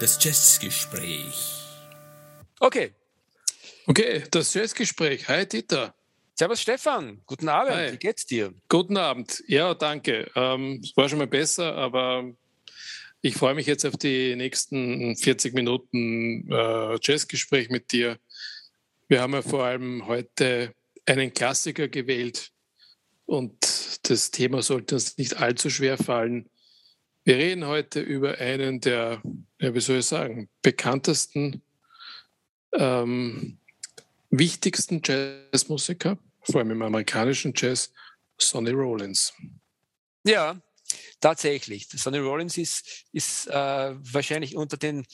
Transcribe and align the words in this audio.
Das 0.00 0.18
Jazzgespräch. 0.24 1.60
Okay. 2.58 2.92
Okay, 3.86 4.24
das 4.30 4.54
Jazzgespräch. 4.54 5.28
Hi 5.28 5.46
Dieter. 5.46 5.94
Servus 6.34 6.62
Stefan, 6.62 7.20
guten 7.26 7.48
Abend, 7.48 7.74
Hi. 7.74 7.92
wie 7.92 7.98
geht's 7.98 8.24
dir? 8.24 8.54
Guten 8.68 8.96
Abend. 8.96 9.44
Ja, 9.46 9.74
danke. 9.74 10.30
Ähm, 10.34 10.80
es 10.82 10.96
war 10.96 11.08
schon 11.08 11.18
mal 11.18 11.26
besser, 11.26 11.74
aber 11.74 12.32
ich 13.20 13.34
freue 13.34 13.54
mich 13.54 13.66
jetzt 13.66 13.84
auf 13.84 13.98
die 13.98 14.36
nächsten 14.36 15.16
40 15.16 15.52
Minuten 15.52 16.50
äh, 16.50 16.98
Jazzgespräch 17.02 17.68
mit 17.68 17.92
dir. 17.92 18.18
Wir 19.08 19.20
haben 19.20 19.34
ja 19.34 19.42
vor 19.42 19.64
allem 19.64 20.06
heute 20.06 20.74
einen 21.04 21.34
Klassiker 21.34 21.88
gewählt 21.88 22.52
und 23.30 24.00
das 24.10 24.32
Thema 24.32 24.60
sollte 24.60 24.96
uns 24.96 25.16
nicht 25.16 25.36
allzu 25.36 25.70
schwer 25.70 25.96
fallen. 25.96 26.50
Wir 27.22 27.36
reden 27.36 27.64
heute 27.64 28.00
über 28.00 28.38
einen 28.38 28.80
der, 28.80 29.22
ja, 29.60 29.72
wie 29.72 29.80
soll 29.80 29.98
ich 29.98 30.06
sagen, 30.06 30.48
bekanntesten, 30.62 31.62
ähm, 32.72 33.58
wichtigsten 34.30 35.00
Jazzmusiker, 35.04 36.18
vor 36.42 36.56
allem 36.60 36.72
im 36.72 36.82
amerikanischen 36.82 37.52
Jazz, 37.54 37.92
Sonny 38.36 38.70
Rollins. 38.70 39.32
Ja, 40.24 40.60
tatsächlich. 41.20 41.86
Sonny 41.88 42.18
Rollins 42.18 42.58
ist, 42.58 43.04
ist 43.12 43.46
äh, 43.46 43.52
wahrscheinlich 43.52 44.56
unter 44.56 44.76
den 44.76 45.06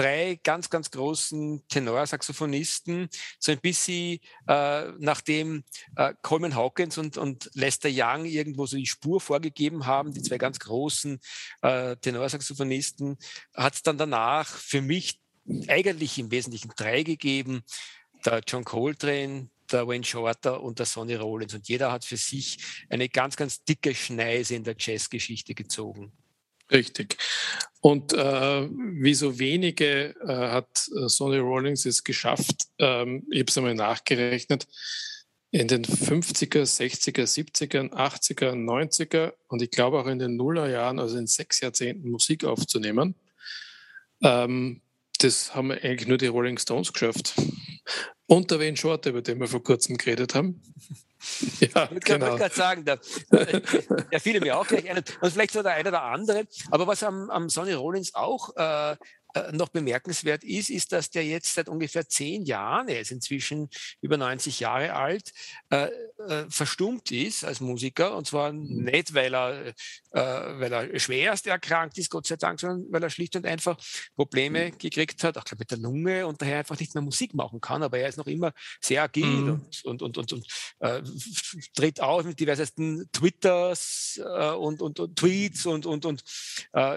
drei 0.00 0.40
ganz, 0.42 0.70
ganz 0.70 0.90
großen 0.90 1.62
Tenorsaxophonisten, 1.68 3.08
so 3.38 3.52
ein 3.52 3.60
bisschen 3.60 4.18
äh, 4.46 4.92
nachdem 4.98 5.64
äh, 5.96 6.14
Coleman 6.22 6.54
Hawkins 6.54 6.96
und, 6.96 7.18
und 7.18 7.50
Lester 7.54 7.90
Young 7.92 8.24
irgendwo 8.24 8.64
so 8.64 8.76
die 8.76 8.86
Spur 8.86 9.20
vorgegeben 9.20 9.84
haben, 9.84 10.12
die 10.12 10.22
zwei 10.22 10.38
ganz 10.38 10.58
großen 10.58 11.20
äh, 11.60 11.96
Tenorsaxophonisten, 11.96 13.18
hat 13.54 13.74
es 13.74 13.82
dann 13.82 13.98
danach 13.98 14.48
für 14.48 14.80
mich 14.80 15.20
eigentlich 15.68 16.18
im 16.18 16.30
Wesentlichen 16.30 16.72
drei 16.76 17.02
gegeben. 17.02 17.62
Der 18.24 18.40
John 18.46 18.64
Coltrane, 18.64 19.50
der 19.70 19.86
Wayne 19.86 20.04
Shorter 20.04 20.62
und 20.62 20.78
der 20.78 20.86
Sonny 20.86 21.14
Rollins. 21.14 21.54
Und 21.54 21.68
jeder 21.68 21.92
hat 21.92 22.04
für 22.04 22.16
sich 22.16 22.58
eine 22.88 23.08
ganz, 23.08 23.36
ganz 23.36 23.64
dicke 23.64 23.94
Schneise 23.94 24.54
in 24.54 24.64
der 24.64 24.76
Jazzgeschichte 24.78 25.54
gezogen. 25.54 26.12
Richtig. 26.70 27.16
Und 27.80 28.12
äh, 28.12 28.68
wie 28.68 29.14
so 29.14 29.38
wenige 29.38 30.14
äh, 30.20 30.26
hat 30.26 30.68
äh, 30.94 31.08
Sonny 31.08 31.38
Rollins 31.38 31.86
es 31.86 32.04
geschafft, 32.04 32.66
ähm, 32.78 33.26
ich 33.30 33.40
habe 33.40 33.48
es 33.48 33.58
einmal 33.58 33.74
nachgerechnet, 33.74 34.66
in 35.50 35.66
den 35.66 35.84
50er, 35.84 36.62
60er, 36.62 37.24
70er, 37.24 37.90
80er, 37.90 38.52
90er 38.52 39.32
und 39.48 39.62
ich 39.62 39.70
glaube 39.70 39.98
auch 39.98 40.06
in 40.06 40.20
den 40.20 40.36
Nullerjahren, 40.36 41.00
also 41.00 41.18
in 41.18 41.26
sechs 41.26 41.60
Jahrzehnten 41.60 42.10
Musik 42.10 42.44
aufzunehmen. 42.44 43.16
Ähm, 44.22 44.82
das 45.18 45.54
haben 45.54 45.72
eigentlich 45.72 46.06
nur 46.06 46.18
die 46.18 46.28
Rolling 46.28 46.58
Stones 46.58 46.92
geschafft. 46.92 47.34
Und 48.30 48.48
der 48.52 48.60
Wayne 48.60 48.76
Shorter, 48.76 49.10
über 49.10 49.22
den 49.22 49.40
wir 49.40 49.48
vor 49.48 49.64
kurzem 49.64 49.96
geredet 49.96 50.34
haben. 50.34 50.62
Ja, 51.60 51.86
ich 51.94 52.00
genau. 52.00 52.34
gerade 52.36 52.54
sagen, 52.54 52.82
da, 52.86 52.96
da 54.10 54.18
fiel 54.18 54.40
mir 54.40 54.56
auch 54.56 54.66
gleich 54.66 54.88
ein. 54.88 55.04
Und 55.20 55.30
vielleicht 55.30 55.52
so 55.52 55.62
der 55.62 55.74
eine 55.74 55.90
oder 55.90 56.02
andere. 56.04 56.44
Aber 56.70 56.86
was 56.86 57.02
am, 57.02 57.28
am 57.28 57.50
Sonny 57.50 57.74
Rollins 57.74 58.14
auch 58.14 58.56
äh, 58.56 58.96
noch 59.52 59.68
bemerkenswert 59.68 60.44
ist, 60.44 60.70
ist, 60.70 60.92
dass 60.92 61.10
der 61.10 61.24
jetzt 61.24 61.54
seit 61.54 61.68
ungefähr 61.68 62.08
zehn 62.08 62.44
Jahren, 62.44 62.88
er 62.88 63.00
ist 63.00 63.10
inzwischen 63.10 63.68
über 64.00 64.16
90 64.16 64.60
Jahre 64.60 64.94
alt, 64.94 65.32
äh, 65.70 65.88
äh, 66.28 66.46
verstummt 66.48 67.10
ist 67.10 67.44
als 67.44 67.60
Musiker. 67.60 68.16
Und 68.16 68.26
zwar 68.26 68.52
nicht, 68.52 69.14
weil 69.14 69.34
er, 69.34 69.68
äh, 69.68 69.74
weil 70.12 70.72
er 70.72 70.98
schwerst 70.98 71.46
erkrankt 71.46 71.98
ist, 71.98 72.10
Gott 72.10 72.26
sei 72.26 72.36
Dank, 72.36 72.60
sondern 72.60 72.90
weil 72.92 73.02
er 73.02 73.10
schlicht 73.10 73.36
und 73.36 73.46
einfach 73.46 73.78
Probleme 74.16 74.72
gekriegt 74.72 75.22
hat, 75.24 75.38
auch 75.38 75.44
glaub, 75.44 75.58
mit 75.58 75.70
der 75.70 75.78
Lunge 75.78 76.26
und 76.26 76.42
daher 76.42 76.58
einfach 76.58 76.78
nicht 76.78 76.94
mehr 76.94 77.02
Musik 77.02 77.34
machen 77.34 77.60
kann. 77.60 77.82
Aber 77.82 77.98
er 77.98 78.08
ist 78.08 78.18
noch 78.18 78.26
immer 78.26 78.52
sehr 78.80 79.02
agil 79.02 79.24
mhm. 79.24 79.50
und, 79.84 79.84
und, 79.84 80.02
und, 80.02 80.18
und, 80.18 80.32
und 80.32 80.46
äh, 80.80 81.02
tritt 81.74 82.00
auf 82.00 82.24
mit 82.24 82.38
diversesten 82.40 83.08
Twitters 83.12 84.20
äh, 84.22 84.50
und, 84.50 84.82
und, 84.82 85.00
und, 85.00 85.16
Tweets 85.16 85.66
und, 85.66 85.86
und, 85.86 86.04
und 86.04 86.22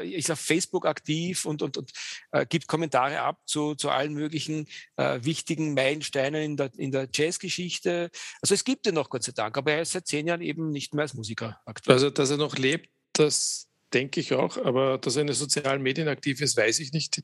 ist 0.04 0.32
auf 0.32 0.40
Facebook 0.40 0.86
aktiv 0.86 1.46
und, 1.46 1.62
und, 1.62 1.78
und 1.78 1.92
äh, 2.34 2.46
gibt 2.48 2.68
Kommentare 2.68 3.22
ab 3.22 3.40
zu, 3.46 3.76
zu 3.76 3.90
allen 3.90 4.14
möglichen 4.14 4.68
äh, 4.98 5.20
wichtigen 5.22 5.74
Meilensteinen 5.74 6.42
in 6.42 6.58
der, 6.58 6.72
in 6.78 6.92
der 6.92 7.08
Jazzgeschichte. 7.14 8.10
Also 8.42 8.56
es 8.56 8.64
gibt 8.64 8.88
ihn 8.88 8.96
noch, 8.96 9.10
Gott 9.10 9.24
sei 9.24 9.32
Dank, 9.34 9.56
aber 9.56 9.74
er 9.74 9.84
ist 9.84 9.92
seit 9.92 10.08
zehn 10.08 10.28
Jahren 10.28 10.42
eben 10.42 10.72
nicht 10.72 10.94
mehr 10.94 11.04
als 11.04 11.14
Musiker 11.14 11.62
aktiv. 11.66 11.94
Also, 11.94 12.10
dass 12.10 12.32
er 12.32 12.38
noch 12.38 12.58
lebt, 12.58 12.90
das 13.14 13.70
denke 13.94 14.20
ich 14.20 14.34
auch, 14.34 14.58
aber 14.58 14.98
dass 14.98 15.16
er 15.16 15.22
in 15.22 15.28
den 15.28 15.36
sozialen 15.36 15.84
Medien 15.84 16.08
aktiv 16.08 16.42
ist, 16.42 16.58
weiß 16.58 16.80
ich 16.80 16.92
nicht. 16.92 17.22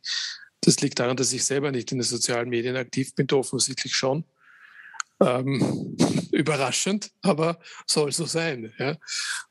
Das 0.61 0.79
liegt 0.81 0.99
daran, 0.99 1.17
dass 1.17 1.33
ich 1.33 1.43
selber 1.43 1.71
nicht 1.71 1.91
in 1.91 1.97
den 1.97 2.03
sozialen 2.03 2.49
Medien 2.49 2.77
aktiv 2.77 3.15
bin, 3.15 3.27
offensichtlich 3.31 3.95
schon. 3.95 4.25
Ähm, 5.21 5.97
überraschend, 6.31 7.11
aber 7.23 7.59
soll 7.87 8.11
so 8.11 8.25
sein. 8.25 8.71
Ja. 8.77 8.97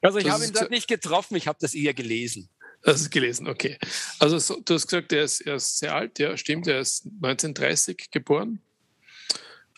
Also 0.00 0.18
ich 0.18 0.30
habe 0.30 0.44
ihn 0.44 0.52
dort 0.52 0.70
nicht 0.70 0.86
getroffen, 0.86 1.36
ich 1.36 1.48
habe 1.48 1.58
das 1.60 1.74
eher 1.74 1.94
gelesen. 1.94 2.48
Das 2.82 3.00
ist 3.00 3.10
gelesen, 3.10 3.48
okay. 3.48 3.76
Also 4.18 4.38
so, 4.38 4.60
du 4.60 4.74
hast 4.74 4.86
gesagt, 4.86 5.12
er 5.12 5.24
ist, 5.24 5.40
er 5.40 5.56
ist 5.56 5.78
sehr 5.78 5.94
alt, 5.94 6.18
ja, 6.18 6.36
stimmt, 6.36 6.66
er 6.66 6.80
ist 6.80 7.06
1930 7.22 8.10
geboren. 8.10 8.60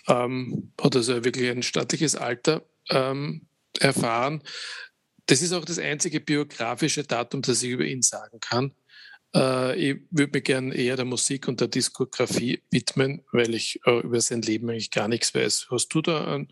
Ähm, 0.06 0.72
hat 0.80 0.96
also 0.96 1.24
wirklich 1.24 1.50
ein 1.50 1.62
stattliches 1.62 2.16
Alter 2.16 2.64
ähm, 2.90 3.46
erfahren. 3.78 4.42
Das 5.26 5.42
ist 5.42 5.52
auch 5.52 5.64
das 5.64 5.78
einzige 5.78 6.20
biografische 6.20 7.04
Datum, 7.04 7.42
das 7.42 7.62
ich 7.62 7.70
über 7.70 7.84
ihn 7.84 8.02
sagen 8.02 8.40
kann. 8.40 8.72
Äh, 9.34 9.76
ich 9.76 10.00
würde 10.10 10.38
mir 10.38 10.42
gerne 10.42 10.74
eher 10.74 10.96
der 10.96 11.04
Musik 11.04 11.48
und 11.48 11.60
der 11.60 11.68
Diskografie 11.68 12.62
widmen, 12.70 13.22
weil 13.32 13.54
ich 13.54 13.80
äh, 13.86 14.00
über 14.00 14.20
sein 14.20 14.42
Leben 14.42 14.68
eigentlich 14.68 14.90
gar 14.90 15.08
nichts 15.08 15.34
weiß. 15.34 15.68
Hast 15.70 15.88
du 15.94 16.02
da 16.02 16.24
an, 16.24 16.48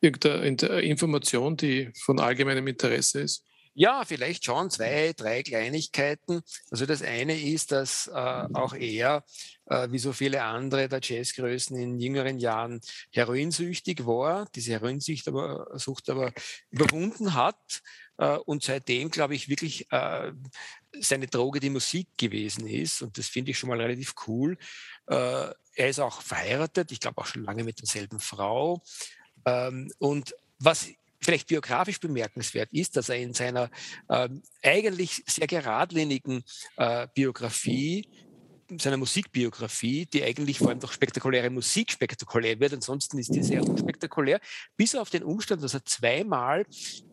irgendeine 0.00 0.80
Information, 0.80 1.56
die 1.56 1.90
von 1.94 2.18
allgemeinem 2.18 2.66
Interesse 2.66 3.20
ist? 3.20 3.44
Ja, 3.74 4.04
vielleicht 4.04 4.44
schon 4.44 4.70
zwei, 4.70 5.14
drei 5.14 5.42
Kleinigkeiten. 5.42 6.42
Also 6.70 6.84
das 6.84 7.02
eine 7.02 7.40
ist, 7.40 7.72
dass 7.72 8.06
äh, 8.06 8.12
auch 8.12 8.74
er, 8.74 9.24
äh, 9.66 9.88
wie 9.90 9.98
so 9.98 10.12
viele 10.12 10.42
andere 10.42 10.88
der 10.90 11.00
Jazzgrößen 11.02 11.76
in 11.78 11.98
jüngeren 11.98 12.38
Jahren, 12.38 12.82
heroinsüchtig 13.12 14.04
war, 14.04 14.46
diese 14.54 14.72
Heroinsucht 14.72 15.26
aber, 15.28 15.78
Sucht 15.78 16.10
aber 16.10 16.32
überwunden 16.70 17.32
hat 17.32 17.82
äh, 18.18 18.36
und 18.36 18.62
seitdem, 18.62 19.10
glaube 19.10 19.34
ich, 19.34 19.48
wirklich 19.48 19.90
äh, 19.90 20.32
seine 21.00 21.26
Droge 21.26 21.58
die 21.58 21.70
Musik 21.70 22.08
gewesen 22.18 22.66
ist. 22.66 23.00
Und 23.00 23.16
das 23.16 23.28
finde 23.28 23.52
ich 23.52 23.58
schon 23.58 23.70
mal 23.70 23.80
relativ 23.80 24.14
cool. 24.26 24.58
Äh, 25.06 25.48
er 25.74 25.88
ist 25.88 25.98
auch 25.98 26.20
verheiratet, 26.20 26.92
ich 26.92 27.00
glaube 27.00 27.22
auch 27.22 27.26
schon 27.26 27.44
lange 27.44 27.64
mit 27.64 27.80
derselben 27.80 28.20
Frau. 28.20 28.82
Ähm, 29.46 29.90
und 29.98 30.34
was 30.58 30.88
vielleicht 31.22 31.48
biografisch 31.48 32.00
bemerkenswert 32.00 32.72
ist, 32.72 32.96
dass 32.96 33.08
er 33.08 33.16
in 33.16 33.34
seiner 33.34 33.70
äh, 34.08 34.28
eigentlich 34.62 35.22
sehr 35.26 35.46
geradlinigen 35.46 36.44
äh, 36.76 37.06
Biografie 37.14 38.08
seiner 38.78 38.96
Musikbiografie, 38.96 40.06
die 40.06 40.24
eigentlich 40.24 40.58
vor 40.58 40.70
allem 40.70 40.80
durch 40.80 40.92
spektakuläre 40.92 41.50
Musik 41.50 41.90
spektakulär 41.92 42.58
wird, 42.60 42.72
ansonsten 42.72 43.18
ist 43.18 43.34
die 43.34 43.42
sehr 43.42 43.62
unspektakulär, 43.62 44.40
bis 44.76 44.94
auf 44.94 45.10
den 45.10 45.22
Umstand, 45.22 45.62
dass 45.62 45.74
er 45.74 45.84
zweimal 45.84 46.64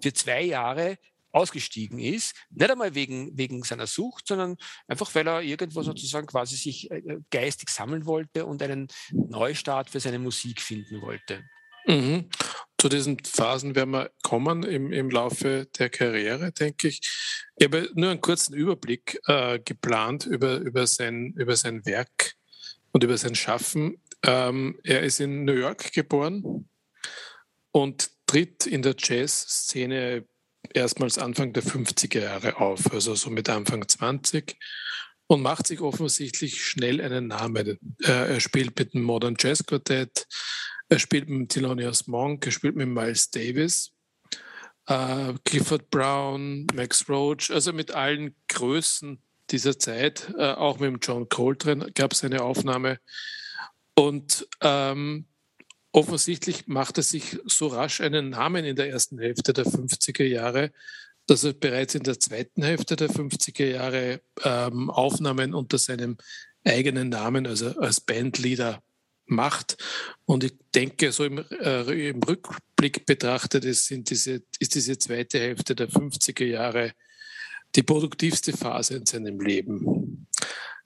für 0.01 0.13
zwei 0.13 0.43
Jahre 0.43 0.97
ausgestiegen 1.31 1.99
ist, 1.99 2.35
nicht 2.49 2.71
einmal 2.71 2.95
wegen, 2.95 3.37
wegen 3.37 3.63
seiner 3.63 3.87
Sucht, 3.87 4.27
sondern 4.27 4.57
einfach, 4.87 5.13
weil 5.13 5.27
er 5.27 5.41
irgendwo 5.41 5.83
sozusagen 5.83 6.27
quasi 6.27 6.55
sich 6.55 6.89
äh, 6.89 7.19
geistig 7.29 7.69
sammeln 7.69 8.05
wollte 8.05 8.45
und 8.45 8.63
einen 8.63 8.87
Neustart 9.11 9.89
für 9.89 9.99
seine 9.99 10.19
Musik 10.19 10.61
finden 10.61 11.01
wollte. 11.01 11.43
Mhm. 11.85 12.29
Zu 12.79 12.87
diesen 12.87 13.17
Phasen 13.23 13.75
werden 13.75 13.91
wir 13.91 14.09
kommen 14.23 14.63
im, 14.63 14.93
im 14.93 15.09
Laufe 15.09 15.67
der 15.77 15.89
Karriere, 15.89 16.53
denke 16.53 16.87
ich. 16.87 17.01
Ich 17.57 17.65
habe 17.65 17.89
nur 17.93 18.09
einen 18.09 18.21
kurzen 18.21 18.53
Überblick 18.53 19.19
äh, 19.27 19.59
geplant 19.59 20.25
über, 20.25 20.57
über, 20.59 20.87
sein, 20.87 21.33
über 21.35 21.57
sein 21.57 21.85
Werk 21.85 22.35
und 22.93 23.03
über 23.03 23.17
sein 23.17 23.35
Schaffen. 23.35 24.01
Ähm, 24.23 24.79
er 24.83 25.01
ist 25.01 25.19
in 25.19 25.43
New 25.43 25.53
York 25.53 25.91
geboren 25.91 26.69
und 27.71 28.11
tritt 28.25 28.65
in 28.65 28.81
der 28.81 28.95
Jazzszene 28.97 30.25
erstmals 30.73 31.17
Anfang 31.17 31.51
der 31.51 31.63
50er 31.63 32.21
Jahre 32.21 32.57
auf, 32.57 32.93
also 32.93 33.13
so 33.13 33.29
mit 33.29 33.49
Anfang 33.49 33.85
20 33.85 34.55
und 35.27 35.41
macht 35.41 35.67
sich 35.67 35.81
offensichtlich 35.81 36.63
schnell 36.63 37.01
einen 37.01 37.27
Namen. 37.27 37.77
Äh, 38.03 38.35
er 38.35 38.39
spielt 38.39 38.77
mit 38.79 38.93
dem 38.93 39.03
Modern 39.03 39.35
Jazz 39.37 39.65
Quartett, 39.65 40.27
er 40.89 40.99
spielt 40.99 41.29
mit 41.29 41.49
Thelonious 41.49 42.07
Monk, 42.07 42.45
er 42.45 42.51
spielt 42.51 42.75
mit 42.75 42.87
Miles 42.87 43.29
Davis, 43.29 43.91
äh, 44.87 45.33
Clifford 45.45 45.89
Brown, 45.91 46.65
Max 46.73 47.07
Roach, 47.07 47.51
also 47.51 47.71
mit 47.71 47.91
allen 47.91 48.35
Größen 48.47 49.21
dieser 49.51 49.77
Zeit. 49.77 50.33
Äh, 50.37 50.53
auch 50.53 50.79
mit 50.79 51.05
John 51.05 51.29
Coltrane 51.29 51.91
gab 51.93 52.13
es 52.13 52.23
eine 52.23 52.41
Aufnahme. 52.41 52.99
Und 53.93 54.47
ähm, 54.61 55.25
offensichtlich 55.91 56.67
macht 56.67 56.97
er 56.97 57.03
sich 57.03 57.37
so 57.45 57.67
rasch 57.67 58.01
einen 58.01 58.29
Namen 58.29 58.65
in 58.65 58.75
der 58.75 58.89
ersten 58.89 59.19
Hälfte 59.19 59.53
der 59.53 59.65
50er 59.65 60.23
Jahre, 60.23 60.71
dass 61.27 61.43
er 61.43 61.53
bereits 61.53 61.93
in 61.93 62.03
der 62.03 62.19
zweiten 62.19 62.63
Hälfte 62.63 62.95
der 62.95 63.09
50er 63.09 63.65
Jahre 63.65 64.21
ähm, 64.43 64.89
Aufnahmen 64.89 65.53
unter 65.53 65.77
seinem 65.77 66.17
eigenen 66.63 67.09
Namen, 67.09 67.45
also 67.45 67.77
als 67.79 68.01
Bandleader 68.01 68.81
macht. 69.29 69.77
Und 70.25 70.43
ich 70.43 70.53
denke, 70.73 71.11
so 71.11 71.25
im, 71.25 71.43
äh, 71.61 72.09
im 72.09 72.21
Rückblick 72.23 73.05
betrachtet 73.05 73.65
ist, 73.65 73.87
sind 73.87 74.09
diese, 74.09 74.41
ist 74.59 74.75
diese 74.75 74.97
zweite 74.97 75.39
Hälfte 75.39 75.75
der 75.75 75.89
50er 75.89 76.45
Jahre 76.45 76.93
die 77.75 77.83
produktivste 77.83 78.55
Phase 78.55 78.95
in 78.95 79.05
seinem 79.05 79.39
Leben. 79.39 80.27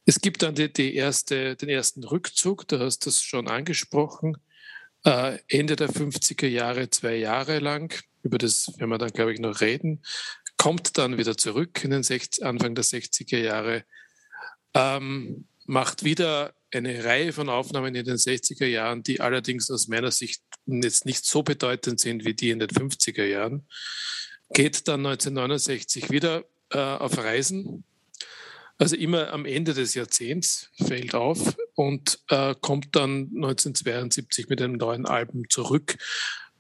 Es 0.06 0.19
gibt 0.19 0.42
dann 0.42 0.56
die, 0.56 0.72
die 0.72 0.95
erste, 0.95 1.56
den 1.56 1.69
ersten 1.69 2.04
Rückzug, 2.04 2.68
du 2.68 2.80
hast 2.80 3.06
das 3.06 3.22
schon 3.22 3.48
angesprochen, 3.48 4.38
äh, 5.06 5.40
Ende 5.48 5.75
der 5.75 5.90
50er 5.90 6.48
Jahre, 6.48 6.90
zwei 6.90 7.16
Jahre 7.16 7.60
lang, 7.60 7.94
über 8.22 8.38
das 8.38 8.68
werden 8.78 8.90
wir 8.90 8.98
dann, 8.98 9.12
glaube 9.12 9.34
ich, 9.34 9.40
noch 9.40 9.62
reden, 9.62 10.01
kommt 10.57 10.98
dann 10.98 11.18
wieder 11.18 11.38
zurück 11.38 11.84
in 11.84 11.92
den 11.92 12.04
60, 12.04 12.45
Anfang 12.45 12.75
der 12.75 12.84
60er 12.84 13.38
Jahre, 13.38 13.86
ähm, 14.74 15.45
macht 15.65 16.04
wieder 16.04 16.54
eine 16.71 17.04
Reihe 17.04 17.33
von 17.33 17.50
Aufnahmen 17.50 17.95
in 17.95 18.06
den 18.06 18.18
60er 18.18 18.65
Jahren, 18.65 19.04
die 19.04 19.21
allerdings 19.21 19.69
aus 19.69 19.88
meiner 19.88 20.12
Sicht 20.12 20.42
jetzt 20.65 21.06
nicht 21.06 21.25
so 21.25 21.44
bedeutend 21.44 22.00
sind 22.00 22.25
wie 22.25 22.33
die 22.33 22.50
in 22.50 22.60
den 22.60 22.69
50er 22.69 23.25
Jahren, 23.25 23.68
geht 24.54 24.88
dann 24.88 25.06
1969 25.06 26.10
wieder 26.10 26.45
äh, 26.71 26.80
auf 26.80 27.18
Reisen, 27.18 27.83
also 28.77 28.95
immer 28.95 29.31
am 29.31 29.45
Ende 29.45 29.74
des 29.74 29.94
Jahrzehnts 29.94 30.69
fällt 30.75 31.13
auf 31.13 31.56
und 31.75 32.19
äh, 32.30 32.56
kommt 32.59 32.95
dann 32.95 33.30
1972 33.36 34.50
mit 34.50 34.62
einem 34.62 34.74
neuen 34.74 35.06
Album 35.06 35.48
zurück. 35.50 35.98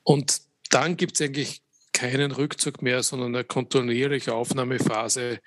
Und 0.03 0.41
dann 0.69 0.95
gibt 0.95 1.15
es 1.15 1.21
eigentlich 1.21 1.61
keinen 1.91 2.31
Rückzug 2.31 2.81
mehr, 2.81 3.03
sondern 3.03 3.35
eine 3.35 3.43
kontinuierliche 3.43 4.33
Aufnahmephase, 4.33 5.39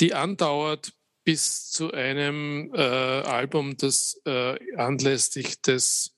die 0.00 0.14
andauert 0.14 0.92
bis 1.24 1.70
zu 1.70 1.92
einem 1.92 2.72
äh, 2.74 2.78
Album, 2.78 3.76
das 3.76 4.20
äh, 4.26 4.58
anlässlich 4.76 5.60
des 5.62 6.14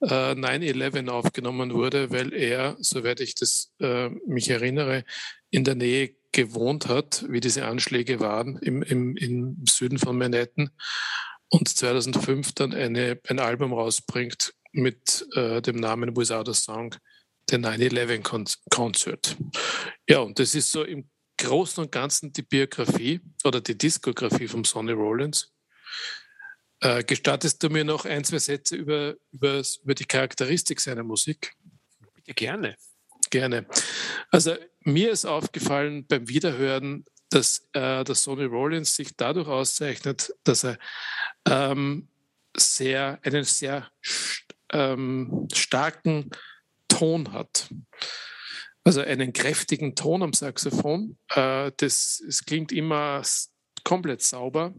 äh, 0.00 0.06
9-11 0.34 1.08
aufgenommen 1.08 1.72
wurde, 1.72 2.10
weil 2.10 2.32
er, 2.32 2.76
soweit 2.80 3.20
ich 3.20 3.34
das 3.34 3.72
äh, 3.80 4.08
mich 4.26 4.50
erinnere, 4.50 5.04
in 5.50 5.64
der 5.64 5.74
Nähe 5.74 6.14
gewohnt 6.32 6.86
hat, 6.88 7.24
wie 7.28 7.40
diese 7.40 7.66
Anschläge 7.66 8.20
waren 8.20 8.58
im, 8.58 8.82
im, 8.82 9.16
im 9.16 9.64
Süden 9.68 9.98
von 9.98 10.18
Manhattan 10.18 10.70
und 11.48 11.68
2005 11.68 12.52
dann 12.52 12.74
eine, 12.74 13.18
ein 13.28 13.38
Album 13.38 13.72
rausbringt 13.72 14.54
mit 14.72 15.26
äh, 15.34 15.62
dem 15.62 15.76
Namen 15.76 16.16
Without 16.16 16.50
a 16.50 16.54
Song, 16.54 16.94
der 17.50 17.60
9-11 17.60 18.58
Concert. 18.70 19.36
Ja, 20.08 20.18
und 20.18 20.38
das 20.38 20.54
ist 20.54 20.70
so 20.70 20.84
im 20.84 21.08
Großen 21.38 21.82
und 21.84 21.92
Ganzen 21.92 22.32
die 22.32 22.42
Biografie 22.42 23.20
oder 23.44 23.60
die 23.60 23.76
Diskografie 23.76 24.48
von 24.48 24.64
Sonny 24.64 24.92
Rollins. 24.92 25.52
Äh, 26.80 27.04
gestattest 27.04 27.62
du 27.62 27.70
mir 27.70 27.84
noch 27.84 28.04
ein, 28.04 28.24
zwei 28.24 28.38
Sätze 28.38 28.76
über, 28.76 29.14
über, 29.32 29.62
über 29.82 29.94
die 29.94 30.04
Charakteristik 30.04 30.80
seiner 30.80 31.02
Musik? 31.02 31.54
Bitte 32.14 32.34
gerne. 32.34 32.76
Gerne. 33.30 33.66
Also 34.30 34.56
mir 34.80 35.10
ist 35.10 35.24
aufgefallen 35.24 36.06
beim 36.06 36.28
Wiederhören, 36.28 37.04
dass 37.30 37.66
äh, 37.72 38.04
der 38.04 38.14
Sonny 38.14 38.44
Rollins 38.44 38.94
sich 38.94 39.16
dadurch 39.16 39.48
auszeichnet, 39.48 40.32
dass 40.44 40.64
er 40.64 40.78
ähm, 41.48 42.08
sehr, 42.56 43.18
einen 43.22 43.44
sehr 43.44 43.90
ähm, 44.72 45.48
starken 45.52 46.30
Ton 46.88 47.32
hat. 47.32 47.68
Also 48.86 49.00
einen 49.00 49.32
kräftigen 49.32 49.96
Ton 49.96 50.22
am 50.22 50.32
Saxophon. 50.32 51.18
Äh, 51.30 51.72
das, 51.76 52.22
es 52.24 52.44
klingt 52.44 52.70
immer 52.70 53.20
komplett 53.82 54.22
sauber. 54.22 54.76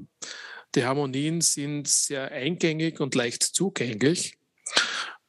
Die 0.76 0.86
Harmonien 0.86 1.42
sind 1.42 1.90
sehr 1.90 2.32
eingängig 2.32 3.02
und 3.02 3.16
leicht 3.16 3.44
zugänglich. 3.44 4.38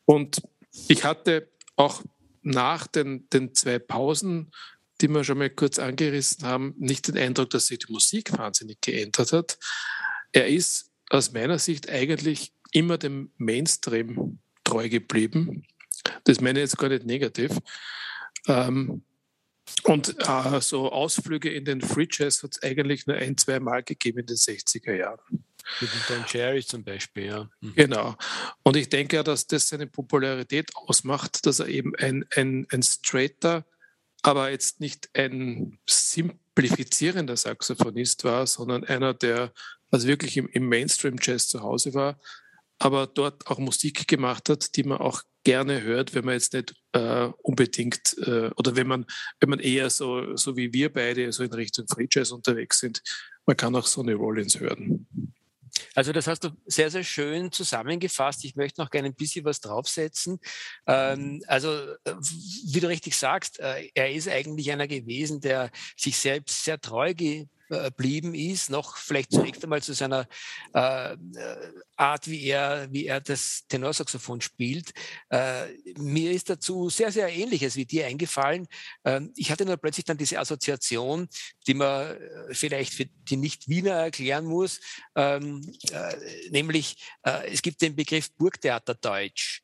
Und 0.05 0.43
ich 0.87 1.03
hatte 1.03 1.51
auch 1.75 2.05
nach 2.43 2.87
den, 2.87 3.29
den 3.31 3.53
zwei 3.53 3.81
Pausen, 3.81 4.53
die 5.01 5.09
wir 5.09 5.25
schon 5.25 5.39
mal 5.39 5.51
kurz 5.51 5.81
angerissen 5.81 6.47
haben, 6.47 6.77
nicht 6.79 7.09
den 7.09 7.19
Eindruck, 7.19 7.51
dass 7.51 7.67
sich 7.67 7.81
die 7.81 7.93
Musik 7.93 8.39
wahnsinnig 8.39 8.81
geändert 8.81 9.33
hat. 9.33 9.59
Er 10.31 10.47
ist 10.47 10.93
aus 11.11 11.33
meiner 11.33 11.59
Sicht 11.59 11.91
eigentlich 11.91 12.53
immer 12.71 12.97
dem 12.97 13.33
Mainstream 13.39 14.39
treu 14.63 14.89
geblieben. 14.89 15.67
Das 16.23 16.41
meine 16.41 16.61
ich 16.61 16.67
jetzt 16.67 16.79
gar 16.79 16.91
nicht 16.91 17.07
negativ. 17.07 17.59
Ähm, 18.49 19.03
und 19.85 20.17
äh, 20.27 20.61
so 20.61 20.91
Ausflüge 20.91 21.51
in 21.51 21.65
den 21.65 21.81
Free 21.81 22.09
Jazz 22.11 22.43
hat 22.43 22.53
es 22.57 22.63
eigentlich 22.63 23.07
nur 23.07 23.17
ein, 23.17 23.37
zwei 23.37 23.61
Mal 23.61 23.83
gegeben 23.83 24.21
in 24.21 24.27
den 24.27 24.37
60er 24.37 24.95
Jahren. 24.95 25.45
Mit 25.81 25.91
dem 25.93 26.01
Don 26.09 26.25
Cherry 26.25 26.65
zum 26.65 26.83
Beispiel, 26.83 27.27
ja. 27.27 27.51
Mhm. 27.61 27.75
Genau. 27.75 28.17
Und 28.63 28.77
ich 28.77 28.89
denke 28.89 29.17
ja, 29.17 29.23
dass 29.23 29.47
das 29.47 29.69
seine 29.69 29.87
Popularität 29.87 30.75
ausmacht, 30.75 31.45
dass 31.47 31.61
er 31.61 31.69
eben 31.69 31.95
ein, 31.97 32.25
ein, 32.35 32.67
ein 32.73 32.83
straighter, 32.83 33.67
aber 34.23 34.51
jetzt 34.51 34.81
nicht 34.81 35.11
ein 35.15 35.79
simplifizierender 35.87 37.37
Saxophonist 37.37 38.25
war, 38.25 38.47
sondern 38.47 38.85
einer, 38.85 39.13
der 39.13 39.53
also 39.91 40.09
wirklich 40.09 40.37
im, 40.37 40.49
im 40.49 40.69
Mainstream-Jazz 40.69 41.49
zu 41.49 41.63
Hause 41.63 41.95
war, 41.95 42.19
aber 42.79 43.07
dort 43.07 43.47
auch 43.47 43.59
Musik 43.59 44.07
gemacht 44.09 44.49
hat, 44.49 44.77
die 44.77 44.85
man 44.85 44.99
auch 44.99 45.23
gerne 45.45 45.83
hört, 45.83 46.15
wenn 46.15 46.25
man 46.25 46.35
jetzt 46.35 46.53
nicht 46.53 46.75
äh, 46.93 47.29
unbedingt 47.43 48.17
äh, 48.19 48.51
oder 48.57 48.77
wenn 48.77 48.87
man, 48.87 49.07
wenn 49.41 49.51
man 49.51 49.61
eher 49.61 49.91
so, 49.91 50.37
so 50.37 50.57
wie 50.57 50.73
wir 50.73 50.93
beide 50.93 51.33
so 51.33 51.43
in 51.43 51.53
Richtung 51.53 51.87
Free 51.89 52.07
Jazz 52.11 52.31
unterwegs 52.33 52.81
sind, 52.81 53.03
man 53.47 53.57
kann 53.57 53.75
auch 53.75 53.87
Sonny 53.87 54.13
Rollins 54.13 54.61
hören. 54.61 55.07
Also 55.95 56.13
das 56.13 56.27
hast 56.27 56.45
du 56.45 56.51
sehr, 56.67 56.91
sehr 56.91 57.05
schön 57.05 57.51
zusammengefasst. 57.53 58.45
Ich 58.45 58.57
möchte 58.57 58.81
noch 58.81 58.91
gerne 58.91 59.09
ein 59.09 59.15
bisschen 59.15 59.45
was 59.45 59.61
draufsetzen. 59.61 60.39
Ähm, 60.87 61.43
also 61.47 61.71
äh, 62.05 62.15
wie 62.67 62.81
du 62.81 62.89
richtig 62.89 63.17
sagst, 63.17 63.59
äh, 63.61 63.89
er 63.95 64.13
ist 64.13 64.29
eigentlich 64.29 64.71
einer 64.71 64.87
gewesen, 64.87 65.41
der 65.41 65.71
sich 65.97 66.17
selbst 66.17 66.65
sehr 66.65 66.81
treu 66.81 67.15
geblieben 67.69 68.35
ist, 68.35 68.71
noch 68.71 68.97
vielleicht 68.97 69.33
zunächst 69.33 69.63
einmal 69.63 69.83
zu 69.83 69.93
seiner 69.93 70.27
äh, 70.73 71.17
Art, 71.97 72.29
wie 72.29 72.45
er, 72.45 72.89
wie 72.91 73.07
er 73.07 73.21
das 73.21 73.67
Tenorsaxophon 73.69 74.41
spielt. 74.41 74.93
Äh, 75.31 75.67
mir 75.99 76.33
ist 76.33 76.51
dazu 76.51 76.89
sehr, 76.89 77.13
sehr 77.13 77.29
Ähnliches 77.29 77.77
wie 77.77 77.85
dir 77.85 78.07
eingefallen. 78.07 78.67
Ähm, 79.05 79.33
ich 79.37 79.51
hatte 79.51 79.65
nur 79.65 79.77
plötzlich 79.77 80.05
dann 80.05 80.19
diese 80.19 80.39
Assoziation, 80.39 81.29
die 81.67 81.75
man 81.75 82.17
äh, 82.17 82.55
vielleicht 82.55 82.95
für 82.95 83.07
die 83.07 83.37
Nicht-Wiener 83.37 83.93
erklären 83.93 84.45
muss, 84.45 84.81
ähm, 85.15 85.61
äh, 85.91 86.15
nämlich 86.51 86.97
äh, 87.23 87.53
es 87.53 87.63
gibt 87.63 87.83
den 87.83 87.97
Begriff 87.97 88.31
Burgtheaterdeutsch. 88.37 89.63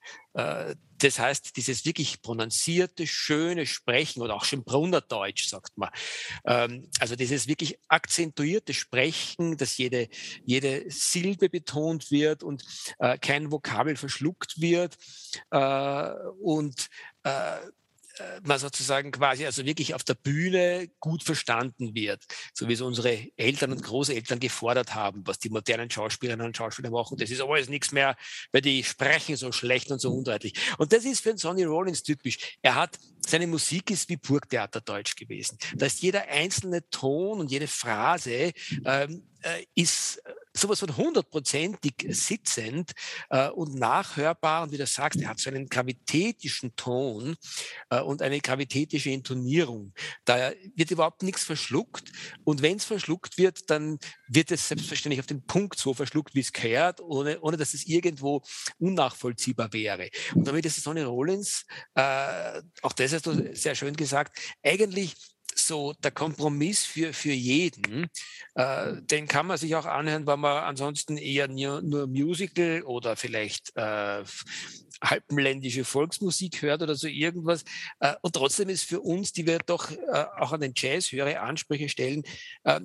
Das 1.04 1.18
heißt, 1.18 1.58
dieses 1.58 1.84
wirklich 1.84 2.22
prononcierte, 2.22 3.06
schöne 3.06 3.66
Sprechen 3.66 4.22
oder 4.22 4.34
auch 4.34 4.44
Schönbrunner 4.44 5.02
Deutsch, 5.02 5.48
sagt 5.48 5.76
man. 5.76 5.90
Ähm, 6.46 6.88
also 6.98 7.14
dieses 7.14 7.46
wirklich 7.46 7.78
akzentuierte 7.88 8.72
Sprechen, 8.72 9.58
dass 9.58 9.76
jede, 9.76 10.08
jede 10.46 10.84
Silbe 10.88 11.50
betont 11.50 12.10
wird 12.10 12.42
und 12.42 12.64
äh, 13.00 13.18
kein 13.18 13.52
Vokabel 13.52 13.96
verschluckt 13.96 14.62
wird. 14.62 14.96
Äh, 15.50 16.10
und 16.40 16.88
äh, 17.24 17.58
man 18.44 18.58
sozusagen 18.58 19.10
quasi 19.10 19.44
also 19.44 19.64
wirklich 19.64 19.94
auf 19.94 20.04
der 20.04 20.14
Bühne 20.14 20.88
gut 21.00 21.22
verstanden 21.22 21.94
wird, 21.94 22.22
so 22.52 22.68
wie 22.68 22.74
es 22.74 22.80
unsere 22.80 23.26
Eltern 23.36 23.72
und 23.72 23.82
Großeltern 23.82 24.40
gefordert 24.40 24.94
haben, 24.94 25.22
was 25.26 25.38
die 25.38 25.50
modernen 25.50 25.90
Schauspielerinnen 25.90 26.46
und 26.46 26.56
Schauspieler 26.56 26.90
machen. 26.90 27.18
Das 27.18 27.30
ist 27.30 27.40
alles 27.40 27.68
nichts 27.68 27.92
mehr, 27.92 28.16
weil 28.52 28.60
die 28.60 28.84
sprechen 28.84 29.36
so 29.36 29.52
schlecht 29.52 29.90
und 29.90 30.00
so 30.00 30.12
undeutlich. 30.12 30.54
Und 30.78 30.92
das 30.92 31.04
ist 31.04 31.20
für 31.20 31.30
einen 31.30 31.38
Sonny 31.38 31.64
Rollins 31.64 32.02
typisch. 32.02 32.56
Er 32.62 32.74
hat 32.74 32.98
seine 33.26 33.46
Musik 33.46 33.90
ist 33.90 34.08
wie 34.08 34.16
Burgtheaterdeutsch 34.16 35.16
gewesen. 35.16 35.58
Da 35.74 35.86
ist 35.86 36.02
jeder 36.02 36.28
einzelne 36.28 36.88
Ton 36.90 37.40
und 37.40 37.50
jede 37.50 37.66
Phrase 37.66 38.52
ähm, 38.84 39.22
äh, 39.42 39.64
ist 39.74 40.22
sowas 40.56 40.80
von 40.80 40.96
hundertprozentig 40.96 41.94
sitzend 42.10 42.92
äh, 43.30 43.48
und 43.48 43.74
nachhörbar. 43.74 44.62
Und 44.62 44.72
wie 44.72 44.78
du 44.78 44.86
sagst, 44.86 45.20
er 45.20 45.28
hat 45.28 45.40
so 45.40 45.50
einen 45.50 45.68
gravitätischen 45.68 46.74
Ton 46.76 47.36
äh, 47.90 48.00
und 48.00 48.22
eine 48.22 48.40
gravitätische 48.40 49.10
Intonierung. 49.10 49.92
Da 50.24 50.52
wird 50.74 50.90
überhaupt 50.90 51.22
nichts 51.22 51.44
verschluckt. 51.44 52.12
Und 52.44 52.62
wenn 52.62 52.76
es 52.76 52.84
verschluckt 52.84 53.36
wird, 53.36 53.68
dann 53.70 53.98
wird 54.28 54.50
es 54.50 54.68
selbstverständlich 54.68 55.20
auf 55.20 55.26
den 55.26 55.44
Punkt 55.44 55.78
so 55.78 55.92
verschluckt, 55.92 56.34
wie 56.34 56.40
es 56.40 56.52
gehört, 56.52 57.00
ohne, 57.00 57.40
ohne 57.40 57.56
dass 57.56 57.74
es 57.74 57.86
irgendwo 57.86 58.42
unnachvollziehbar 58.78 59.72
wäre. 59.72 60.08
Und 60.34 60.46
damit 60.46 60.66
ist 60.66 60.82
Sonny 60.82 61.02
Rollins, 61.02 61.66
äh, 61.94 62.62
auch 62.82 62.92
das 62.92 63.12
hast 63.12 63.26
du 63.26 63.54
sehr 63.54 63.74
schön 63.74 63.96
gesagt, 63.96 64.38
eigentlich 64.62 65.14
so 65.54 65.92
der 65.94 66.10
Kompromiss 66.10 66.84
für, 66.84 67.12
für 67.12 67.32
jeden. 67.32 68.08
Äh, 68.54 69.02
den 69.02 69.26
kann 69.26 69.46
man 69.46 69.58
sich 69.58 69.74
auch 69.76 69.86
anhören, 69.86 70.26
wenn 70.26 70.40
man 70.40 70.64
ansonsten 70.64 71.16
eher 71.16 71.48
nur, 71.48 71.82
nur 71.82 72.06
Musical 72.06 72.82
oder 72.82 73.16
vielleicht 73.16 73.72
äh, 73.76 74.24
alpenländische 75.00 75.84
Volksmusik 75.84 76.62
hört 76.62 76.82
oder 76.82 76.94
so 76.94 77.06
irgendwas. 77.06 77.64
Äh, 78.00 78.14
und 78.22 78.34
trotzdem 78.34 78.68
ist 78.68 78.84
für 78.84 79.00
uns, 79.00 79.32
die 79.32 79.46
wir 79.46 79.58
doch 79.58 79.90
äh, 79.90 80.24
auch 80.38 80.52
an 80.52 80.60
den 80.60 80.72
Jazz 80.76 81.12
höhere 81.12 81.40
Ansprüche 81.40 81.88
stellen, 81.88 82.22
äh, 82.64 82.80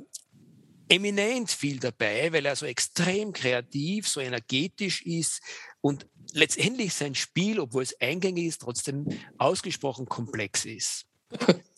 eminent 0.89 1.51
viel 1.51 1.79
dabei, 1.79 2.33
weil 2.33 2.45
er 2.45 2.55
so 2.55 2.65
extrem 2.65 3.31
kreativ, 3.31 4.07
so 4.07 4.19
energetisch 4.19 5.03
ist 5.03 5.41
und 5.81 6.07
letztendlich 6.33 6.93
sein 6.93 7.15
Spiel, 7.15 7.59
obwohl 7.59 7.83
es 7.83 7.99
eingängig 8.01 8.47
ist, 8.47 8.61
trotzdem 8.61 9.07
ausgesprochen 9.37 10.07
komplex 10.07 10.65
ist. 10.65 11.05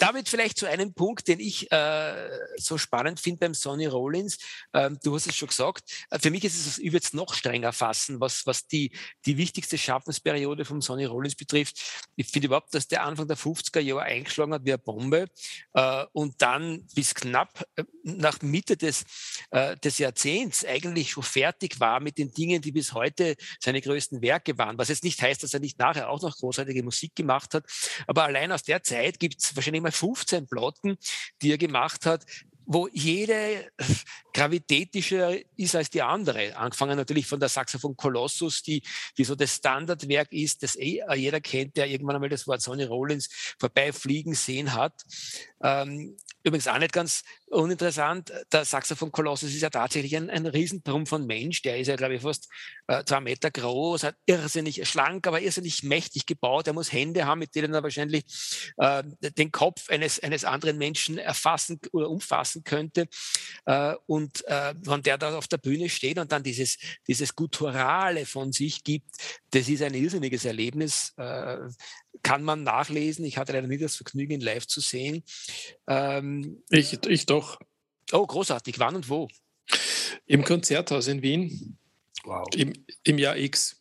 damit 0.00 0.28
vielleicht 0.28 0.58
zu 0.58 0.66
einem 0.66 0.94
Punkt, 0.94 1.28
den 1.28 1.40
ich 1.40 1.70
äh, 1.72 2.30
so 2.56 2.78
spannend 2.78 3.20
finde 3.20 3.40
beim 3.40 3.54
Sonny 3.54 3.86
Rollins. 3.86 4.38
Ähm, 4.72 4.98
du 5.02 5.14
hast 5.14 5.26
es 5.26 5.36
schon 5.36 5.48
gesagt. 5.48 6.06
Äh, 6.10 6.18
für 6.18 6.30
mich 6.30 6.44
ist 6.44 6.66
es, 6.66 6.78
ich 6.78 6.92
würde 6.92 7.04
es 7.04 7.12
noch 7.12 7.34
strenger 7.34 7.72
fassen, 7.72 8.20
was, 8.20 8.46
was 8.46 8.66
die, 8.66 8.92
die 9.24 9.36
wichtigste 9.36 9.78
Schaffensperiode 9.78 10.64
vom 10.64 10.82
Sonny 10.82 11.04
Rollins 11.04 11.34
betrifft. 11.34 11.80
Ich 12.16 12.28
finde 12.28 12.46
überhaupt, 12.46 12.74
dass 12.74 12.88
der 12.88 13.04
Anfang 13.04 13.28
der 13.28 13.36
50er 13.36 13.80
Jahre 13.80 14.02
eingeschlagen 14.02 14.52
hat 14.52 14.64
wie 14.64 14.72
eine 14.72 14.78
Bombe 14.78 15.26
äh, 15.74 16.04
und 16.12 16.40
dann 16.42 16.86
bis 16.94 17.14
knapp 17.14 17.64
äh, 17.76 17.84
nach 18.06 18.40
Mitte 18.40 18.76
des, 18.76 19.04
äh, 19.50 19.76
des 19.76 19.98
Jahrzehnts 19.98 20.64
eigentlich 20.64 21.10
schon 21.10 21.22
fertig 21.22 21.80
war 21.80 22.00
mit 22.00 22.18
den 22.18 22.32
Dingen, 22.32 22.62
die 22.62 22.72
bis 22.72 22.92
heute 22.92 23.36
seine 23.60 23.80
größten 23.80 24.22
Werke 24.22 24.56
waren. 24.58 24.78
Was 24.78 24.88
jetzt 24.88 25.04
nicht 25.04 25.20
heißt, 25.20 25.42
dass 25.42 25.54
er 25.54 25.60
nicht 25.60 25.78
nachher 25.78 26.08
auch 26.08 26.22
noch 26.22 26.36
großartige 26.36 26.82
Musik 26.82 27.14
gemacht 27.16 27.54
hat. 27.54 27.64
Aber 28.06 28.24
allein 28.24 28.52
aus 28.52 28.62
der 28.62 28.82
Zeit 28.82 29.18
gibt 29.18 29.42
es 29.42 29.56
wahrscheinlich 29.56 29.82
mal 29.82 29.92
15 29.92 30.46
Platten, 30.46 30.96
die 31.42 31.52
er 31.52 31.58
gemacht 31.58 32.06
hat, 32.06 32.24
wo 32.66 32.88
jede 32.92 33.70
gravitätischer 34.34 35.36
ist 35.56 35.76
als 35.76 35.88
die 35.88 36.02
andere. 36.02 36.56
Angefangen 36.56 36.96
natürlich 36.96 37.26
von 37.26 37.40
der 37.40 37.48
Saxophon 37.48 37.96
Colossus, 37.96 38.62
die, 38.62 38.82
die 39.16 39.24
so 39.24 39.34
das 39.34 39.54
Standardwerk 39.54 40.32
ist, 40.32 40.62
das 40.62 40.76
eh 40.76 41.02
jeder 41.14 41.40
kennt, 41.40 41.76
der 41.76 41.86
irgendwann 41.86 42.16
einmal 42.16 42.28
das 42.28 42.46
Wort 42.46 42.60
Sonny 42.60 42.84
Rollins 42.84 43.28
vorbeifliegen 43.58 44.34
sehen 44.34 44.74
hat. 44.74 45.04
Ähm, 45.62 46.16
übrigens 46.46 46.68
auch 46.68 46.78
nicht 46.78 46.92
ganz 46.92 47.24
uninteressant, 47.48 48.32
der 48.52 48.64
Saxophon 48.64 49.10
Kolossus 49.10 49.52
ist 49.52 49.62
ja 49.62 49.70
tatsächlich 49.70 50.16
ein, 50.16 50.30
ein 50.30 50.46
Riesentrumpf 50.46 51.08
von 51.08 51.26
Mensch. 51.26 51.62
Der 51.62 51.78
ist 51.78 51.88
ja, 51.88 51.96
glaube 51.96 52.14
ich, 52.14 52.22
fast 52.22 52.48
äh, 52.86 53.02
zwei 53.04 53.20
Meter 53.20 53.50
groß, 53.50 54.04
hat 54.04 54.16
irrsinnig 54.26 54.88
schlank, 54.88 55.26
aber 55.26 55.40
irrsinnig 55.40 55.82
mächtig 55.82 56.24
gebaut. 56.24 56.68
Er 56.68 56.72
muss 56.72 56.92
Hände 56.92 57.26
haben, 57.26 57.40
mit 57.40 57.54
denen 57.56 57.74
er 57.74 57.82
wahrscheinlich 57.82 58.24
äh, 58.76 59.02
den 59.36 59.50
Kopf 59.50 59.90
eines, 59.90 60.22
eines 60.22 60.44
anderen 60.44 60.78
Menschen 60.78 61.18
erfassen 61.18 61.80
oder 61.90 62.08
umfassen 62.08 62.62
könnte. 62.62 63.08
Äh, 63.64 63.94
und 64.06 64.46
äh, 64.46 64.74
wenn 64.82 65.02
der 65.02 65.18
da 65.18 65.36
auf 65.36 65.48
der 65.48 65.58
Bühne 65.58 65.88
steht 65.88 66.18
und 66.18 66.30
dann 66.30 66.44
dieses, 66.44 66.78
dieses 67.08 67.34
Gutturale 67.34 68.24
von 68.24 68.52
sich 68.52 68.84
gibt, 68.84 69.10
das 69.50 69.68
ist 69.68 69.82
ein 69.82 69.94
irrsinniges 69.94 70.44
Erlebnis. 70.44 71.12
Kann 72.22 72.42
man 72.42 72.62
nachlesen. 72.62 73.24
Ich 73.24 73.38
hatte 73.38 73.52
leider 73.52 73.66
nie 73.66 73.78
das 73.78 73.96
Vergnügen, 73.96 74.34
ihn 74.34 74.40
live 74.40 74.66
zu 74.66 74.80
sehen. 74.80 75.22
Ähm, 75.86 76.62
ich, 76.70 76.98
ich 77.06 77.26
doch. 77.26 77.58
Oh, 78.12 78.26
großartig. 78.26 78.78
Wann 78.78 78.96
und 78.96 79.08
wo? 79.08 79.28
Im 80.26 80.44
Konzerthaus 80.44 81.08
in 81.08 81.22
Wien. 81.22 81.78
Wow. 82.24 82.46
Im, 82.54 82.72
im 83.04 83.18
Jahr 83.18 83.36
X. 83.36 83.80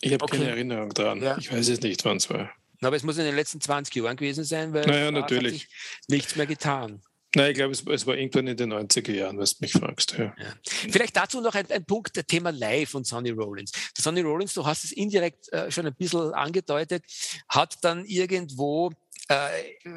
Ich 0.00 0.12
habe 0.12 0.24
okay. 0.24 0.38
keine 0.38 0.50
Erinnerung 0.50 0.90
daran. 0.90 1.22
Ja. 1.22 1.38
Ich 1.38 1.52
weiß 1.52 1.68
es 1.68 1.80
nicht, 1.80 2.04
wann 2.04 2.18
es 2.18 2.28
war. 2.30 2.50
Aber 2.80 2.96
es 2.96 3.02
muss 3.02 3.16
in 3.18 3.24
den 3.24 3.34
letzten 3.34 3.60
20 3.60 3.94
Jahren 3.94 4.16
gewesen 4.16 4.44
sein, 4.44 4.72
weil 4.72 4.86
naja, 4.86 5.10
natürlich. 5.10 5.68
nichts 6.08 6.36
mehr 6.36 6.46
getan. 6.46 7.02
Nein, 7.34 7.50
ich 7.50 7.56
glaube, 7.56 7.72
es, 7.72 8.06
war 8.06 8.16
irgendwann 8.16 8.46
in 8.46 8.56
den 8.56 8.72
90er 8.72 9.12
Jahren, 9.12 9.38
was 9.38 9.56
du 9.56 9.64
mich 9.64 9.72
fragst. 9.72 10.16
Ja. 10.18 10.34
Ja. 10.38 10.54
Vielleicht 10.62 11.16
dazu 11.16 11.40
noch 11.40 11.54
ein, 11.54 11.70
ein, 11.70 11.84
Punkt, 11.84 12.14
der 12.16 12.26
Thema 12.26 12.50
Live 12.50 12.94
und 12.94 13.06
Sonny 13.06 13.30
Rollins. 13.30 13.72
Sonny 13.96 14.20
Rollins, 14.20 14.54
du 14.54 14.64
hast 14.64 14.84
es 14.84 14.92
indirekt 14.92 15.52
äh, 15.52 15.70
schon 15.70 15.86
ein 15.86 15.94
bisschen 15.94 16.32
angedeutet, 16.32 17.04
hat 17.48 17.76
dann 17.82 18.04
irgendwo 18.04 18.92
äh, 19.28 19.48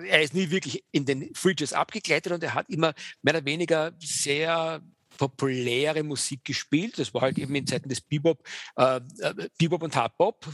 er 0.07 0.21
ist 0.21 0.33
nie 0.33 0.49
wirklich 0.49 0.83
in 0.91 1.05
den 1.05 1.33
Fridges 1.35 1.73
abgegleitet 1.73 2.31
und 2.31 2.43
er 2.43 2.53
hat 2.53 2.69
immer 2.69 2.93
mehr 3.21 3.35
oder 3.35 3.45
weniger 3.45 3.91
sehr 3.99 4.81
populäre 5.17 6.03
Musik 6.03 6.45
gespielt. 6.45 6.97
Das 6.99 7.13
war 7.13 7.21
halt 7.21 7.37
eben 7.37 7.53
in 7.55 7.67
Zeiten 7.67 7.89
des 7.89 8.01
Bebop, 8.01 8.43
äh, 8.77 8.97
äh 8.97 9.49
Bebop 9.57 9.83
und 9.83 9.95
Hardbop. 9.95 10.47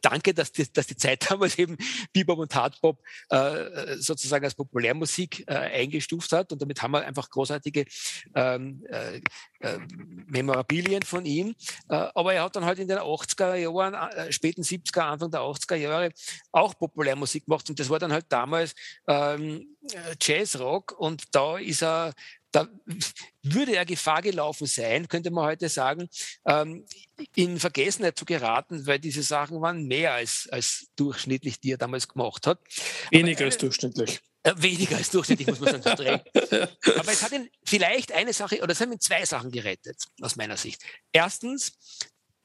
Danke, 0.00 0.34
dass 0.34 0.52
die, 0.52 0.70
dass 0.72 0.86
die 0.86 0.96
Zeit 0.96 1.24
damals 1.30 1.58
eben 1.58 1.76
Bebop 2.12 2.38
und 2.38 2.54
Hardbop 2.54 3.02
äh, 3.30 3.96
sozusagen 3.96 4.44
als 4.44 4.54
Populärmusik 4.54 5.44
äh, 5.46 5.54
eingestuft 5.54 6.32
hat. 6.32 6.52
Und 6.52 6.60
damit 6.60 6.82
haben 6.82 6.92
wir 6.92 7.06
einfach 7.06 7.30
großartige 7.30 7.84
ähm, 8.34 8.84
äh, 8.88 9.18
äh 9.60 9.78
Memorabilien 10.26 11.02
von 11.02 11.24
ihm. 11.24 11.54
Äh, 11.88 11.94
aber 12.14 12.34
er 12.34 12.44
hat 12.44 12.56
dann 12.56 12.64
halt 12.64 12.78
in 12.78 12.88
den 12.88 12.98
80er 12.98 13.54
Jahren, 13.54 14.32
späten 14.32 14.62
70er, 14.62 15.00
Anfang 15.00 15.30
der 15.30 15.40
80er 15.40 15.76
Jahre 15.76 16.12
auch 16.50 16.76
Populärmusik 16.76 17.46
gemacht. 17.46 17.68
Und 17.70 17.78
das 17.78 17.88
war 17.88 17.98
dann 17.98 18.12
halt 18.12 18.26
damals 18.28 18.74
ähm, 19.06 19.76
Jazzrock. 20.20 20.92
Und 20.98 21.34
da 21.34 21.58
ist 21.58 21.82
er 21.82 22.12
da 22.52 22.68
würde 23.42 23.74
er 23.74 23.84
Gefahr 23.84 24.22
gelaufen 24.22 24.66
sein, 24.66 25.08
könnte 25.08 25.30
man 25.30 25.44
heute 25.44 25.68
sagen, 25.68 26.08
ähm, 26.46 26.86
in 27.34 27.58
Vergessenheit 27.58 28.18
zu 28.18 28.24
geraten, 28.24 28.86
weil 28.86 28.98
diese 28.98 29.22
Sachen 29.22 29.60
waren 29.60 29.86
mehr 29.86 30.12
als, 30.14 30.48
als 30.52 30.88
durchschnittlich, 30.96 31.58
die 31.60 31.72
er 31.72 31.78
damals 31.78 32.08
gemacht 32.08 32.46
hat. 32.46 32.60
Weniger 33.10 33.40
Aber, 33.40 33.46
als 33.46 33.58
durchschnittlich. 33.58 34.20
Äh, 34.42 34.54
weniger 34.56 34.96
als 34.96 35.10
durchschnittlich, 35.10 35.48
muss 35.48 35.60
man 35.60 35.82
sagen. 35.82 36.20
Aber 36.98 37.12
es 37.12 37.22
hat 37.22 37.32
ihn 37.32 37.48
vielleicht 37.64 38.12
eine 38.12 38.32
Sache, 38.32 38.60
oder 38.60 38.72
es 38.72 38.80
haben 38.80 38.92
ihn 38.92 39.00
zwei 39.00 39.24
Sachen 39.24 39.50
gerettet, 39.50 39.96
aus 40.20 40.36
meiner 40.36 40.56
Sicht. 40.56 40.82
Erstens, 41.12 41.72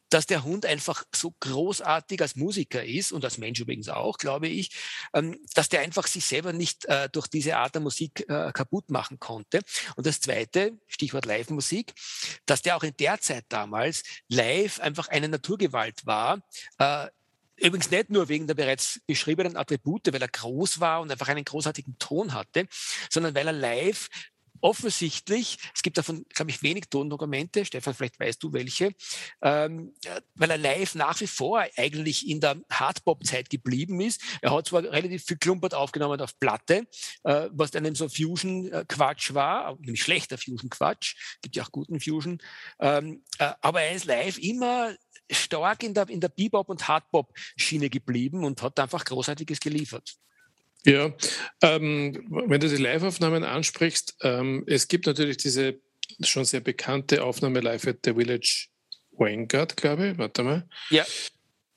dass 0.10 0.26
der 0.26 0.44
Hund 0.44 0.66
einfach 0.66 1.04
so 1.14 1.34
großartig 1.40 2.22
als 2.22 2.36
Musiker 2.36 2.84
ist 2.84 3.12
und 3.12 3.24
als 3.24 3.38
Mensch 3.38 3.60
übrigens 3.60 3.90
auch, 3.90 4.18
glaube 4.18 4.48
ich, 4.48 4.72
ähm, 5.14 5.40
dass 5.54 5.70
der 5.70 5.82
einfach 5.82 6.08
sich 6.08 6.26
selber 6.26 6.54
nicht 6.54 6.86
äh, 6.86 7.10
durch 7.10 7.28
diese 7.28 7.58
Art 7.58 7.76
der 7.76 7.82
Musik 7.82 8.26
äh, 8.30 8.52
kaputt 8.52 8.90
machen 8.90 9.20
konnte. 9.20 9.62
Und 9.96 10.06
das 10.06 10.22
Zweite, 10.22 10.78
Stichwort 10.88 11.26
Live-Musik, 11.26 11.94
dass 12.46 12.62
der 12.62 12.78
auch 12.78 12.84
in 12.84 12.96
der 12.98 13.20
Zeit 13.20 13.46
damals 13.50 14.04
live 14.30 14.80
einfach 14.80 15.08
eine 15.10 15.30
Naturgewalt 15.30 16.06
war. 16.06 16.42
Äh, 16.78 17.08
übrigens 17.58 17.90
nicht 17.92 18.10
nur 18.10 18.30
wegen 18.30 18.48
der 18.48 18.54
bereits 18.54 19.02
beschriebenen 19.08 19.58
Attribute, 19.58 20.14
weil 20.14 20.22
er 20.22 20.28
groß 20.28 20.80
war 20.80 21.02
und 21.02 21.12
einfach 21.12 21.28
einen 21.28 21.46
großartigen 21.46 21.98
Ton 21.98 22.34
hatte, 22.34 22.68
sondern 23.10 23.36
weil 23.36 23.48
er 23.48 23.54
live 23.54 24.10
offensichtlich, 24.62 25.58
es 25.74 25.82
gibt 25.82 25.98
davon, 25.98 26.26
glaube 26.30 26.52
ich, 26.52 26.64
wenig 26.64 26.86
Tondokumente, 26.90 27.66
Stefan, 27.66 27.94
vielleicht 27.94 28.20
weißt 28.20 28.42
du 28.42 28.54
welche, 28.54 28.94
ähm, 29.42 29.94
weil 30.36 30.52
er 30.52 30.58
live 30.58 30.96
nach 30.96 31.20
wie 31.20 31.28
vor 31.28 31.66
eigentlich 31.76 32.28
in 32.28 32.40
der 32.40 32.62
Hardbop-Zeit 32.72 33.50
geblieben 33.50 34.02
ist. 34.02 34.22
Er 34.42 34.52
hat 34.52 34.68
zwar 34.68 34.84
relativ 34.84 35.26
viel 35.26 35.38
Klumpert 35.38 35.74
aufgenommen 35.74 36.22
auf 36.22 36.40
Platte, 36.40 36.88
äh, 37.24 37.50
was 37.52 37.72
dann 37.72 37.96
so 37.96 38.10
Fusion-Quatsch 38.10 39.34
war, 39.34 39.76
nämlich 39.80 40.02
schlechter 40.02 40.38
Fusion-Quatsch, 40.38 41.16
gibt 41.42 41.56
ja 41.56 41.64
auch 41.64 41.72
guten 41.72 42.00
Fusion, 42.00 42.40
ähm, 42.80 43.24
äh, 43.40 43.54
aber 43.62 43.82
er 43.82 43.96
ist 43.96 44.06
live 44.06 44.38
immer 44.38 44.96
stark 45.30 45.84
in 45.84 45.94
der, 45.94 46.10
in 46.10 46.22
der 46.22 46.30
Bebop- 46.30 46.70
und 46.70 46.88
Hardbop-Schiene 46.88 47.90
geblieben 47.90 48.44
und 48.44 48.62
hat 48.62 48.80
einfach 48.80 49.04
Großartiges 49.04 49.60
geliefert. 49.60 50.18
Ja, 50.88 51.14
ähm, 51.62 52.26
wenn 52.30 52.62
du 52.62 52.70
die 52.70 52.82
Live-Aufnahmen 52.82 53.44
ansprichst, 53.44 54.16
ähm, 54.22 54.64
es 54.68 54.88
gibt 54.88 55.06
natürlich 55.06 55.36
diese 55.36 55.82
schon 56.22 56.46
sehr 56.46 56.62
bekannte 56.62 57.26
Aufnahme 57.26 57.60
live 57.60 57.88
at 57.88 57.98
the 58.06 58.14
Village 58.14 58.68
Vanguard, 59.12 59.76
glaube 59.76 60.10
ich. 60.10 60.18
Warte 60.18 60.44
mal. 60.44 60.68
Ja. 60.90 61.06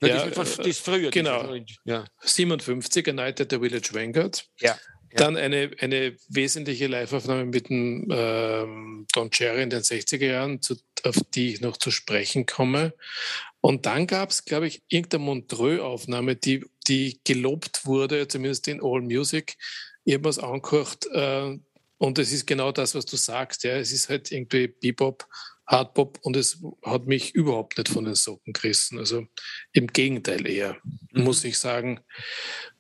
Ja, 0.03 0.27
die, 0.27 0.41
ist, 0.41 0.65
die 0.65 0.71
ist 0.71 0.85
früher. 0.85 1.11
Genau. 1.11 1.55
ja. 1.85 2.05
57, 2.23 3.09
A 3.09 3.13
Night 3.13 3.41
at 3.41 3.51
the 3.51 3.59
Village 3.59 3.91
Vanguard. 3.93 4.47
Ja. 4.61 4.79
Ja. 5.13 5.17
Dann 5.17 5.37
eine, 5.37 5.73
eine 5.81 6.17
wesentliche 6.29 6.87
Live-Aufnahme 6.87 7.45
mit 7.47 7.69
dem 7.69 8.07
ähm, 8.13 9.07
Don 9.13 9.31
Cherry 9.31 9.63
in 9.63 9.71
den 9.71 9.83
60er 9.83 10.25
Jahren, 10.25 10.63
zu, 10.63 10.77
auf 11.03 11.17
die 11.35 11.53
ich 11.55 11.61
noch 11.61 11.77
zu 11.77 11.91
sprechen 11.91 12.47
komme. 12.47 12.95
Und 13.61 13.87
dann 13.87 14.07
gab 14.07 14.31
es, 14.31 14.45
glaube 14.45 14.69
ich, 14.69 14.83
irgendeine 14.89 15.25
Montreux-Aufnahme, 15.25 16.37
die, 16.37 16.65
die 16.91 17.21
gelobt 17.25 17.87
wurde, 17.87 18.29
zumindest 18.29 18.69
in 18.69 18.83
All 18.83 19.01
Music. 19.01 19.57
Ich 20.05 20.15
habe 20.15 20.43
angehört 20.43 21.07
äh, 21.13 21.57
und 21.99 22.19
es 22.19 22.33
ist 22.33 22.47
genau 22.47 22.73
das, 22.73 22.95
was 22.95 23.07
du 23.07 23.17
sagst. 23.17 23.63
Ja. 23.65 23.77
Es 23.77 23.93
ist 23.93 24.09
halt 24.09 24.33
irgendwie 24.33 24.67
Bebop, 24.69 25.27
Hardpop 25.67 26.19
und 26.23 26.37
es 26.37 26.63
hat 26.85 27.07
mich 27.07 27.35
überhaupt 27.35 27.79
nicht 27.79 27.89
von 27.89 28.05
den 28.05 28.17
Socken 28.17 28.53
gerissen. 28.53 28.99
Also 28.99 29.27
im 29.73 29.87
Gegenteil 29.87 30.47
eher, 30.47 30.77
mhm. 31.13 31.25
muss 31.25 31.45
ich 31.45 31.59
sagen. 31.59 32.01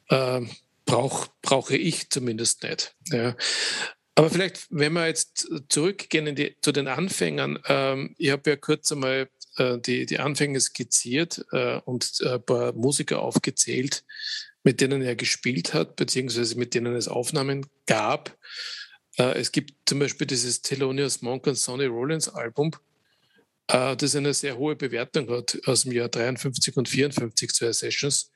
Äh, 0.08 0.42
brauch, 0.86 1.28
brauche 1.40 1.76
ich 1.76 2.10
zumindest 2.10 2.64
nicht. 2.64 2.96
Ja. 3.06 3.36
Aber 4.16 4.28
vielleicht, 4.28 4.66
wenn 4.70 4.94
wir 4.94 5.06
jetzt 5.06 5.48
zurückgehen 5.68 6.34
die, 6.34 6.56
zu 6.60 6.72
den 6.72 6.88
Anfängern, 6.88 7.60
ähm, 7.66 8.14
ich 8.18 8.30
habe 8.30 8.50
ja 8.50 8.56
kurz 8.56 8.90
einmal 8.90 9.30
äh, 9.60 9.78
die, 9.78 10.06
die 10.06 10.18
Anfänge 10.18 10.58
skizziert 10.58 11.44
äh, 11.52 11.80
und 11.84 12.20
äh, 12.20 12.34
ein 12.34 12.42
paar 12.42 12.72
Musiker 12.72 13.20
aufgezählt, 13.20 14.04
mit 14.62 14.80
denen 14.80 15.02
er 15.02 15.16
gespielt 15.16 15.74
hat, 15.74 15.96
beziehungsweise 15.96 16.56
mit 16.58 16.74
denen 16.74 16.96
es 16.96 17.08
Aufnahmen 17.08 17.66
gab. 17.86 18.36
Äh, 19.18 19.38
es 19.38 19.52
gibt 19.52 19.74
zum 19.84 19.98
Beispiel 19.98 20.26
dieses 20.26 20.62
Thelonious 20.62 21.20
Monk 21.20 21.46
und 21.46 21.56
Sonny 21.56 21.84
Rollins 21.84 22.28
Album, 22.30 22.72
äh, 23.68 23.96
das 23.96 24.16
eine 24.16 24.32
sehr 24.32 24.56
hohe 24.56 24.76
Bewertung 24.76 25.28
hat 25.28 25.60
aus 25.66 25.82
dem 25.82 25.92
Jahr 25.92 26.08
53 26.08 26.76
und 26.78 26.88
54, 26.88 27.52
zwei 27.52 27.72
Sessions. 27.72 28.32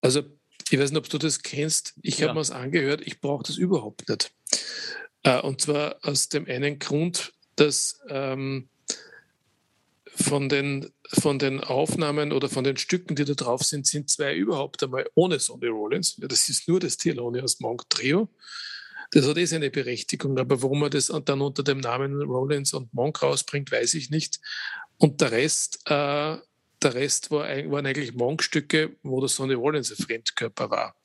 Also 0.00 0.22
ich 0.68 0.78
weiß 0.78 0.90
nicht, 0.90 0.98
ob 0.98 1.08
du 1.08 1.18
das 1.18 1.42
kennst. 1.42 1.94
Ich 2.02 2.18
ja. 2.18 2.26
habe 2.26 2.34
mir 2.34 2.40
das 2.40 2.50
angehört. 2.50 3.02
Ich 3.04 3.20
brauche 3.20 3.44
das 3.44 3.56
überhaupt 3.56 4.08
nicht. 4.08 4.32
Und 5.42 5.60
zwar 5.60 5.98
aus 6.02 6.28
dem 6.28 6.46
einen 6.46 6.78
Grund, 6.78 7.32
dass 7.56 8.00
ähm, 8.08 8.70
von, 10.22 10.48
den, 10.48 10.90
von 11.08 11.38
den 11.38 11.60
Aufnahmen 11.60 12.32
oder 12.32 12.48
von 12.48 12.64
den 12.64 12.76
Stücken, 12.76 13.16
die 13.16 13.24
da 13.24 13.34
drauf 13.34 13.62
sind, 13.62 13.86
sind 13.86 14.10
zwei 14.10 14.34
überhaupt 14.34 14.82
einmal 14.82 15.08
ohne 15.14 15.38
Sonny 15.38 15.66
Rollins. 15.66 16.16
Ja, 16.18 16.28
das 16.28 16.48
ist 16.48 16.68
nur 16.68 16.80
das 16.80 16.96
Thelonious 16.96 17.60
Monk 17.60 17.88
Trio. 17.88 18.28
Das 19.12 19.26
hat 19.26 19.38
eh 19.38 19.44
seine 19.44 19.70
Berechtigung, 19.70 20.38
aber 20.38 20.62
warum 20.62 20.84
er 20.84 20.90
das 20.90 21.12
dann 21.24 21.40
unter 21.40 21.64
dem 21.64 21.78
Namen 21.78 22.22
Rollins 22.22 22.72
und 22.74 22.94
Monk 22.94 23.22
rausbringt, 23.22 23.72
weiß 23.72 23.94
ich 23.94 24.10
nicht. 24.10 24.40
Und 24.98 25.20
der 25.20 25.32
Rest, 25.32 25.80
äh, 25.86 26.36
der 26.82 26.94
Rest 26.94 27.30
war, 27.30 27.48
waren 27.48 27.86
eigentlich 27.86 28.14
Monk-Stücke, 28.14 28.96
wo 29.02 29.20
der 29.20 29.28
Sonny 29.28 29.54
Rollins 29.54 29.90
ein 29.90 30.04
Fremdkörper 30.04 30.70
war. 30.70 30.96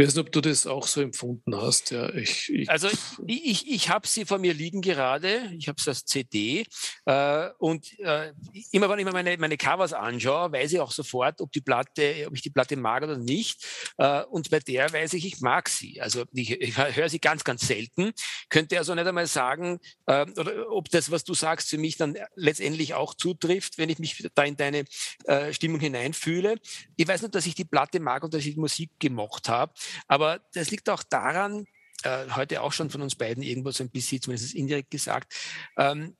Ich 0.00 0.06
weiß 0.06 0.14
nicht, 0.14 0.26
ob 0.26 0.32
du 0.32 0.40
das 0.40 0.66
auch 0.66 0.86
so 0.86 1.02
empfunden 1.02 1.54
hast. 1.54 1.90
Ja, 1.90 2.08
ich, 2.14 2.48
ich 2.48 2.70
also 2.70 2.88
ich, 3.26 3.44
ich, 3.44 3.70
ich 3.70 3.90
habe 3.90 4.08
sie 4.08 4.24
vor 4.24 4.38
mir 4.38 4.54
liegen 4.54 4.80
gerade. 4.80 5.52
Ich 5.58 5.68
habe 5.68 5.76
es 5.78 5.86
als 5.86 6.06
CD. 6.06 6.64
Äh, 7.04 7.48
und 7.58 7.98
äh, 7.98 8.32
immer 8.72 8.88
wenn 8.88 8.98
ich 8.98 9.04
mir 9.04 9.12
meine, 9.12 9.36
meine 9.36 9.58
Covers 9.58 9.92
anschaue, 9.92 10.52
weiß 10.52 10.72
ich 10.72 10.80
auch 10.80 10.90
sofort, 10.90 11.42
ob 11.42 11.52
die 11.52 11.60
Platte, 11.60 12.24
ob 12.26 12.34
ich 12.34 12.40
die 12.40 12.48
Platte 12.48 12.76
mag 12.76 13.02
oder 13.02 13.18
nicht. 13.18 13.62
Äh, 13.98 14.22
und 14.22 14.48
bei 14.48 14.60
der 14.60 14.90
weiß 14.90 15.12
ich, 15.12 15.26
ich 15.26 15.42
mag 15.42 15.68
sie. 15.68 16.00
Also 16.00 16.24
ich, 16.32 16.50
ich 16.50 16.78
höre 16.78 17.10
sie 17.10 17.20
ganz, 17.20 17.44
ganz 17.44 17.66
selten. 17.66 18.12
Könnte 18.48 18.78
also 18.78 18.94
nicht 18.94 19.06
einmal 19.06 19.26
sagen, 19.26 19.80
äh, 20.06 20.24
oder 20.30 20.70
ob 20.70 20.88
das, 20.88 21.10
was 21.10 21.24
du 21.24 21.34
sagst, 21.34 21.68
für 21.68 21.78
mich 21.78 21.98
dann 21.98 22.16
letztendlich 22.36 22.94
auch 22.94 23.12
zutrifft, 23.12 23.76
wenn 23.76 23.90
ich 23.90 23.98
mich 23.98 24.26
da 24.34 24.44
in 24.44 24.56
deine 24.56 24.84
äh, 25.24 25.52
Stimmung 25.52 25.80
hineinfühle. 25.80 26.54
Ich 26.96 27.06
weiß 27.06 27.20
nur, 27.20 27.30
dass 27.30 27.44
ich 27.44 27.54
die 27.54 27.66
Platte 27.66 28.00
mag 28.00 28.24
und 28.24 28.32
dass 28.32 28.46
ich 28.46 28.54
die 28.54 28.60
Musik 28.60 28.92
gemocht 28.98 29.50
habe. 29.50 29.74
Aber 30.06 30.40
das 30.54 30.70
liegt 30.70 30.88
auch 30.88 31.02
daran, 31.02 31.66
äh, 32.02 32.26
heute 32.34 32.62
auch 32.62 32.72
schon 32.72 32.90
von 32.90 33.02
uns 33.02 33.14
beiden 33.14 33.42
irgendwo 33.42 33.70
so 33.70 33.84
ein 33.84 33.90
bisschen, 33.90 34.22
zumindest 34.22 34.54
indirekt 34.54 34.90
gesagt, 34.90 35.34
ähm, 35.76 36.16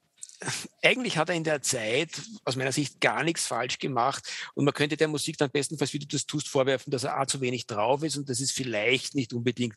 eigentlich 0.82 1.18
hat 1.18 1.28
er 1.28 1.34
in 1.34 1.44
der 1.44 1.60
Zeit 1.60 2.10
aus 2.44 2.56
meiner 2.56 2.72
Sicht 2.72 3.00
gar 3.00 3.22
nichts 3.24 3.46
falsch 3.46 3.78
gemacht 3.78 4.24
und 4.54 4.64
man 4.64 4.72
könnte 4.72 4.96
der 4.96 5.08
Musik 5.08 5.36
dann 5.36 5.50
bestenfalls, 5.50 5.92
wie 5.92 5.98
du 5.98 6.06
das 6.06 6.26
tust, 6.26 6.48
vorwerfen, 6.48 6.90
dass 6.90 7.04
er 7.04 7.26
zu 7.26 7.40
wenig 7.40 7.66
drauf 7.66 8.02
ist 8.02 8.16
und 8.16 8.28
das 8.28 8.40
ist 8.40 8.52
vielleicht 8.52 9.14
nicht 9.14 9.32
unbedingt 9.34 9.76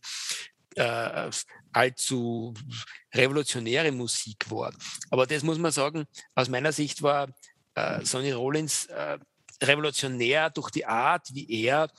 äh, 0.75 1.29
allzu 1.71 2.53
revolutionäre 3.13 3.91
Musik 3.91 4.50
war. 4.50 4.73
Aber 5.09 5.27
das 5.27 5.43
muss 5.43 5.57
man 5.57 5.71
sagen, 5.71 6.05
aus 6.33 6.50
meiner 6.50 6.71
Sicht 6.71 7.01
war 7.01 7.29
äh, 7.75 8.03
Sonny 8.05 8.31
Rollins 8.31 8.85
äh, 8.85 9.19
revolutionär 9.62 10.50
durch 10.50 10.69
die 10.69 10.86
Art, 10.86 11.27
wie 11.33 11.65
er 11.65 11.89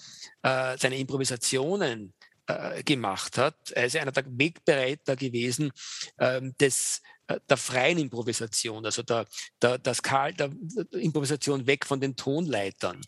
äh, 0.43 0.77
seine 0.79 0.99
Improvisationen 0.99 2.15
äh, 2.47 2.83
gemacht 2.83 3.39
hat. 3.39 3.71
Er 3.73 3.87
ist 3.87 3.97
einer 3.97 4.13
der 4.13 4.25
Wegbereiter 4.27 5.17
gewesen 5.17 5.73
ähm, 6.19 6.55
des 6.59 7.01
äh, 7.27 7.41
der 7.49 7.57
freien 7.57 7.99
Improvisation, 7.99 8.85
also 8.85 9.03
der, 9.03 9.27
der, 9.63 9.79
der, 9.79 9.95
Skal, 9.95 10.35
der 10.35 10.51
Improvisation 10.93 11.67
weg 11.67 11.87
von 11.87 12.01
den 12.01 12.17
Tonleitern. 12.17 13.01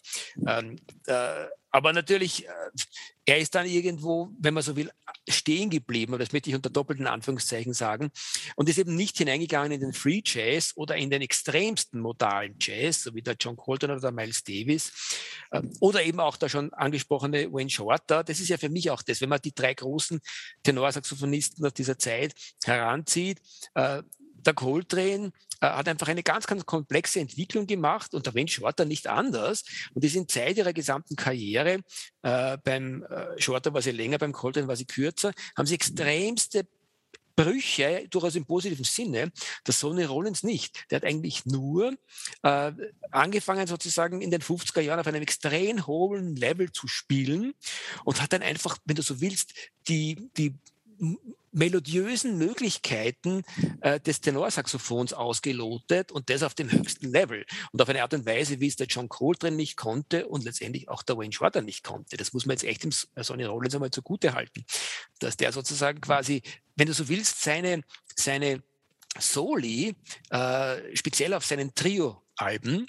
Ähm, 0.46 0.78
äh, 1.06 1.46
aber 1.76 1.92
natürlich, 1.92 2.46
äh, 2.46 2.50
er 3.26 3.38
ist 3.38 3.54
dann 3.54 3.66
irgendwo, 3.66 4.30
wenn 4.40 4.54
man 4.54 4.62
so 4.62 4.76
will, 4.76 4.90
stehen 5.28 5.68
geblieben, 5.68 6.14
und 6.14 6.20
das 6.20 6.32
möchte 6.32 6.48
ich 6.48 6.56
unter 6.56 6.70
doppelten 6.70 7.06
Anführungszeichen 7.06 7.74
sagen, 7.74 8.10
und 8.54 8.70
ist 8.70 8.78
eben 8.78 8.96
nicht 8.96 9.18
hineingegangen 9.18 9.72
in 9.72 9.80
den 9.82 9.92
Free 9.92 10.22
Jazz 10.24 10.72
oder 10.74 10.96
in 10.96 11.10
den 11.10 11.20
extremsten 11.20 12.00
modalen 12.00 12.56
Jazz, 12.58 13.02
so 13.02 13.14
wie 13.14 13.20
der 13.20 13.36
John 13.38 13.58
Colton 13.58 13.90
oder 13.90 14.00
der 14.00 14.12
Miles 14.12 14.42
Davis, 14.42 14.90
ähm, 15.52 15.70
oder 15.80 16.02
eben 16.02 16.18
auch 16.18 16.38
der 16.38 16.48
schon 16.48 16.72
angesprochene 16.72 17.52
Wayne 17.52 17.68
Shorter. 17.68 18.24
Das 18.24 18.40
ist 18.40 18.48
ja 18.48 18.56
für 18.56 18.70
mich 18.70 18.90
auch 18.90 19.02
das, 19.02 19.20
wenn 19.20 19.28
man 19.28 19.42
die 19.42 19.54
drei 19.54 19.74
großen 19.74 20.18
Tenorsaxophonisten 20.62 21.66
aus 21.66 21.74
dieser 21.74 21.98
Zeit 21.98 22.34
heranzieht, 22.64 23.42
äh, 23.74 24.02
der 24.46 24.54
Coltrane 24.54 25.32
äh, 25.60 25.66
hat 25.66 25.88
einfach 25.88 26.08
eine 26.08 26.22
ganz, 26.22 26.46
ganz 26.46 26.64
komplexe 26.66 27.20
Entwicklung 27.20 27.66
gemacht 27.66 28.14
und 28.14 28.26
der 28.26 28.34
Wayne 28.34 28.48
Shorter 28.48 28.84
nicht 28.84 29.06
anders. 29.06 29.64
Und 29.94 30.04
die 30.04 30.08
sind 30.08 30.30
Zeit 30.30 30.56
ihrer 30.56 30.72
gesamten 30.72 31.16
Karriere, 31.16 31.80
äh, 32.22 32.58
beim 32.62 33.02
äh, 33.04 33.40
Shorter 33.40 33.74
war 33.74 33.82
sie 33.82 33.92
länger, 33.92 34.18
beim 34.18 34.32
Coltrane 34.32 34.68
war 34.68 34.76
sie 34.76 34.86
kürzer, 34.86 35.32
haben 35.56 35.66
sie 35.66 35.74
extremste 35.74 36.66
Brüche, 37.36 38.06
durchaus 38.08 38.34
im 38.34 38.46
positiven 38.46 38.84
Sinne, 38.84 39.30
der 39.66 39.74
Sonny 39.74 40.04
Rollins 40.04 40.42
nicht. 40.42 40.90
Der 40.90 40.96
hat 40.96 41.04
eigentlich 41.04 41.44
nur 41.44 41.92
äh, 42.42 42.72
angefangen, 43.10 43.66
sozusagen 43.66 44.22
in 44.22 44.30
den 44.30 44.40
50er 44.40 44.80
Jahren 44.80 45.00
auf 45.00 45.06
einem 45.06 45.20
extrem 45.20 45.86
hohen 45.86 46.34
Level 46.34 46.72
zu 46.72 46.88
spielen 46.88 47.52
und 48.04 48.22
hat 48.22 48.32
dann 48.32 48.42
einfach, 48.42 48.78
wenn 48.86 48.96
du 48.96 49.02
so 49.02 49.20
willst, 49.20 49.52
die, 49.86 50.30
die 50.38 50.54
melodiösen 51.56 52.36
Möglichkeiten 52.36 53.42
äh, 53.80 53.98
des 53.98 54.20
Tenorsaxophons 54.20 55.14
ausgelotet 55.14 56.12
und 56.12 56.28
das 56.28 56.42
auf 56.42 56.54
dem 56.54 56.70
höchsten 56.70 57.10
Level 57.10 57.46
und 57.72 57.80
auf 57.80 57.88
eine 57.88 58.02
Art 58.02 58.12
und 58.12 58.26
Weise, 58.26 58.60
wie 58.60 58.66
es 58.66 58.76
der 58.76 58.86
John 58.86 59.08
Coltrane 59.08 59.56
nicht 59.56 59.76
konnte 59.76 60.28
und 60.28 60.44
letztendlich 60.44 60.88
auch 60.88 61.02
der 61.02 61.16
Wayne 61.16 61.32
Shorter 61.32 61.62
nicht 61.62 61.82
konnte. 61.82 62.18
Das 62.18 62.34
muss 62.34 62.44
man 62.44 62.54
jetzt 62.54 62.64
echt 62.64 62.84
dem 62.84 62.92
Sonny 62.92 63.44
Rollins 63.44 63.74
einmal 63.74 63.90
zugute 63.90 64.34
halten, 64.34 64.64
dass 65.18 65.38
der 65.38 65.50
sozusagen 65.52 66.00
quasi, 66.02 66.42
wenn 66.76 66.88
du 66.88 66.92
so 66.92 67.08
willst, 67.08 67.42
seine, 67.42 67.82
seine 68.14 68.62
Soli, 69.18 69.96
äh, 70.30 70.96
speziell 70.96 71.32
auf 71.32 71.46
seinen 71.46 71.74
Trio-Alben, 71.74 72.86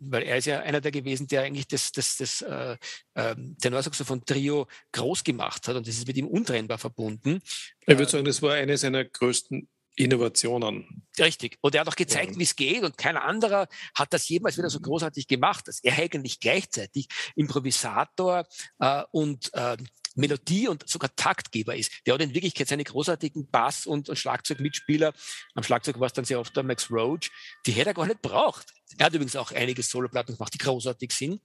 weil 0.00 0.22
er 0.22 0.36
ist 0.36 0.46
ja 0.46 0.60
einer 0.60 0.80
der 0.80 0.92
gewesen, 0.92 1.26
der 1.26 1.42
eigentlich 1.42 1.68
das, 1.68 1.92
das, 1.92 2.16
das 2.16 2.42
äh, 2.42 2.76
äh, 3.14 3.36
Tenorsaxophon-Trio 3.60 4.66
groß 4.92 5.24
gemacht 5.24 5.68
hat 5.68 5.76
und 5.76 5.86
das 5.86 5.96
ist 5.96 6.06
mit 6.06 6.16
ihm 6.16 6.26
untrennbar 6.26 6.78
verbunden. 6.78 7.40
Ich 7.86 7.98
würde 7.98 8.10
sagen, 8.10 8.24
das 8.24 8.42
war 8.42 8.54
eine 8.54 8.76
seiner 8.76 9.04
größten 9.04 9.68
Innovationen. 9.96 11.02
Richtig. 11.18 11.58
Und 11.60 11.74
er 11.74 11.82
hat 11.82 11.88
auch 11.88 11.96
gezeigt, 11.96 12.32
ja. 12.32 12.38
wie 12.38 12.44
es 12.44 12.56
geht. 12.56 12.82
Und 12.82 12.96
kein 12.96 13.16
anderer 13.16 13.68
hat 13.94 14.12
das 14.12 14.28
jemals 14.28 14.56
wieder 14.56 14.70
so 14.70 14.80
großartig 14.80 15.26
gemacht, 15.28 15.68
dass 15.68 15.80
er 15.80 15.98
eigentlich 15.98 16.40
gleichzeitig 16.40 17.08
Improvisator 17.36 18.46
äh, 18.78 19.02
und 19.10 19.52
äh, 19.52 19.76
Melodie 20.16 20.68
und 20.68 20.88
sogar 20.88 21.14
Taktgeber 21.16 21.76
ist. 21.76 21.90
Der 22.06 22.14
hat 22.14 22.20
in 22.20 22.34
Wirklichkeit 22.34 22.68
seine 22.68 22.84
großartigen 22.84 23.48
Bass- 23.50 23.86
und, 23.86 24.08
und 24.08 24.16
Schlagzeugmitspieler, 24.16 25.12
am 25.54 25.62
Schlagzeug 25.62 26.00
war 26.00 26.06
es 26.06 26.12
dann 26.12 26.24
sehr 26.24 26.40
oft 26.40 26.56
der 26.56 26.62
Max 26.62 26.90
Roach, 26.90 27.30
die 27.66 27.72
hätte 27.72 27.90
er 27.90 27.94
gar 27.94 28.06
nicht 28.06 28.22
braucht. 28.22 28.72
Er 28.98 29.06
hat 29.06 29.14
übrigens 29.14 29.36
auch 29.36 29.52
einige 29.52 29.82
Soloplatten 29.82 30.36
gemacht, 30.36 30.52
die 30.54 30.58
großartig 30.58 31.12
sind, 31.12 31.40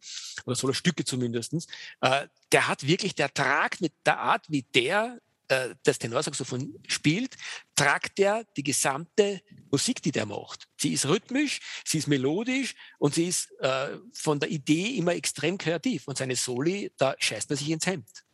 oder 0.46 0.56
Solostücke 0.56 1.06
zumindest. 1.06 1.54
Äh, 2.02 2.28
der 2.52 2.68
hat 2.68 2.86
wirklich, 2.86 3.16
der 3.16 3.34
tragt 3.34 3.82
mit 3.82 3.94
der 4.06 4.20
Art, 4.20 4.46
wie 4.50 4.64
der 4.64 5.20
äh, 5.50 5.76
das 5.84 6.00
Tenorsaxophon 6.00 6.78
spielt, 6.88 7.36
tragt 7.76 8.20
er 8.20 8.44
die 8.58 8.64
gesamte 8.64 9.42
Musik, 9.72 10.02
die 10.02 10.12
der 10.12 10.26
macht. 10.26 10.68
Sie 10.78 10.92
ist 10.92 11.06
rhythmisch, 11.06 11.62
sie 11.86 12.00
ist 12.00 12.08
melodisch 12.08 12.76
und 13.00 13.16
sie 13.16 13.28
ist 13.28 13.52
äh, 13.60 13.98
von 14.14 14.40
der 14.40 14.50
Idee 14.50 14.96
immer 14.98 15.14
extrem 15.14 15.58
kreativ. 15.58 16.08
Und 16.08 16.18
seine 16.18 16.36
Soli, 16.36 16.92
da 16.98 17.16
scheißt 17.18 17.50
man 17.50 17.58
sich 17.58 17.70
ins 17.70 17.86
Hemd. 17.86 18.27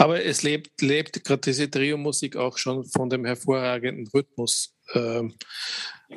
Aber 0.00 0.24
es 0.24 0.42
lebt, 0.42 0.80
lebt 0.80 1.22
gerade 1.24 1.42
diese 1.42 1.70
Trio-Musik 1.70 2.34
auch 2.34 2.56
schon 2.56 2.86
von 2.86 3.10
dem 3.10 3.26
hervorragenden 3.26 4.06
Rhythmus, 4.06 4.74
äh, 4.94 5.28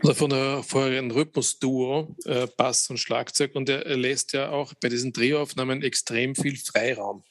oder 0.02 0.16
von 0.16 0.30
der 0.30 0.40
hervorragenden 0.40 1.12
Rhythmusduo, 1.12 2.16
äh, 2.24 2.48
Bass 2.56 2.90
und 2.90 2.98
Schlagzeug. 2.98 3.56
Und 3.56 3.68
er 3.68 3.98
lässt 3.98 4.32
ja 4.32 4.52
auch 4.52 4.74
bei 4.80 4.88
diesen 4.88 5.12
Trio-Aufnahmen 5.12 5.82
extrem 5.82 6.34
viel 6.34 6.56
Freiraum. 6.56 7.26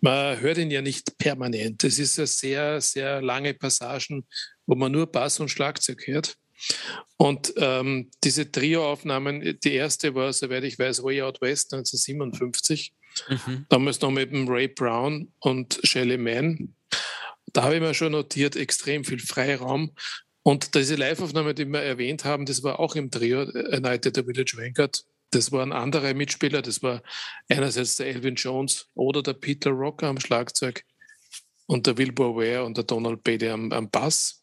Man 0.00 0.40
hört 0.40 0.58
ihn 0.58 0.72
ja 0.72 0.82
nicht 0.82 1.16
permanent. 1.16 1.84
Es 1.84 2.00
ist 2.00 2.16
ja 2.16 2.26
sehr, 2.26 2.80
sehr 2.80 3.22
lange 3.22 3.54
Passagen, 3.54 4.26
wo 4.66 4.74
man 4.74 4.90
nur 4.90 5.06
Bass 5.06 5.38
und 5.38 5.48
Schlagzeug 5.48 6.08
hört. 6.08 6.34
Und 7.18 7.54
ähm, 7.56 8.10
diese 8.24 8.50
Trio-Aufnahmen, 8.50 9.60
die 9.62 9.74
erste 9.74 10.12
war, 10.16 10.32
soweit 10.32 10.64
ich 10.64 10.76
weiß, 10.76 11.04
Way 11.04 11.22
Out 11.22 11.40
West 11.40 11.72
1957. 11.72 12.92
Mhm. 13.28 13.66
Damals 13.68 14.00
noch 14.00 14.10
mit 14.10 14.32
dem 14.32 14.48
Ray 14.48 14.68
Brown 14.68 15.32
und 15.40 15.80
Shelley 15.82 16.18
Mann. 16.18 16.74
Da 17.52 17.64
habe 17.64 17.76
ich 17.76 17.80
mir 17.80 17.94
schon 17.94 18.12
notiert, 18.12 18.56
extrem 18.56 19.04
viel 19.04 19.20
Freiraum. 19.20 19.92
Und 20.42 20.74
diese 20.74 20.96
Live-Aufnahme, 20.96 21.54
die 21.54 21.64
wir 21.64 21.80
erwähnt 21.80 22.24
haben, 22.24 22.44
das 22.44 22.62
war 22.62 22.78
auch 22.78 22.96
im 22.96 23.10
Trio 23.10 23.42
A 23.42 23.80
Night 23.80 24.06
at 24.06 24.16
the 24.16 24.24
Village 24.24 24.56
Vanguard. 24.56 25.04
Das 25.30 25.52
waren 25.52 25.72
andere 25.72 26.14
Mitspieler. 26.14 26.62
Das 26.62 26.82
war 26.82 27.02
einerseits 27.48 27.96
der 27.96 28.08
Elvin 28.08 28.34
Jones 28.34 28.88
oder 28.94 29.22
der 29.22 29.32
Peter 29.34 29.70
Rocker 29.70 30.08
am 30.08 30.20
Schlagzeug 30.20 30.84
und 31.66 31.86
der 31.86 31.96
Wilbur 31.96 32.36
Ware 32.36 32.64
und 32.64 32.76
der 32.76 32.84
Donald 32.84 33.24
Beatty 33.24 33.48
am, 33.48 33.72
am 33.72 33.90
Bass. 33.90 34.40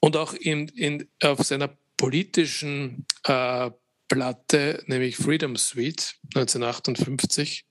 Und 0.00 0.16
auch 0.16 0.34
in, 0.34 0.68
in, 0.68 1.08
auf 1.22 1.42
seiner 1.42 1.76
politischen 1.96 3.06
äh, 3.24 3.70
Platte, 4.08 4.82
nämlich 4.86 5.16
Freedom 5.16 5.56
Suite 5.56 6.14
1958, 6.34 7.64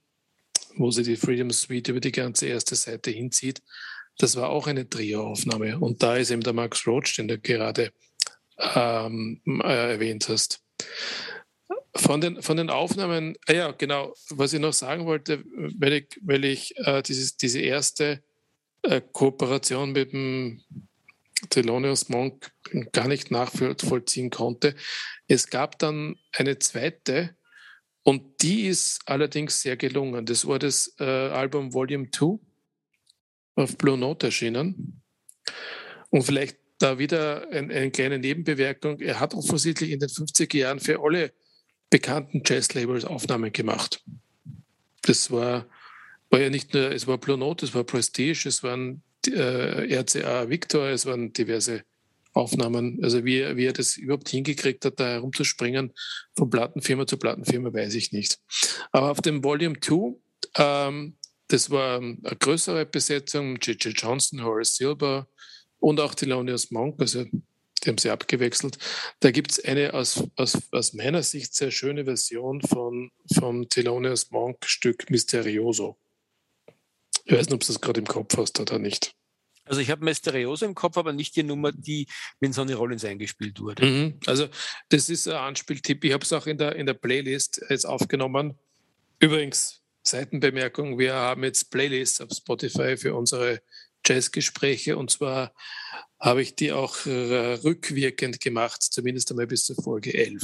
wo 0.78 0.92
sie 0.92 1.04
die 1.04 1.16
Freedom 1.16 1.52
Suite 1.52 1.90
über 1.90 2.00
die 2.00 2.12
ganze 2.12 2.48
erste 2.48 2.76
Seite 2.76 3.12
hinzieht. 3.12 3.62
Das 4.18 4.36
war 4.36 4.50
auch 4.50 4.68
eine 4.68 4.88
Trio-Aufnahme. 4.88 5.80
Und 5.80 6.04
da 6.04 6.18
ist 6.18 6.32
eben 6.32 6.42
der 6.42 6.54
Max 6.54 6.86
Roach, 6.86 7.16
den 7.18 7.28
du 7.28 7.40
gerade 7.40 7.92
ähm, 8.58 9.42
äh, 9.64 9.92
erwähnt 9.94 10.30
hast. 10.30 10.62
Von 11.96 12.22
den, 12.22 12.42
von 12.42 12.58
den 12.58 12.70
Aufnahmen, 12.70 13.36
äh, 13.48 13.58
ja, 13.58 13.72
genau, 13.72 14.14
was 14.30 14.54
ich 14.54 14.60
noch 14.60 14.74
sagen 14.74 15.06
wollte, 15.06 15.44
weil 15.78 15.94
ich, 15.94 16.20
weil 16.22 16.46
ich 16.46 16.78
äh, 16.78 17.02
dieses, 17.02 17.38
diese 17.38 17.60
erste 17.60 18.24
äh, 18.84 19.02
Kooperation 19.12 19.92
mit 19.92 20.14
dem 20.14 20.62
Thelonious 21.50 22.10
Monk 22.10 22.52
gar 22.92 23.08
nicht 23.08 23.32
nachvollziehen 23.32 24.30
konnte. 24.30 24.76
Es 25.28 25.50
gab 25.50 25.78
dann 25.80 26.16
eine 26.32 26.60
zweite 26.60 27.36
und 28.04 28.42
die 28.42 28.68
ist 28.68 29.02
allerdings 29.06 29.62
sehr 29.62 29.78
gelungen. 29.78 30.26
Das 30.26 30.46
war 30.46 30.60
das 30.60 30.94
äh, 31.00 31.04
Album 31.04 31.74
Volume 31.74 32.12
2 32.12 32.38
auf 33.56 33.78
Blue 33.78 33.98
Note 33.98 34.28
erschienen. 34.28 35.02
Und 36.10 36.24
vielleicht 36.24 36.58
da 36.80 37.00
wieder 37.00 37.48
ein, 37.50 37.72
eine 37.72 37.92
kleine 37.92 38.20
Nebenbewerkung. 38.20 39.00
Er 39.00 39.20
hat 39.20 39.34
offensichtlich 39.34 39.92
in 39.92 40.00
den 40.00 40.10
50er 40.10 40.58
Jahren 40.58 40.80
für 40.80 41.02
alle 41.02 41.32
bekannten 41.90 42.42
Jazz-Labels 42.46 43.06
Aufnahmen 43.06 43.54
gemacht. 43.54 44.04
Das 45.04 45.32
war, 45.32 45.68
war 46.30 46.42
ja 46.42 46.50
nicht 46.50 46.74
nur, 46.74 46.92
es 46.92 47.08
war 47.08 47.18
Blue 47.18 47.38
Note, 47.38 47.66
es 47.66 47.74
war 47.74 47.84
Prestige, 47.84 48.50
es 48.50 48.64
waren 48.64 49.02
äh, 49.28 49.96
RCA 49.96 50.50
Victor, 50.50 50.90
es 50.90 51.06
waren 51.06 51.32
diverse 51.32 51.84
Aufnahmen. 52.34 53.00
Also 53.04 53.24
wie, 53.26 53.56
wie 53.56 53.66
er 53.66 53.74
das 53.74 53.98
überhaupt 53.98 54.30
hingekriegt 54.30 54.84
hat, 54.86 55.00
da 55.00 55.08
herumzuspringen 55.08 55.94
von 56.36 56.50
Plattenfirma 56.50 57.08
zu 57.08 57.18
Plattenfirma, 57.18 57.74
weiß 57.74 57.96
ich 57.96 58.12
nicht. 58.12 58.40
Aber 58.92 59.12
auf 59.12 59.22
dem 59.22 59.44
Volume 59.44 59.80
2, 59.80 60.16
ähm, 60.58 61.18
das 61.48 61.70
war 61.70 61.98
eine 61.98 62.18
größere 62.40 62.86
Besetzung, 62.86 63.58
J.J. 63.58 63.94
Johnson, 63.96 64.44
Horace 64.44 64.76
Silver 64.76 65.28
und 65.80 66.00
auch 66.00 66.16
Thelonious 66.16 66.72
Monk, 66.72 67.00
also 67.00 67.26
die 67.84 67.90
haben 67.90 67.98
sie 67.98 68.10
abgewechselt. 68.10 68.78
Da 69.20 69.32
gibt 69.32 69.52
es 69.52 69.64
eine 69.64 69.94
aus, 69.94 70.24
aus, 70.36 70.58
aus 70.72 70.94
meiner 70.94 71.22
Sicht 71.22 71.54
sehr 71.54 71.72
schöne 71.72 72.06
Version 72.06 72.62
von, 72.62 73.12
vom 73.34 73.68
Thelonious 73.68 74.32
Monk 74.32 74.66
Stück 74.66 75.10
Mysterioso. 75.10 75.98
Ich 77.26 77.34
weiß 77.34 77.48
nicht, 77.48 77.54
ob 77.54 77.62
du 77.62 77.68
das 77.68 77.82
gerade 77.82 78.00
im 78.00 78.08
Kopf 78.08 78.38
hast 78.38 78.60
oder 78.60 78.80
nicht. 78.80 79.16
Also 79.66 79.82
ich 79.82 79.90
habe 79.90 80.04
Mysterioso 80.04 80.66
im 80.66 80.76
Kopf, 80.76 80.98
aber 80.98 81.14
nicht 81.14 81.36
die 81.36 81.44
Nummer, 81.44 81.72
die 81.72 82.08
mit 82.40 82.54
Sonny 82.54 82.74
Rollins 82.74 83.06
eingespielt 83.06 83.60
wurde. 83.60 83.86
Mhm. 83.86 84.20
Also 84.26 84.48
das 84.90 85.10
ist 85.10 85.28
ein 85.28 85.36
Anspieltipp. 85.36 86.04
Ich 86.04 86.14
habe 86.14 86.24
es 86.24 86.34
auch 86.34 86.48
in 86.48 86.58
der, 86.58 86.76
in 86.76 86.86
der 86.86 86.96
Playlist 86.96 87.62
jetzt 87.70 87.86
aufgenommen. 87.86 88.58
Übrigens, 89.20 89.82
Seitenbemerkung, 90.04 91.00
wir 91.00 91.14
haben 91.14 91.44
jetzt 91.44 91.72
Playlists 91.72 92.20
auf 92.20 92.30
Spotify 92.32 92.98
für 92.98 93.16
unsere 93.16 93.62
Jazzgespräche 94.06 94.98
und 94.98 95.12
zwar 95.12 95.54
habe 96.20 96.42
ich 96.42 96.56
die 96.56 96.74
auch 96.74 97.06
äh, 97.06 97.54
rückwirkend 97.64 98.42
gemacht, 98.42 98.82
zumindest 98.82 99.32
einmal 99.32 99.48
bis 99.48 99.66
zur 99.66 99.78
Folge 99.78 100.14
11. 100.14 100.42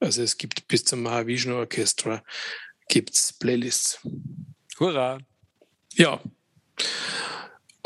Also 0.00 0.22
es 0.22 0.38
gibt 0.38 0.66
bis 0.66 0.84
zum 0.84 1.02
Mahavishnu 1.02 1.54
Orchestra 1.54 2.22
gibt's 2.88 3.32
Playlists. 3.32 4.00
Hurra! 4.78 5.18
Ja. 5.94 6.20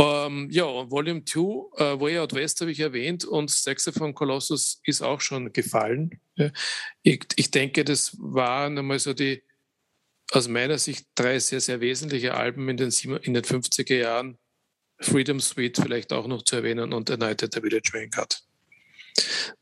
Ähm, 0.05 0.49
ja, 0.51 0.65
und 0.65 0.91
Volume 0.91 1.25
2, 1.25 1.41
äh, 1.79 2.01
Way 2.01 2.19
Out 2.19 2.35
West 2.35 2.61
habe 2.61 2.71
ich 2.71 2.81
erwähnt 2.81 3.25
und 3.25 3.51
Saxophone 3.51 4.15
Colossus 4.15 4.81
ist 4.85 5.01
auch 5.01 5.21
schon 5.21 5.53
gefallen. 5.53 6.21
Ja. 6.35 6.51
Ich, 7.03 7.25
ich 7.37 7.51
denke, 7.51 7.85
das 7.85 8.15
waren 8.19 8.77
einmal 8.77 8.99
so 8.99 9.15
die, 9.15 9.43
aus 10.31 10.49
meiner 10.49 10.79
Sicht, 10.79 11.07
drei 11.15 11.39
sehr, 11.39 11.61
sehr 11.61 11.81
wesentliche 11.81 12.35
Alben 12.35 12.69
in 12.69 12.77
den, 12.77 12.91
in 13.23 13.35
den 13.35 13.45
50er 13.45 13.97
Jahren. 13.97 14.39
Freedom 15.01 15.41
Suite 15.41 15.79
vielleicht 15.79 16.13
auch 16.13 16.27
noch 16.27 16.43
zu 16.43 16.57
erwähnen 16.57 16.93
und 16.93 17.11
at 17.11 17.41
the 17.41 17.61
Village 17.61 17.91
Vanguard. 17.93 18.43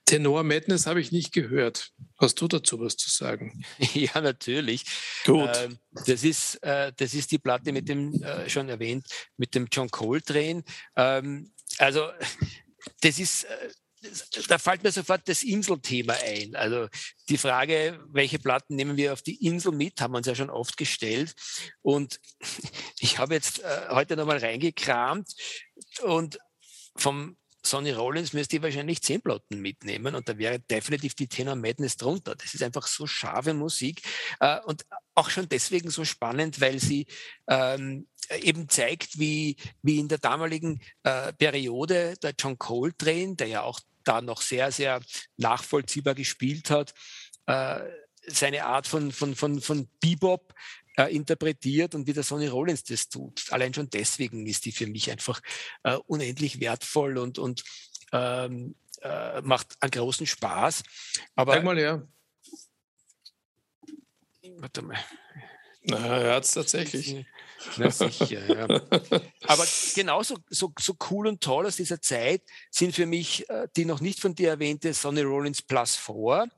Tenor 0.05 0.43
Madness 0.43 0.87
habe 0.87 1.01
ich 1.01 1.13
nicht 1.13 1.33
gehört. 1.33 1.91
Hast 2.19 2.41
du 2.41 2.49
dazu 2.49 2.81
was 2.81 2.97
zu 2.97 3.11
sagen? 3.11 3.65
Ja, 3.95 4.21
natürlich. 4.21 4.85
Gut. 5.25 5.51
Ähm, 5.55 5.79
das, 6.07 6.25
ist, 6.25 6.57
äh, 6.63 6.93
das 6.97 7.15
ist 7.15 7.31
die 7.31 7.39
Platte 7.39 7.73
mit 7.73 7.89
dem, 7.89 8.23
äh, 8.23 8.49
schon 8.49 8.69
erwähnt, 8.69 9.07
mit 9.37 9.55
dem 9.55 9.69
John 9.71 9.91
Coltrane. 9.91 10.65
Ähm, 10.97 11.53
also, 11.79 12.11
das 13.01 13.19
ist, 13.19 13.45
äh, 13.45 13.71
da 14.49 14.59
fällt 14.59 14.83
mir 14.83 14.93
sofort 14.93 15.29
das 15.29 15.43
Inselthema 15.43 16.15
ein. 16.15 16.57
Also 16.57 16.89
die 17.29 17.39
Frage, 17.39 18.01
welche 18.09 18.39
Platten 18.39 18.75
nehmen 18.75 18.97
wir 18.97 19.13
auf 19.13 19.23
die 19.23 19.47
Insel 19.47 19.73
mit, 19.73 20.01
haben 20.01 20.13
wir 20.13 20.19
uns 20.19 20.27
ja 20.27 20.35
schon 20.35 20.51
oft 20.51 20.77
gestellt. 20.77 21.35
Und 21.83 22.21
ich 22.99 23.19
habe 23.19 23.35
jetzt 23.35 23.61
äh, 23.61 23.89
heute 23.91 24.17
nochmal 24.17 24.39
reingekramt 24.39 25.33
und 26.03 26.39
vom 26.97 27.37
Sonny 27.65 27.93
Rollins 27.93 28.33
müsste 28.33 28.57
ich 28.57 28.63
wahrscheinlich 28.63 29.03
zehn 29.03 29.23
Platten 29.23 29.61
mitnehmen 29.61 30.15
und 30.15 30.29
da 30.29 30.37
wäre 30.37 30.59
definitiv 30.59 31.15
die 31.15 31.29
Tenor 31.29 31.55
Madness 31.55 31.97
drunter. 31.97 32.35
Das 32.35 32.55
ist 32.55 32.63
einfach 32.63 32.87
so 32.87 33.07
scharfe 33.07 33.55
Musik 33.55 34.03
äh, 34.41 34.59
und 34.61 34.85
auch 35.15 35.31
schon 35.31 35.49
deswegen 35.49 35.91
so 35.91 36.05
spannend, 36.05 36.61
weil 36.61 36.79
sie 36.79 37.07
ähm, 37.49 38.07
eben 38.41 38.69
zeigt, 38.69 39.19
wie, 39.19 39.57
wie 39.83 39.99
in 39.99 40.09
der 40.09 40.19
damaligen 40.19 40.81
äh, 41.05 41.33
Periode 41.33 42.15
der 42.23 42.35
John 42.39 42.59
Coltrane, 42.59 43.37
der 43.37 43.47
ja 43.47 43.63
auch 43.63 43.81
da 44.05 44.21
noch 44.21 44.43
sehr, 44.43 44.73
sehr 44.73 45.01
nachvollziehbar 45.37 46.15
gespielt 46.15 46.71
hat, 46.71 46.95
äh, 47.47 47.81
seine 48.27 48.65
Art 48.67 48.87
von, 48.87 49.13
von, 49.13 49.35
von, 49.35 49.61
von 49.61 49.89
Bebop 50.01 50.55
äh, 50.97 51.15
interpretiert 51.15 51.95
und 51.95 52.07
wie 52.07 52.13
der 52.13 52.23
Sonny 52.23 52.49
Rollins 52.49 52.85
das 52.85 53.09
tut. 53.09 53.47
Allein 53.51 53.73
schon 53.75 53.91
deswegen 53.91 54.47
ist 54.47 54.65
die 54.65 54.73
für 54.73 54.87
mich 54.87 55.11
einfach 55.11 55.41
äh, 55.83 55.97
unendlich 56.07 56.61
wertvoll 56.61 57.19
und, 57.19 57.39
und 57.39 57.65
ähm, 58.13 58.75
äh, 59.01 59.41
macht 59.43 59.77
einen 59.81 59.91
großen 59.91 60.27
Spaß. 60.27 60.83
Aber, 61.35 61.55
Sag 61.55 61.65
mal, 61.65 61.79
ja. 61.79 62.03
Warte 64.59 64.83
mal. 64.83 64.99
Na, 65.85 66.19
er 66.19 66.35
hat 66.37 66.45
es 66.45 66.53
tatsächlich. 66.53 67.25
Na 67.77 67.91
sicher, 67.91 68.47
ja. 68.47 68.67
Aber 69.47 69.67
genauso 69.95 70.37
so, 70.49 70.73
so 70.79 70.97
cool 71.11 71.27
und 71.27 71.41
toll 71.41 71.67
aus 71.67 71.77
dieser 71.77 72.01
Zeit 72.01 72.43
sind 72.71 72.95
für 72.95 73.07
mich 73.07 73.49
äh, 73.49 73.69
die 73.77 73.85
noch 73.85 74.01
nicht 74.01 74.21
von 74.21 74.35
dir 74.35 74.51
erwähnte 74.51 74.95
Sonny 74.95 75.23
Rollins 75.23 75.63
Plus 75.63 75.97
4 75.97 76.49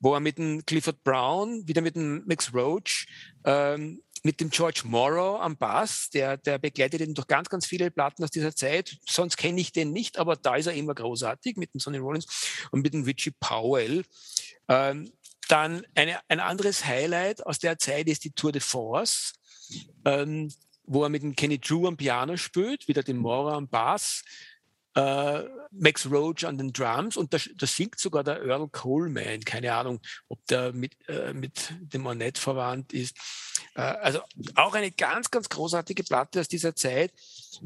wo 0.00 0.14
er 0.14 0.20
mit 0.20 0.38
dem 0.38 0.64
Clifford 0.64 1.04
Brown, 1.04 1.68
wieder 1.68 1.82
mit 1.82 1.94
dem 1.94 2.24
Max 2.26 2.52
Roach, 2.54 3.06
ähm, 3.44 4.02
mit 4.22 4.40
dem 4.40 4.50
George 4.50 4.82
Morrow 4.84 5.40
am 5.40 5.56
Bass, 5.56 6.10
der, 6.10 6.36
der 6.36 6.58
begleitet 6.58 7.00
ihn 7.00 7.14
durch 7.14 7.26
ganz, 7.26 7.48
ganz 7.48 7.66
viele 7.66 7.90
Platten 7.90 8.22
aus 8.22 8.30
dieser 8.30 8.54
Zeit. 8.54 8.98
Sonst 9.08 9.36
kenne 9.36 9.60
ich 9.60 9.72
den 9.72 9.92
nicht, 9.92 10.18
aber 10.18 10.36
da 10.36 10.56
ist 10.56 10.66
er 10.66 10.74
immer 10.74 10.94
großartig 10.94 11.56
mit 11.56 11.72
dem 11.72 11.80
Sonny 11.80 11.98
Rollins 11.98 12.26
und 12.70 12.82
mit 12.82 12.92
dem 12.92 13.04
Richie 13.04 13.32
Powell. 13.40 14.04
Ähm, 14.68 15.10
dann 15.48 15.84
eine, 15.94 16.20
ein 16.28 16.40
anderes 16.40 16.84
Highlight 16.84 17.44
aus 17.46 17.58
der 17.58 17.78
Zeit 17.78 18.08
ist 18.08 18.24
die 18.24 18.30
Tour 18.30 18.52
de 18.52 18.60
Force, 18.60 19.32
ähm, 20.04 20.52
wo 20.84 21.02
er 21.02 21.08
mit 21.08 21.22
dem 21.22 21.34
Kenny 21.34 21.58
Drew 21.58 21.86
am 21.86 21.96
Piano 21.96 22.36
spielt, 22.36 22.88
wieder 22.88 23.02
den 23.02 23.16
Morrow 23.16 23.52
am 23.52 23.68
Bass, 23.68 24.22
äh, 24.94 25.44
Max 25.70 26.10
Roach 26.10 26.44
an 26.44 26.58
den 26.58 26.72
Drums 26.72 27.16
und 27.16 27.32
da, 27.32 27.38
da, 27.56 27.66
singt 27.66 27.98
sogar 27.98 28.24
der 28.24 28.42
Earl 28.42 28.68
Coleman. 28.68 29.40
Keine 29.40 29.72
Ahnung, 29.72 30.00
ob 30.28 30.44
der 30.46 30.72
mit, 30.72 30.96
äh, 31.08 31.32
mit 31.32 31.72
dem 31.80 32.06
Ornette 32.06 32.40
verwandt 32.40 32.92
ist. 32.92 33.16
Äh, 33.74 33.82
also 33.82 34.20
auch 34.56 34.74
eine 34.74 34.90
ganz, 34.90 35.30
ganz 35.30 35.48
großartige 35.48 36.02
Platte 36.02 36.40
aus 36.40 36.48
dieser 36.48 36.74
Zeit. 36.74 37.12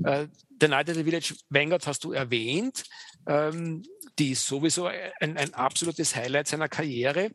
Äh, 0.05 0.29
The 0.61 0.69
Night 0.69 0.91
at 0.91 0.97
the 0.97 1.05
Village 1.05 1.35
Vanguard 1.49 1.87
hast 1.87 2.05
du 2.05 2.13
erwähnt. 2.13 2.85
Ähm, 3.27 3.83
die 4.19 4.33
ist 4.33 4.47
sowieso 4.47 4.87
ein, 4.87 5.37
ein, 5.37 5.55
absolutes 5.55 6.15
Highlight 6.15 6.49
seiner 6.49 6.69
Karriere. 6.69 7.31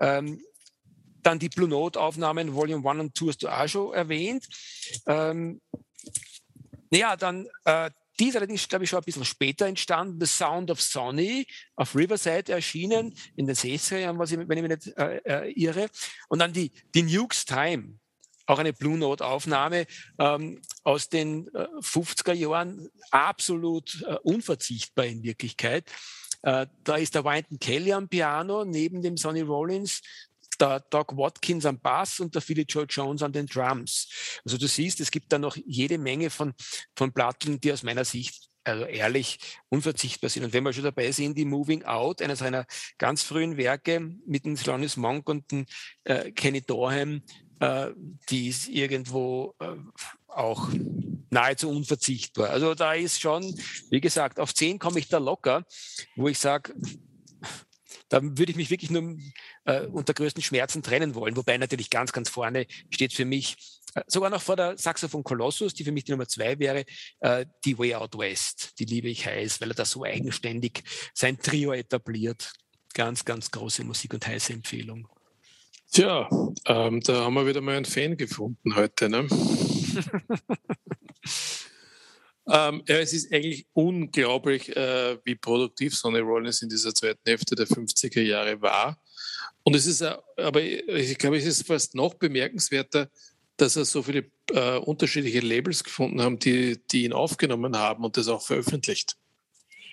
Ähm, 0.00 0.40
dann 1.22 1.38
die 1.38 1.48
Blue 1.48 1.68
Note-Aufnahmen, 1.68 2.54
Volume 2.54 2.88
1 2.88 3.00
und 3.00 3.16
2 3.16 3.26
hast 3.28 3.42
du 3.42 3.48
auch 3.48 3.68
schon 3.68 3.94
erwähnt. 3.94 4.46
Ähm, 5.06 5.62
ja, 6.90 7.16
dann 7.16 7.48
äh, 7.64 7.90
die 8.18 8.28
ist 8.28 8.36
allerdings, 8.36 8.68
glaube 8.68 8.84
ich, 8.84 8.90
schon 8.90 9.00
ein 9.00 9.04
bisschen 9.04 9.24
später 9.24 9.66
entstanden. 9.66 10.20
The 10.20 10.26
Sound 10.26 10.70
of 10.70 10.80
Sonny 10.80 11.46
auf 11.74 11.94
Riverside 11.96 12.52
erschienen 12.52 13.14
in 13.36 13.46
den 13.46 13.56
60er 13.56 13.98
Jahren, 13.98 14.18
was 14.18 14.30
ich, 14.32 14.38
wenn 14.38 14.58
ich 14.58 14.62
mich 14.62 14.86
nicht 14.86 14.96
äh, 14.96 15.16
äh, 15.24 15.52
irre. 15.52 15.88
Und 16.28 16.38
dann 16.38 16.52
die, 16.52 16.70
die 16.94 17.02
Nukes 17.02 17.44
Time, 17.44 17.98
auch 18.46 18.58
eine 18.58 18.72
Blue 18.72 18.98
Note 18.98 19.24
Aufnahme 19.24 19.86
ähm, 20.18 20.60
aus 20.82 21.08
den 21.08 21.48
äh, 21.54 21.66
50er 21.80 22.34
Jahren, 22.34 22.88
absolut 23.10 24.02
äh, 24.02 24.16
unverzichtbar 24.22 25.06
in 25.06 25.22
Wirklichkeit. 25.22 25.90
Äh, 26.42 26.66
da 26.84 26.96
ist 26.96 27.14
der 27.14 27.24
Wynton 27.24 27.58
Kelly 27.58 27.92
am 27.92 28.08
Piano 28.08 28.64
neben 28.64 29.00
dem 29.00 29.16
Sonny 29.16 29.40
Rollins 29.40 30.02
der 30.60 30.80
Doc 30.90 31.16
Watkins 31.16 31.66
am 31.66 31.78
Bass 31.80 32.20
und 32.20 32.34
der 32.34 32.42
Philly 32.42 32.64
Joe 32.68 32.86
Jones 32.88 33.22
an 33.22 33.32
den 33.32 33.46
Drums. 33.46 34.40
Also 34.44 34.58
du 34.58 34.66
siehst, 34.66 35.00
es 35.00 35.10
gibt 35.10 35.32
da 35.32 35.38
noch 35.38 35.56
jede 35.66 35.98
Menge 35.98 36.30
von, 36.30 36.54
von 36.96 37.12
Platten, 37.12 37.60
die 37.60 37.72
aus 37.72 37.82
meiner 37.82 38.04
Sicht 38.04 38.48
also 38.64 38.84
ehrlich 38.84 39.38
unverzichtbar 39.68 40.30
sind. 40.30 40.44
Und 40.44 40.52
wenn 40.52 40.64
wir 40.64 40.72
schon 40.72 40.84
dabei 40.84 41.12
sind, 41.12 41.36
die 41.36 41.44
Moving 41.44 41.84
Out, 41.84 42.22
eines 42.22 42.38
seiner 42.38 42.66
ganz 42.98 43.22
frühen 43.22 43.56
Werke 43.56 44.00
mit 44.26 44.46
dem 44.46 44.56
Thelonious 44.56 44.96
Monk 44.96 45.28
und 45.28 45.50
dem 45.50 45.66
äh, 46.04 46.32
Kenny 46.32 46.62
Dorham, 46.62 47.22
äh, 47.60 47.90
die 48.30 48.48
ist 48.48 48.68
irgendwo 48.68 49.54
äh, 49.60 49.76
auch 50.28 50.70
nahezu 51.30 51.68
unverzichtbar. 51.68 52.50
Also 52.50 52.74
da 52.74 52.94
ist 52.94 53.20
schon, 53.20 53.54
wie 53.90 54.00
gesagt, 54.00 54.40
auf 54.40 54.54
10 54.54 54.78
komme 54.78 54.98
ich 54.98 55.08
da 55.08 55.18
locker, 55.18 55.64
wo 56.16 56.28
ich 56.28 56.38
sage, 56.38 56.74
da 58.14 58.20
würde 58.22 58.52
ich 58.52 58.56
mich 58.56 58.70
wirklich 58.70 58.92
nur 58.92 59.16
äh, 59.64 59.86
unter 59.86 60.14
größten 60.14 60.40
Schmerzen 60.40 60.84
trennen 60.84 61.16
wollen. 61.16 61.36
Wobei 61.36 61.58
natürlich 61.58 61.90
ganz, 61.90 62.12
ganz 62.12 62.28
vorne 62.28 62.68
steht 62.88 63.12
für 63.12 63.24
mich, 63.24 63.56
äh, 63.96 64.02
sogar 64.06 64.30
noch 64.30 64.40
vor 64.40 64.54
der 64.54 64.78
Saxophon 64.78 65.24
Colossus, 65.24 65.74
die 65.74 65.82
für 65.82 65.90
mich 65.90 66.04
die 66.04 66.12
Nummer 66.12 66.28
zwei 66.28 66.56
wäre, 66.60 66.84
äh, 67.18 67.44
die 67.64 67.76
Way 67.76 67.96
Out 67.96 68.16
West. 68.16 68.78
Die 68.78 68.84
liebe 68.84 69.08
ich 69.08 69.26
heiß, 69.26 69.60
weil 69.60 69.70
er 69.70 69.74
da 69.74 69.84
so 69.84 70.04
eigenständig 70.04 70.84
sein 71.12 71.40
Trio 71.40 71.72
etabliert. 71.72 72.52
Ganz, 72.94 73.24
ganz 73.24 73.50
große 73.50 73.82
Musik 73.82 74.14
und 74.14 74.24
heiße 74.24 74.52
Empfehlung. 74.52 75.08
Tja, 75.90 76.28
ähm, 76.66 77.00
da 77.00 77.24
haben 77.24 77.34
wir 77.34 77.48
wieder 77.48 77.62
mal 77.62 77.76
einen 77.76 77.84
Fan 77.84 78.16
gefunden 78.16 78.76
heute. 78.76 79.08
Ne? 79.08 79.26
Ähm, 82.46 82.82
ja, 82.86 82.98
es 82.98 83.12
ist 83.12 83.32
eigentlich 83.32 83.66
unglaublich, 83.72 84.74
äh, 84.76 85.18
wie 85.24 85.34
produktiv 85.34 85.94
Sonny 85.94 86.18
Rollins 86.18 86.60
in 86.60 86.68
dieser 86.68 86.94
zweiten 86.94 87.20
Hälfte 87.26 87.54
der 87.54 87.66
50er 87.66 88.20
Jahre 88.20 88.60
war. 88.60 88.98
Und 89.62 89.74
es 89.74 89.86
ist, 89.86 90.02
äh, 90.02 90.14
aber 90.36 90.60
ich 90.62 91.16
glaube, 91.18 91.38
es 91.38 91.46
ist 91.46 91.66
fast 91.66 91.94
noch 91.94 92.14
bemerkenswerter, 92.14 93.08
dass 93.56 93.76
er 93.76 93.84
so 93.84 94.02
viele 94.02 94.30
äh, 94.50 94.76
unterschiedliche 94.76 95.40
Labels 95.40 95.84
gefunden 95.84 96.20
haben, 96.20 96.38
die, 96.38 96.78
die 96.90 97.04
ihn 97.04 97.12
aufgenommen 97.12 97.76
haben 97.76 98.04
und 98.04 98.16
das 98.16 98.28
auch 98.28 98.42
veröffentlicht. 98.42 99.16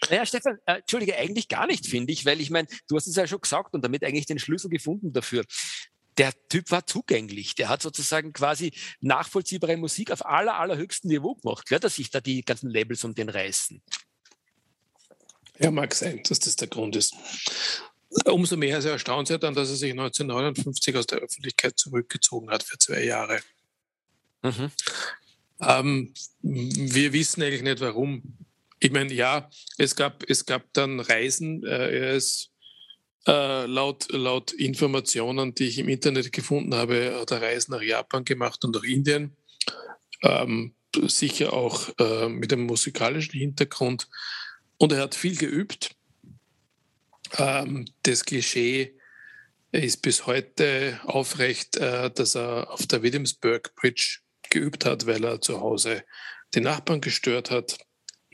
Naja, 0.09 0.25
Stefan, 0.25 0.57
äh, 0.65 0.79
entschuldige, 0.79 1.15
eigentlich 1.15 1.47
gar 1.47 1.67
nicht, 1.67 1.85
finde 1.85 2.11
ich, 2.11 2.25
weil 2.25 2.41
ich 2.41 2.49
meine, 2.49 2.67
du 2.89 2.95
hast 2.95 3.07
es 3.07 3.15
ja 3.15 3.27
schon 3.27 3.39
gesagt 3.39 3.73
und 3.75 3.83
damit 3.83 4.03
eigentlich 4.03 4.25
den 4.25 4.39
Schlüssel 4.39 4.69
gefunden 4.69 5.13
dafür 5.13 5.43
der 6.21 6.33
Typ 6.49 6.69
war 6.69 6.85
zugänglich. 6.85 7.55
Der 7.55 7.67
hat 7.67 7.81
sozusagen 7.81 8.31
quasi 8.31 8.73
nachvollziehbare 8.99 9.75
Musik 9.75 10.11
auf 10.11 10.23
aller, 10.23 10.59
allerhöchstem 10.59 11.09
Niveau 11.09 11.33
gemacht. 11.33 11.65
Klar, 11.65 11.79
dass 11.79 11.95
sich 11.95 12.11
da 12.11 12.21
die 12.21 12.43
ganzen 12.43 12.69
Labels 12.69 13.03
um 13.03 13.15
den 13.15 13.27
reißen. 13.27 13.81
Ja, 15.57 15.71
mag 15.71 15.95
sein, 15.95 16.21
dass 16.29 16.37
das 16.37 16.57
der 16.57 16.67
Grund 16.67 16.95
ist. 16.95 17.15
Umso 18.25 18.55
mehr 18.55 18.77
ist 18.77 18.85
er 18.85 18.91
erstaunt 18.91 19.29
ja 19.29 19.39
dann, 19.39 19.55
dass 19.55 19.69
er 19.69 19.77
sich 19.77 19.89
1959 19.93 20.95
aus 20.95 21.07
der 21.07 21.19
Öffentlichkeit 21.19 21.79
zurückgezogen 21.79 22.51
hat 22.51 22.61
für 22.61 22.77
zwei 22.77 23.03
Jahre. 23.03 23.39
Mhm. 24.43 24.71
Ähm, 25.59 26.13
wir 26.43 27.13
wissen 27.13 27.41
eigentlich 27.41 27.63
nicht 27.63 27.79
warum. 27.79 28.37
Ich 28.79 28.91
meine, 28.91 29.11
ja, 29.11 29.49
es 29.79 29.95
gab, 29.95 30.23
es 30.29 30.45
gab 30.45 30.71
dann 30.73 30.99
Reisen. 30.99 31.63
Äh, 31.63 31.97
er 31.97 32.13
ist 32.13 32.51
äh, 33.27 33.65
laut, 33.65 34.11
laut 34.11 34.51
Informationen, 34.53 35.53
die 35.53 35.67
ich 35.67 35.77
im 35.77 35.89
Internet 35.89 36.31
gefunden 36.31 36.73
habe, 36.73 37.17
hat 37.19 37.31
er 37.31 37.41
Reisen 37.41 37.71
nach 37.71 37.81
Japan 37.81 38.25
gemacht 38.25 38.63
und 38.65 38.75
nach 38.75 38.83
Indien. 38.83 39.35
Ähm, 40.23 40.73
sicher 41.07 41.53
auch 41.53 41.89
äh, 41.99 42.29
mit 42.29 42.51
einem 42.51 42.65
musikalischen 42.65 43.39
Hintergrund. 43.39 44.09
Und 44.77 44.91
er 44.91 45.01
hat 45.01 45.15
viel 45.15 45.37
geübt. 45.37 45.95
Ähm, 47.37 47.85
das 48.03 48.25
Klischee 48.25 48.97
ist 49.71 50.01
bis 50.01 50.25
heute 50.25 50.99
aufrecht, 51.03 51.77
äh, 51.77 52.09
dass 52.11 52.35
er 52.35 52.71
auf 52.71 52.87
der 52.87 53.03
Williamsburg 53.03 53.73
Bridge 53.75 54.19
geübt 54.49 54.85
hat, 54.85 55.05
weil 55.05 55.23
er 55.23 55.41
zu 55.41 55.61
Hause 55.61 56.03
die 56.53 56.61
Nachbarn 56.61 57.01
gestört 57.01 57.51
hat. 57.51 57.77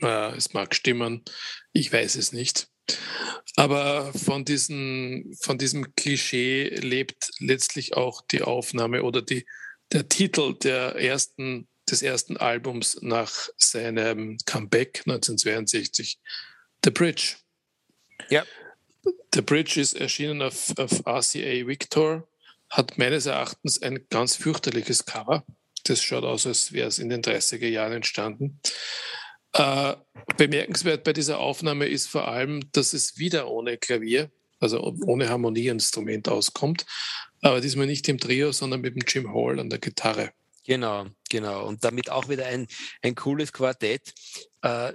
Äh, 0.02 0.36
es 0.36 0.52
mag 0.52 0.74
stimmen, 0.74 1.24
ich 1.72 1.92
weiß 1.92 2.16
es 2.16 2.32
nicht. 2.32 2.68
Aber 3.56 4.12
von, 4.12 4.44
diesen, 4.44 5.36
von 5.40 5.58
diesem 5.58 5.94
Klischee 5.96 6.68
lebt 6.76 7.30
letztlich 7.38 7.94
auch 7.94 8.22
die 8.22 8.42
Aufnahme 8.42 9.02
oder 9.02 9.22
die, 9.22 9.46
der 9.92 10.08
Titel 10.08 10.54
der 10.54 10.94
ersten, 10.96 11.66
des 11.90 12.02
ersten 12.02 12.36
Albums 12.36 12.98
nach 13.00 13.48
seinem 13.56 14.38
Comeback 14.46 15.02
1962, 15.06 16.18
The 16.84 16.90
Bridge. 16.90 17.36
Ja. 18.28 18.44
The 19.34 19.42
Bridge 19.42 19.80
ist 19.80 19.94
erschienen 19.94 20.42
auf, 20.42 20.72
auf 20.78 21.06
RCA 21.06 21.66
Victor, 21.66 22.28
hat 22.70 22.98
meines 22.98 23.26
Erachtens 23.26 23.80
ein 23.82 24.06
ganz 24.10 24.36
fürchterliches 24.36 25.04
Cover. 25.04 25.44
Das 25.84 26.02
schaut 26.02 26.24
aus, 26.24 26.46
als 26.46 26.72
wäre 26.72 26.88
es 26.88 26.98
in 26.98 27.08
den 27.08 27.22
30er 27.22 27.68
Jahren 27.68 27.92
entstanden. 27.92 28.60
Äh, 29.58 29.96
bemerkenswert 30.36 31.02
bei 31.02 31.12
dieser 31.12 31.40
Aufnahme 31.40 31.86
ist 31.86 32.06
vor 32.06 32.28
allem, 32.28 32.70
dass 32.72 32.92
es 32.92 33.18
wieder 33.18 33.48
ohne 33.48 33.76
Klavier, 33.76 34.30
also 34.60 34.80
ohne 35.04 35.28
Harmonieinstrument 35.28 36.28
auskommt, 36.28 36.86
aber 37.42 37.60
diesmal 37.60 37.86
nicht 37.86 38.08
im 38.08 38.18
Trio, 38.18 38.52
sondern 38.52 38.80
mit 38.80 38.94
dem 38.94 39.02
Jim 39.06 39.34
Hall 39.34 39.58
an 39.58 39.68
der 39.68 39.80
Gitarre. 39.80 40.30
Genau, 40.64 41.06
genau. 41.28 41.66
Und 41.66 41.82
damit 41.82 42.10
auch 42.10 42.28
wieder 42.28 42.46
ein, 42.46 42.68
ein 43.02 43.14
cooles 43.14 43.52
Quartett. 43.52 44.14
Äh, 44.62 44.92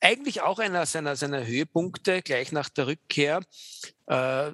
eigentlich 0.00 0.40
auch 0.40 0.58
einer 0.58 0.86
seiner, 0.86 1.16
seiner 1.16 1.46
Höhepunkte 1.46 2.22
gleich 2.22 2.50
nach 2.50 2.68
der 2.70 2.88
Rückkehr. 2.88 3.40
Äh, 4.06 4.50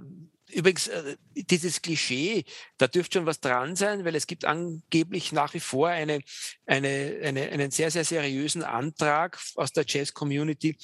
Übrigens, 0.51 0.89
äh, 0.89 1.17
dieses 1.35 1.83
Klischee, 1.83 2.45
da 2.79 2.87
dürfte 2.87 3.19
schon 3.19 3.27
was 3.27 3.41
dran 3.41 3.77
sein, 3.77 4.05
weil 4.05 4.15
es 4.15 4.27
gibt 4.27 4.45
angeblich 4.45 5.33
nach 5.33 5.55
wie 5.55 5.61
vor 5.61 5.89
eine, 5.89 6.21
eine, 6.67 7.21
eine, 7.23 7.49
einen 7.51 7.71
sehr, 7.71 7.91
sehr 7.91 8.05
seriösen 8.05 8.63
Antrag 8.63 9.39
aus 9.57 9.73
der 9.73 9.85
Jazz-Community, 9.87 10.77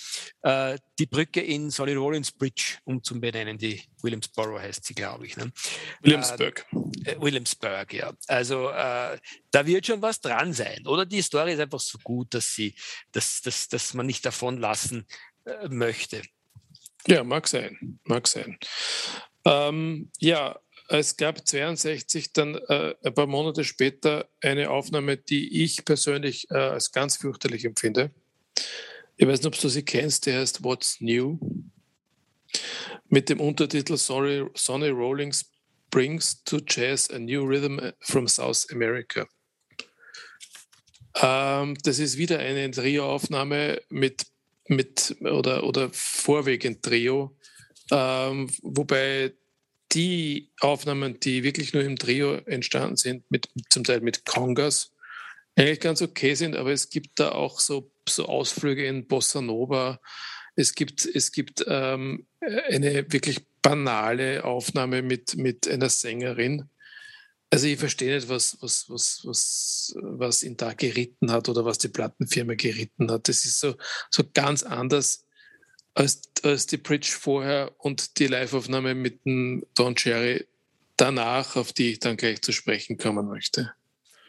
äh, 0.42 0.78
die 0.98 1.06
Brücke 1.06 1.40
in 1.40 1.70
Solid 1.70 1.96
Rollins 1.96 2.32
Bridge 2.32 2.78
umzubenennen. 2.84 3.58
Die 3.58 3.82
Williamsboro 4.02 4.58
heißt 4.58 4.84
sie, 4.84 4.94
glaube 4.94 5.26
ich. 5.26 5.36
Ne? 5.36 5.50
Williamsburg. 6.02 6.66
Äh, 7.04 7.12
äh, 7.12 7.20
Williamsburg, 7.20 7.92
ja. 7.92 8.12
Also 8.28 8.68
äh, 8.70 9.18
da 9.50 9.66
wird 9.66 9.86
schon 9.86 10.02
was 10.02 10.20
dran 10.20 10.52
sein. 10.52 10.86
Oder 10.86 11.06
die 11.06 11.22
Story 11.22 11.54
ist 11.54 11.60
einfach 11.60 11.80
so 11.80 11.98
gut, 12.04 12.34
dass, 12.34 12.54
sie, 12.54 12.74
dass, 13.12 13.40
dass, 13.40 13.68
dass 13.68 13.94
man 13.94 14.06
nicht 14.06 14.24
davon 14.26 14.58
lassen 14.58 15.06
äh, 15.44 15.68
möchte. 15.68 16.22
Ja, 17.06 17.22
mag 17.22 17.46
sein, 17.48 17.98
mag 18.04 18.26
sein. 18.26 18.58
Ähm, 19.44 20.10
ja, 20.18 20.58
es 20.88 21.16
gab 21.16 21.46
62 21.46 22.32
dann 22.32 22.56
äh, 22.68 22.94
ein 23.02 23.14
paar 23.14 23.26
Monate 23.26 23.64
später 23.64 24.28
eine 24.42 24.70
Aufnahme, 24.70 25.16
die 25.16 25.62
ich 25.62 25.84
persönlich 25.84 26.50
äh, 26.50 26.56
als 26.56 26.92
ganz 26.92 27.16
fürchterlich 27.16 27.64
empfinde. 27.64 28.10
Ich 29.16 29.26
weiß 29.26 29.38
nicht, 29.38 29.46
ob 29.46 29.58
du 29.58 29.68
sie 29.68 29.84
kennst, 29.84 30.26
der 30.26 30.40
heißt 30.40 30.62
What's 30.64 31.00
New? 31.00 31.38
Mit 33.08 33.28
dem 33.28 33.40
Untertitel 33.40 33.96
Sorry, 33.96 34.46
Sonny 34.54 34.88
Rollins 34.88 35.50
brings 35.90 36.42
to 36.44 36.58
jazz 36.66 37.10
a 37.10 37.18
new 37.18 37.44
rhythm 37.44 37.78
from 38.00 38.26
South 38.26 38.66
America. 38.72 39.26
Ähm, 41.16 41.76
das 41.82 41.98
ist 41.98 42.18
wieder 42.18 42.40
eine 42.40 42.70
Trio-Aufnahme 42.70 43.80
mit, 43.88 44.26
mit 44.68 45.16
oder, 45.20 45.64
oder 45.64 45.88
vorwiegend 45.92 46.82
Trio 46.82 47.36
ähm, 47.94 48.50
wobei 48.62 49.32
die 49.92 50.50
Aufnahmen, 50.58 51.20
die 51.20 51.44
wirklich 51.44 51.72
nur 51.72 51.84
im 51.84 51.96
Trio 51.96 52.34
entstanden 52.34 52.96
sind, 52.96 53.30
mit, 53.30 53.48
zum 53.70 53.84
Teil 53.84 54.00
mit 54.00 54.24
Congas, 54.24 54.92
eigentlich 55.54 55.78
ganz 55.78 56.02
okay 56.02 56.34
sind, 56.34 56.56
aber 56.56 56.72
es 56.72 56.90
gibt 56.90 57.20
da 57.20 57.30
auch 57.30 57.60
so, 57.60 57.92
so 58.08 58.26
Ausflüge 58.26 58.84
in 58.84 59.06
Bossa 59.06 59.40
Nova. 59.40 60.00
Es 60.56 60.74
gibt, 60.74 61.06
es 61.06 61.30
gibt 61.30 61.64
ähm, 61.68 62.26
eine 62.40 63.12
wirklich 63.12 63.46
banale 63.62 64.42
Aufnahme 64.42 65.02
mit, 65.02 65.36
mit 65.36 65.68
einer 65.68 65.88
Sängerin. 65.88 66.68
Also 67.50 67.68
ich 67.68 67.78
verstehe 67.78 68.16
nicht, 68.16 68.28
was, 68.28 68.58
was, 68.60 68.90
was, 68.90 69.20
was, 69.22 69.94
was 70.00 70.42
ihn 70.42 70.56
da 70.56 70.72
geritten 70.72 71.30
hat 71.30 71.48
oder 71.48 71.64
was 71.64 71.78
die 71.78 71.88
Plattenfirma 71.88 72.54
geritten 72.54 73.12
hat. 73.12 73.28
Das 73.28 73.44
ist 73.44 73.60
so, 73.60 73.76
so 74.10 74.24
ganz 74.34 74.64
anders 74.64 75.23
als, 75.94 76.22
als 76.42 76.66
die 76.66 76.76
Bridge 76.76 77.14
vorher 77.18 77.72
und 77.78 78.18
die 78.18 78.26
Liveaufnahme 78.26 78.94
mit 78.94 79.24
dem 79.24 79.64
Don 79.74 79.94
Cherry 79.94 80.46
danach, 80.96 81.56
auf 81.56 81.72
die 81.72 81.92
ich 81.92 81.98
dann 82.00 82.16
gleich 82.16 82.42
zu 82.42 82.52
sprechen 82.52 82.98
kommen 82.98 83.26
möchte. 83.26 83.72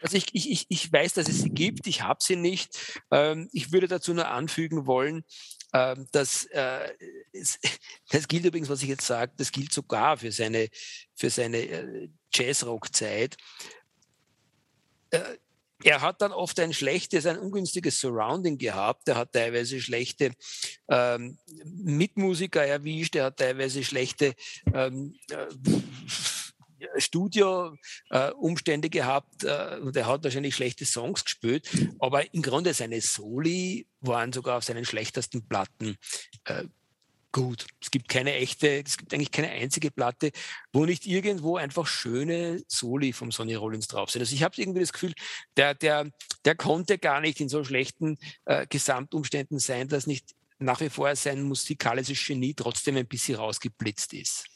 Also 0.02 0.16
ich, 0.16 0.34
ich, 0.34 0.66
ich 0.68 0.92
weiß, 0.92 1.14
dass 1.14 1.28
es 1.28 1.40
sie 1.40 1.50
gibt, 1.50 1.86
ich 1.86 2.02
habe 2.02 2.22
sie 2.22 2.36
nicht. 2.36 3.00
Ähm, 3.10 3.48
ich 3.52 3.72
würde 3.72 3.88
dazu 3.88 4.14
nur 4.14 4.28
anfügen 4.28 4.86
wollen, 4.86 5.24
ähm, 5.72 6.06
dass 6.12 6.44
äh, 6.46 6.94
das 8.10 8.28
gilt 8.28 8.44
übrigens, 8.44 8.68
was 8.68 8.82
ich 8.82 8.88
jetzt 8.88 9.06
sage, 9.06 9.32
das 9.36 9.50
gilt 9.50 9.72
sogar 9.72 10.16
für 10.18 10.30
seine, 10.30 10.68
für 11.14 11.30
seine 11.30 11.58
äh, 11.58 12.08
Jazzrock-Zeit. 12.32 13.36
Er 15.84 16.00
hat 16.00 16.22
dann 16.22 16.32
oft 16.32 16.58
ein 16.60 16.72
schlechtes, 16.72 17.26
ein 17.26 17.38
ungünstiges 17.38 18.00
Surrounding 18.00 18.58
gehabt. 18.58 19.08
Er 19.08 19.16
hat 19.16 19.32
teilweise 19.32 19.80
schlechte 19.80 20.32
ähm, 20.88 21.38
Mitmusiker 21.64 22.64
erwischt. 22.64 23.14
Er 23.16 23.24
hat 23.24 23.36
teilweise 23.36 23.84
schlechte 23.84 24.34
ähm, 24.72 25.14
äh, 25.30 25.46
Studio-Umstände 26.98 28.86
äh, 28.86 28.90
gehabt 28.90 29.44
äh, 29.44 29.78
und 29.80 29.96
er 29.96 30.06
hat 30.06 30.24
wahrscheinlich 30.24 30.54
schlechte 30.54 30.84
Songs 30.84 31.24
gespielt, 31.24 31.68
aber 31.98 32.32
im 32.34 32.42
Grunde 32.42 32.74
seine 32.74 33.00
Soli 33.00 33.86
waren 34.00 34.32
sogar 34.32 34.58
auf 34.58 34.64
seinen 34.64 34.84
schlechtesten 34.84 35.46
Platten 35.46 35.96
äh, 36.44 36.64
gut. 37.32 37.66
Es 37.80 37.90
gibt 37.90 38.08
keine 38.08 38.34
echte, 38.34 38.82
es 38.84 38.96
gibt 38.96 39.12
eigentlich 39.12 39.30
keine 39.30 39.50
einzige 39.50 39.90
Platte, 39.90 40.30
wo 40.72 40.84
nicht 40.84 41.06
irgendwo 41.06 41.56
einfach 41.56 41.86
schöne 41.86 42.62
Soli 42.68 43.12
vom 43.12 43.32
Sonny 43.32 43.54
Rollins 43.54 43.88
drauf 43.88 44.10
sind. 44.10 44.22
Also 44.22 44.34
ich 44.34 44.42
habe 44.42 44.54
irgendwie 44.56 44.80
das 44.80 44.92
Gefühl, 44.92 45.12
der, 45.56 45.74
der, 45.74 46.10
der 46.44 46.54
konnte 46.54 46.98
gar 46.98 47.20
nicht 47.20 47.40
in 47.40 47.48
so 47.48 47.62
schlechten 47.64 48.18
äh, 48.44 48.66
Gesamtumständen 48.66 49.58
sein, 49.58 49.88
dass 49.88 50.06
nicht 50.06 50.34
nach 50.58 50.80
wie 50.80 50.88
vor 50.88 51.14
sein 51.16 51.42
musikalisches 51.42 52.24
Genie 52.26 52.54
trotzdem 52.54 52.96
ein 52.96 53.06
bisschen 53.06 53.36
rausgeblitzt 53.36 54.14
ist. 54.14 54.46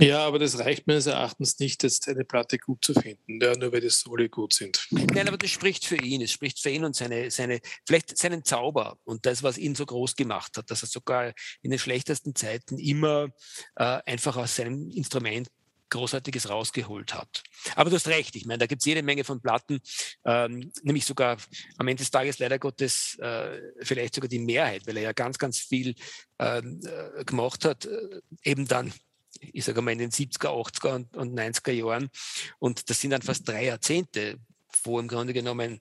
Ja, 0.00 0.26
aber 0.26 0.38
das 0.38 0.58
reicht 0.58 0.86
meines 0.86 1.06
Erachtens 1.06 1.58
nicht, 1.58 1.82
jetzt 1.82 2.08
eine 2.08 2.24
Platte 2.24 2.58
gut 2.58 2.82
zu 2.82 2.94
finden, 2.94 3.38
ja, 3.40 3.54
nur 3.54 3.70
weil 3.70 3.82
die 3.82 3.90
Soli 3.90 4.30
gut 4.30 4.54
sind. 4.54 4.86
Nein, 4.90 5.28
aber 5.28 5.36
das 5.36 5.50
spricht 5.50 5.84
für 5.84 5.96
ihn. 5.96 6.22
Es 6.22 6.32
spricht 6.32 6.58
für 6.58 6.70
ihn 6.70 6.84
und 6.84 6.96
seine, 6.96 7.30
seine, 7.30 7.60
vielleicht 7.86 8.16
seinen 8.16 8.42
Zauber 8.42 8.96
und 9.04 9.26
das, 9.26 9.42
was 9.42 9.58
ihn 9.58 9.74
so 9.74 9.84
groß 9.84 10.16
gemacht 10.16 10.56
hat, 10.56 10.70
dass 10.70 10.82
er 10.82 10.88
sogar 10.88 11.34
in 11.60 11.70
den 11.70 11.78
schlechtesten 11.78 12.34
Zeiten 12.34 12.78
immer 12.78 13.28
äh, 13.76 13.98
einfach 14.06 14.36
aus 14.38 14.56
seinem 14.56 14.90
Instrument 14.90 15.48
Großartiges 15.90 16.48
rausgeholt 16.48 17.12
hat. 17.14 17.42
Aber 17.74 17.90
du 17.90 17.96
hast 17.96 18.08
recht, 18.08 18.36
ich 18.36 18.46
meine, 18.46 18.58
da 18.58 18.66
gibt 18.66 18.80
es 18.80 18.86
jede 18.86 19.02
Menge 19.02 19.24
von 19.24 19.42
Platten, 19.42 19.80
ähm, 20.24 20.72
nämlich 20.82 21.04
sogar 21.04 21.36
am 21.76 21.88
Ende 21.88 22.02
des 22.02 22.10
Tages 22.10 22.38
leider 22.38 22.58
Gottes 22.58 23.18
äh, 23.18 23.60
vielleicht 23.82 24.14
sogar 24.14 24.28
die 24.28 24.38
Mehrheit, 24.38 24.86
weil 24.86 24.96
er 24.96 25.02
ja 25.02 25.12
ganz, 25.12 25.36
ganz 25.36 25.58
viel 25.58 25.94
ähm, 26.38 26.80
äh, 26.84 27.24
gemacht 27.24 27.64
hat, 27.64 27.84
äh, 27.84 28.20
eben 28.44 28.66
dann 28.66 28.92
ich 29.40 29.64
sage 29.64 29.82
mal 29.82 29.92
in 29.92 29.98
den 29.98 30.10
70er, 30.10 30.48
80er 30.48 30.94
und, 30.94 31.16
und 31.16 31.38
90er 31.38 31.72
Jahren. 31.72 32.10
Und 32.58 32.88
das 32.90 33.00
sind 33.00 33.10
dann 33.10 33.22
fast 33.22 33.48
drei 33.48 33.66
Jahrzehnte, 33.66 34.38
wo 34.84 34.98
im 35.00 35.08
Grunde 35.08 35.32
genommen 35.32 35.78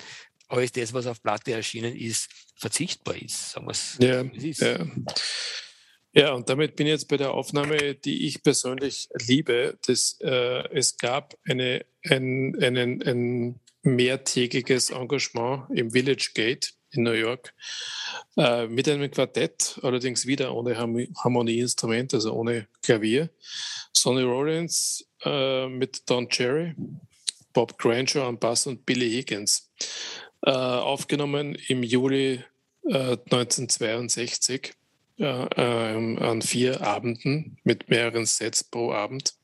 alles 0.47 0.71
das, 0.71 0.93
was 0.93 1.05
auf 1.05 1.21
Platte 1.21 1.51
erschienen 1.51 1.95
ist, 1.95 2.29
verzichtbar 2.55 3.15
ist. 3.15 3.51
Sagen 3.51 3.71
ja, 3.99 4.21
ist. 4.21 4.61
Ja. 4.61 4.87
ja, 6.13 6.33
und 6.33 6.49
damit 6.49 6.75
bin 6.75 6.87
ich 6.87 6.91
jetzt 6.91 7.07
bei 7.07 7.17
der 7.17 7.31
Aufnahme, 7.31 7.95
die 7.95 8.25
ich 8.25 8.41
persönlich 8.41 9.07
liebe. 9.27 9.77
Das, 9.85 10.17
äh, 10.21 10.67
es 10.75 10.97
gab 10.97 11.37
eine, 11.47 11.85
ein, 12.03 12.55
einen, 12.61 13.01
ein 13.03 13.59
mehrtägiges 13.83 14.89
Engagement 14.89 15.69
im 15.77 15.91
Village 15.91 16.31
Gate 16.33 16.73
in 16.91 17.03
New 17.03 17.11
York 17.11 17.53
äh, 18.37 18.67
mit 18.67 18.87
einem 18.89 19.09
Quartett, 19.11 19.79
allerdings 19.83 20.25
wieder 20.25 20.53
ohne 20.53 20.77
Harmonieinstrument, 20.77 22.13
also 22.13 22.33
ohne 22.33 22.67
Klavier. 22.81 23.29
Sonny 23.93 24.23
Rollins 24.23 25.05
äh, 25.23 25.67
mit 25.67 26.09
Don 26.09 26.29
Cherry, 26.29 26.75
Bob 27.53 27.77
Granger 27.77 28.23
am 28.23 28.39
Bass 28.39 28.67
und 28.67 28.85
Billy 28.85 29.09
Higgins. 29.09 29.69
Äh, 30.45 30.51
aufgenommen 30.51 31.55
im 31.67 31.83
Juli 31.83 32.43
1962 32.85 34.73
äh, 35.19 35.47
ähm, 35.57 36.17
an 36.19 36.41
vier 36.41 36.81
Abenden 36.81 37.57
mit 37.63 37.89
mehreren 37.89 38.25
Sets 38.25 38.63
pro 38.63 38.93
Abend. 38.93 39.35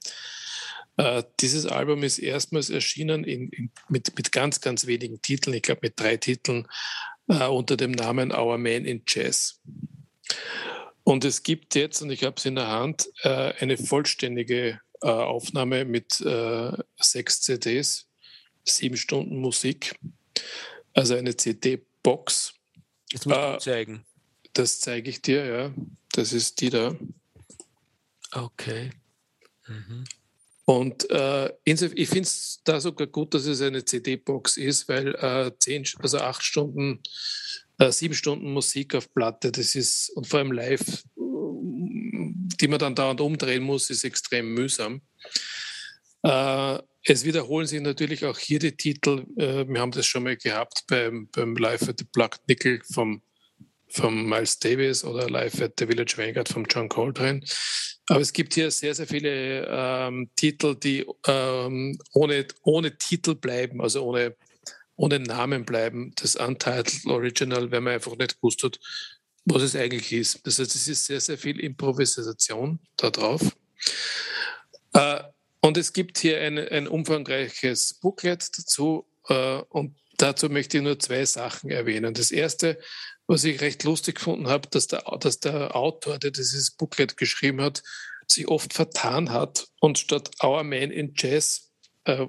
Uh, 0.97 1.21
dieses 1.41 1.65
Album 1.65 2.03
ist 2.03 2.19
erstmals 2.19 2.69
erschienen 2.69 3.25
in, 3.25 3.49
in, 3.49 3.69
mit, 3.89 4.15
mit 4.15 4.31
ganz, 4.31 4.61
ganz 4.61 4.87
wenigen 4.87 5.21
Titeln, 5.21 5.53
ich 5.53 5.63
glaube 5.63 5.81
mit 5.83 5.99
drei 5.99 6.15
Titeln, 6.15 6.69
äh, 7.27 7.45
unter 7.47 7.77
dem 7.77 7.91
Namen 7.91 8.31
Our 8.31 8.57
Man 8.57 8.85
in 8.85 9.03
Jazz. 9.07 9.61
Und 11.03 11.23
es 11.23 11.43
gibt 11.43 11.75
jetzt, 11.75 12.01
und 12.01 12.09
ich 12.09 12.23
habe 12.23 12.35
es 12.37 12.45
in 12.45 12.55
der 12.55 12.67
Hand, 12.67 13.09
äh, 13.21 13.53
eine 13.59 13.77
vollständige 13.77 14.79
äh, 15.01 15.07
Aufnahme 15.07 15.85
mit 15.85 16.19
äh, 16.21 16.71
sechs 16.97 17.41
CDs, 17.41 18.07
sieben 18.63 18.97
Stunden 18.97 19.37
Musik, 19.37 19.99
also 20.93 21.15
eine 21.15 21.35
CD-Box. 21.35 22.55
Jetzt 23.11 23.27
muss 23.27 23.37
du 23.37 23.57
zeigen. 23.59 24.05
Das 24.53 24.79
zeige 24.79 25.09
ich 25.09 25.21
dir, 25.21 25.45
ja. 25.45 25.73
Das 26.13 26.33
ist 26.33 26.61
die 26.61 26.69
da. 26.69 26.95
Okay. 28.31 28.89
Mhm. 29.67 30.05
Und 30.65 31.09
äh, 31.11 31.51
ich 31.63 32.09
finde 32.09 32.21
es 32.21 32.59
da 32.63 32.79
sogar 32.79 33.05
gut, 33.07 33.35
dass 33.35 33.45
es 33.45 33.61
eine 33.61 33.85
CD-Box 33.85 34.57
ist, 34.57 34.89
weil 34.89 35.13
äh, 35.15 35.51
zehn, 35.59 35.85
also 35.99 36.17
acht 36.17 36.43
Stunden, 36.43 37.01
äh, 37.77 37.91
sieben 37.91 38.15
Stunden 38.15 38.51
Musik 38.51 38.95
auf 38.95 39.13
Platte, 39.13 39.51
das 39.51 39.75
ist, 39.75 40.09
und 40.15 40.25
vor 40.25 40.39
allem 40.39 40.51
live, 40.51 41.03
die 41.15 42.67
man 42.67 42.79
dann 42.79 42.95
dauernd 42.95 43.21
umdrehen 43.21 43.61
muss, 43.61 43.91
ist 43.91 44.03
extrem 44.03 44.55
mühsam. 44.55 45.01
Äh, 46.23 46.79
es 47.03 47.23
wiederholen 47.23 47.67
sich 47.67 47.81
natürlich 47.81 48.25
auch 48.25 48.39
hier 48.39 48.57
die 48.57 48.75
Titel. 48.75 49.25
Äh, 49.37 49.67
wir 49.67 49.79
haben 49.79 49.91
das 49.91 50.07
schon 50.07 50.23
mal 50.23 50.35
gehabt 50.35 50.85
beim, 50.87 51.29
beim 51.31 51.55
Live 51.55 51.87
at 51.87 51.99
the 51.99 52.05
Plugged 52.05 52.39
Nickel 52.47 52.81
vom, 52.91 53.21
vom 53.87 54.27
Miles 54.27 54.59
Davis 54.59 55.03
oder 55.03 55.29
Live 55.29 55.61
at 55.61 55.73
the 55.77 55.87
Village 55.87 56.17
Vanguard 56.17 56.49
von 56.49 56.65
John 56.69 56.89
Coltrane. 56.89 57.41
Aber 58.07 58.21
es 58.21 58.33
gibt 58.33 58.53
hier 58.53 58.69
sehr, 58.69 58.93
sehr 58.93 59.07
viele 59.07 59.65
ähm, 59.67 60.29
Titel, 60.35 60.75
die 60.75 61.05
ähm, 61.27 61.97
ohne, 62.13 62.45
ohne 62.61 62.97
Titel 62.97 63.35
bleiben, 63.35 63.81
also 63.81 64.03
ohne, 64.03 64.35
ohne 64.95 65.19
Namen 65.19 65.65
bleiben. 65.65 66.13
Das 66.15 66.35
Untitled 66.35 67.05
Original, 67.07 67.71
wenn 67.71 67.83
man 67.83 67.93
einfach 67.93 68.15
nicht 68.15 68.35
gewusst 68.35 68.63
hat, 68.63 68.79
was 69.45 69.63
es 69.63 69.75
eigentlich 69.75 70.11
ist. 70.11 70.45
Das 70.45 70.59
heißt, 70.59 70.75
es 70.75 70.87
ist 70.87 71.05
sehr, 71.05 71.21
sehr 71.21 71.37
viel 71.37 71.59
Improvisation 71.59 72.79
da 72.97 73.09
drauf. 73.09 73.41
Äh, 74.93 75.23
und 75.61 75.77
es 75.77 75.93
gibt 75.93 76.19
hier 76.19 76.41
ein, 76.41 76.59
ein 76.59 76.87
umfangreiches 76.87 77.95
Booklet 77.95 78.49
dazu. 78.55 79.07
Äh, 79.29 79.61
und 79.69 79.95
dazu 80.17 80.49
möchte 80.49 80.77
ich 80.77 80.83
nur 80.83 80.99
zwei 80.99 81.25
Sachen 81.25 81.71
erwähnen. 81.71 82.13
Das 82.13 82.31
erste, 82.31 82.79
was 83.27 83.43
ich 83.43 83.61
recht 83.61 83.83
lustig 83.83 84.15
gefunden 84.15 84.47
habe, 84.47 84.67
dass 84.69 84.87
der, 84.87 85.03
dass 85.19 85.39
der 85.39 85.75
Autor, 85.75 86.19
der 86.19 86.31
dieses 86.31 86.71
Booklet 86.71 87.17
geschrieben 87.17 87.61
hat, 87.61 87.81
sich 88.27 88.47
oft 88.47 88.73
vertan 88.73 89.31
hat 89.31 89.67
und 89.79 89.97
statt 89.97 90.31
Our 90.43 90.63
Man 90.63 90.91
in 90.91 91.13
Jazz, 91.15 91.71
äh, 92.05 92.27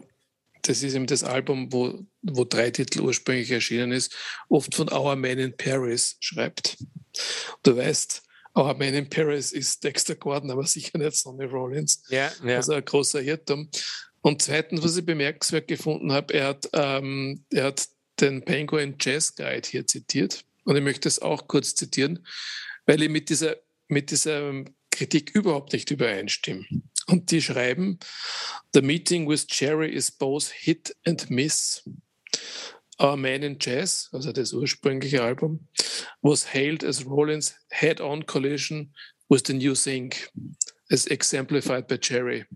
das 0.62 0.82
ist 0.82 0.94
eben 0.94 1.06
das 1.06 1.22
Album, 1.22 1.72
wo, 1.72 2.04
wo 2.22 2.44
drei 2.44 2.70
Titel 2.70 3.00
ursprünglich 3.00 3.50
erschienen 3.50 3.92
ist, 3.92 4.14
oft 4.48 4.74
von 4.74 4.92
Our 4.92 5.16
Man 5.16 5.38
in 5.38 5.56
Paris 5.56 6.16
schreibt. 6.20 6.76
Du 7.62 7.76
weißt, 7.76 8.22
Our 8.56 8.74
Man 8.74 8.94
in 8.94 9.09
Paris 9.09 9.52
ist 9.52 9.85
Dexter 9.85 10.16
Gordon, 10.16 10.50
aber 10.50 10.66
sicher 10.66 10.98
nicht 10.98 11.16
Sonny 11.16 11.44
Rollins. 11.44 12.02
Ja, 12.09 12.32
ja. 12.44 12.56
Also 12.56 12.72
ein 12.72 12.85
großer 12.85 13.22
Irrtum. 13.22 13.70
Und 14.22 14.42
zweitens, 14.42 14.82
was 14.82 14.96
ich 14.96 15.06
bemerkenswert 15.06 15.68
gefunden 15.68 16.11
habe, 16.12 16.35
er 16.35 16.48
hat, 16.48 16.68
ähm, 16.72 17.44
er 17.52 17.64
hat 17.66 17.87
den 18.18 18.44
Penguin 18.44 18.96
Jazz 18.98 19.35
Guide 19.35 19.68
hier 19.68 19.87
zitiert. 19.87 20.44
Und 20.66 20.76
ich 20.76 20.83
möchte 20.83 21.09
es 21.09 21.22
auch 21.22 21.46
kurz 21.48 21.74
zitieren, 21.74 22.26
weil 22.85 23.02
ich 23.02 23.09
mit 23.09 23.31
dieser, 23.31 23.57
mit 23.88 24.11
dieser 24.11 24.64
Kritik 24.90 25.35
überhaupt 25.35 25.72
nicht 25.72 25.90
übereinstimme. 25.90 26.66
Und 27.07 27.31
die 27.31 27.40
schreiben, 27.40 27.98
The 28.74 28.83
meeting 28.83 29.29
with 29.29 29.46
Jerry 29.48 29.94
is 29.94 30.11
both 30.11 30.50
hit 30.50 30.94
and 31.07 31.31
miss. 31.31 31.83
Our 32.98 33.16
Man 33.16 33.42
in 33.42 33.59
Jazz, 33.61 34.09
also 34.12 34.33
das 34.33 34.55
ursprüngliche 34.55 35.22
Album, 35.22 35.68
was 36.22 36.55
hailed 36.55 36.83
as 36.83 37.05
Rollins' 37.05 37.55
head-on 37.70 38.24
collision 38.24 38.94
with 39.29 39.42
the 39.46 39.52
new 39.52 39.74
thing, 39.74 40.14
as 40.90 41.07
exemplified 41.07 41.87
by 41.88 41.98
Jerry. 41.98 42.46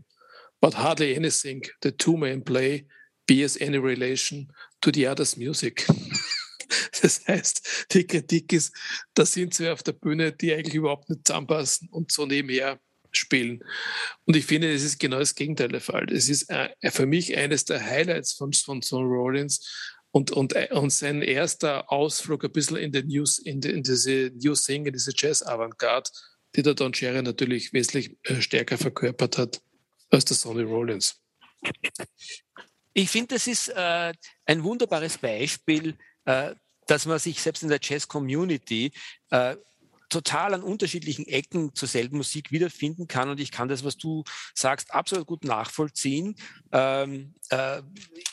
But 0.60 0.74
hardly 0.74 1.14
anything 1.14 1.66
the 1.82 1.92
two 1.92 2.16
men 2.16 2.42
play 2.42 2.86
bears 3.26 3.58
any 3.60 3.78
relation 3.78 4.50
to 4.80 4.90
the 4.90 5.06
other's 5.06 5.36
music. 5.36 5.84
Das 7.02 7.26
heißt, 7.26 7.86
die 7.92 8.06
Kritik 8.06 8.52
ist, 8.52 8.74
da 9.14 9.24
sind 9.26 9.54
zwei 9.54 9.72
auf 9.72 9.82
der 9.82 9.92
Bühne, 9.92 10.32
die 10.32 10.52
eigentlich 10.52 10.74
überhaupt 10.74 11.08
nicht 11.10 11.26
zusammenpassen 11.26 11.88
und 11.90 12.12
so 12.12 12.26
nebenher 12.26 12.80
spielen. 13.12 13.64
Und 14.24 14.36
ich 14.36 14.46
finde, 14.46 14.72
es 14.72 14.84
ist 14.84 14.98
genau 14.98 15.18
das 15.18 15.34
Gegenteil 15.34 15.68
der 15.68 15.80
Fall. 15.80 16.10
Es 16.12 16.28
ist 16.28 16.48
äh, 16.50 16.70
für 16.90 17.06
mich 17.06 17.36
eines 17.36 17.64
der 17.64 17.84
Highlights 17.84 18.32
von, 18.32 18.52
von 18.52 18.82
Rollins 18.92 19.98
und, 20.12 20.30
und, 20.30 20.54
äh, 20.54 20.68
und 20.72 20.90
sein 20.90 21.22
erster 21.22 21.90
Ausflug 21.90 22.44
ein 22.44 22.52
bisschen 22.52 22.76
in, 22.76 22.92
den 22.92 23.08
News, 23.08 23.38
in, 23.38 23.60
die, 23.60 23.70
in 23.70 23.82
diese 23.82 24.30
New 24.34 24.54
in 24.68 24.92
diese 24.92 25.12
Jazz-Avantgarde, 25.14 26.10
die 26.56 26.62
der 26.62 26.74
Don 26.74 26.92
Cherry 26.92 27.22
natürlich 27.22 27.72
wesentlich 27.72 28.16
äh, 28.24 28.40
stärker 28.40 28.78
verkörpert 28.78 29.38
hat 29.38 29.62
als 30.10 30.24
der 30.24 30.36
Sonny 30.36 30.62
Rollins. 30.62 31.20
Ich 32.92 33.08
finde, 33.08 33.34
das 33.34 33.46
ist 33.46 33.68
äh, 33.68 34.12
ein 34.46 34.64
wunderbares 34.64 35.18
Beispiel 35.18 35.96
dass 36.24 37.06
man 37.06 37.18
sich 37.18 37.40
selbst 37.40 37.62
in 37.62 37.68
der 37.68 37.80
Jazz-Community 37.80 38.92
äh, 39.30 39.56
total 40.10 40.54
an 40.54 40.62
unterschiedlichen 40.62 41.26
Ecken 41.26 41.74
zur 41.74 41.88
selben 41.88 42.18
Musik 42.18 42.50
wiederfinden 42.50 43.06
kann. 43.06 43.30
Und 43.30 43.40
ich 43.40 43.50
kann 43.50 43.68
das, 43.68 43.84
was 43.84 43.96
du 43.96 44.24
sagst, 44.54 44.92
absolut 44.92 45.26
gut 45.26 45.44
nachvollziehen. 45.44 46.34
Ähm, 46.72 47.34
äh, 47.50 47.80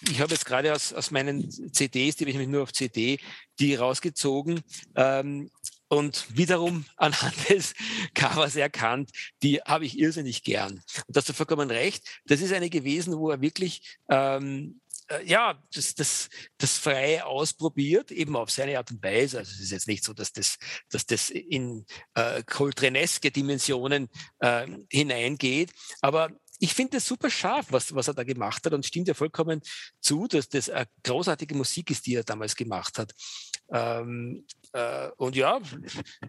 ich 0.10 0.20
habe 0.20 0.34
jetzt 0.34 0.46
gerade 0.46 0.74
aus, 0.74 0.92
aus 0.92 1.12
meinen 1.12 1.50
CDs, 1.72 2.16
die 2.16 2.24
habe 2.24 2.32
ich 2.32 2.36
nämlich 2.36 2.50
nur 2.50 2.64
auf 2.64 2.74
CD, 2.74 3.20
die 3.60 3.76
rausgezogen. 3.76 4.62
Ähm, 4.96 5.52
und 5.88 6.26
wiederum 6.36 6.86
anhand 6.98 7.50
des 7.50 7.74
Covers 8.14 8.56
erkannt, 8.56 9.12
die 9.42 9.62
habe 9.62 9.86
ich 9.86 9.98
irrsinnig 9.98 10.44
gern. 10.44 10.74
Und 10.74 11.16
da 11.16 11.20
hast 11.20 11.30
du 11.30 11.34
vollkommen 11.34 11.70
recht. 11.70 12.04
Das 12.26 12.42
ist 12.42 12.52
eine 12.52 12.70
gewesen, 12.70 13.18
wo 13.18 13.30
er 13.30 13.40
wirklich 13.40 13.98
ähm, 14.10 14.82
äh, 14.82 14.87
ja, 15.26 15.62
das, 15.74 15.96
das, 15.96 16.30
das 16.58 16.78
frei 16.78 17.24
ausprobiert, 17.24 18.12
eben 18.12 18.36
auf 18.36 18.52
seine 18.52 18.78
Art 18.78 18.92
und 18.92 19.04
Weise. 19.04 19.40
Also 19.40 19.52
es 19.52 19.60
ist 19.60 19.72
jetzt 19.72 19.88
nicht 19.88 20.04
so, 20.04 20.14
dass 20.14 20.34
das, 20.34 20.58
dass 20.90 21.06
das 21.06 21.30
in 21.30 21.86
äh, 22.16 22.44
Coltreneske 22.44 23.32
Dimensionen 23.32 24.10
äh, 24.40 24.68
hineingeht, 24.92 25.72
aber 26.02 26.32
ich 26.60 26.74
finde 26.74 26.98
es 26.98 27.06
super 27.06 27.30
scharf, 27.30 27.68
was, 27.70 27.94
was 27.94 28.08
er 28.08 28.14
da 28.14 28.24
gemacht 28.24 28.66
hat 28.66 28.74
und 28.74 28.86
stimmt 28.86 29.08
ja 29.08 29.14
vollkommen 29.14 29.62
zu, 30.00 30.28
dass 30.28 30.50
das 30.50 30.70
eine 30.70 30.88
großartige 31.04 31.56
Musik 31.56 31.92
ist, 31.92 32.06
die 32.06 32.16
er 32.16 32.24
damals 32.24 32.56
gemacht 32.56 32.98
hat. 32.98 33.14
Ähm, 33.72 34.46
äh, 34.74 35.10
und 35.18 35.36
ja, 35.36 35.60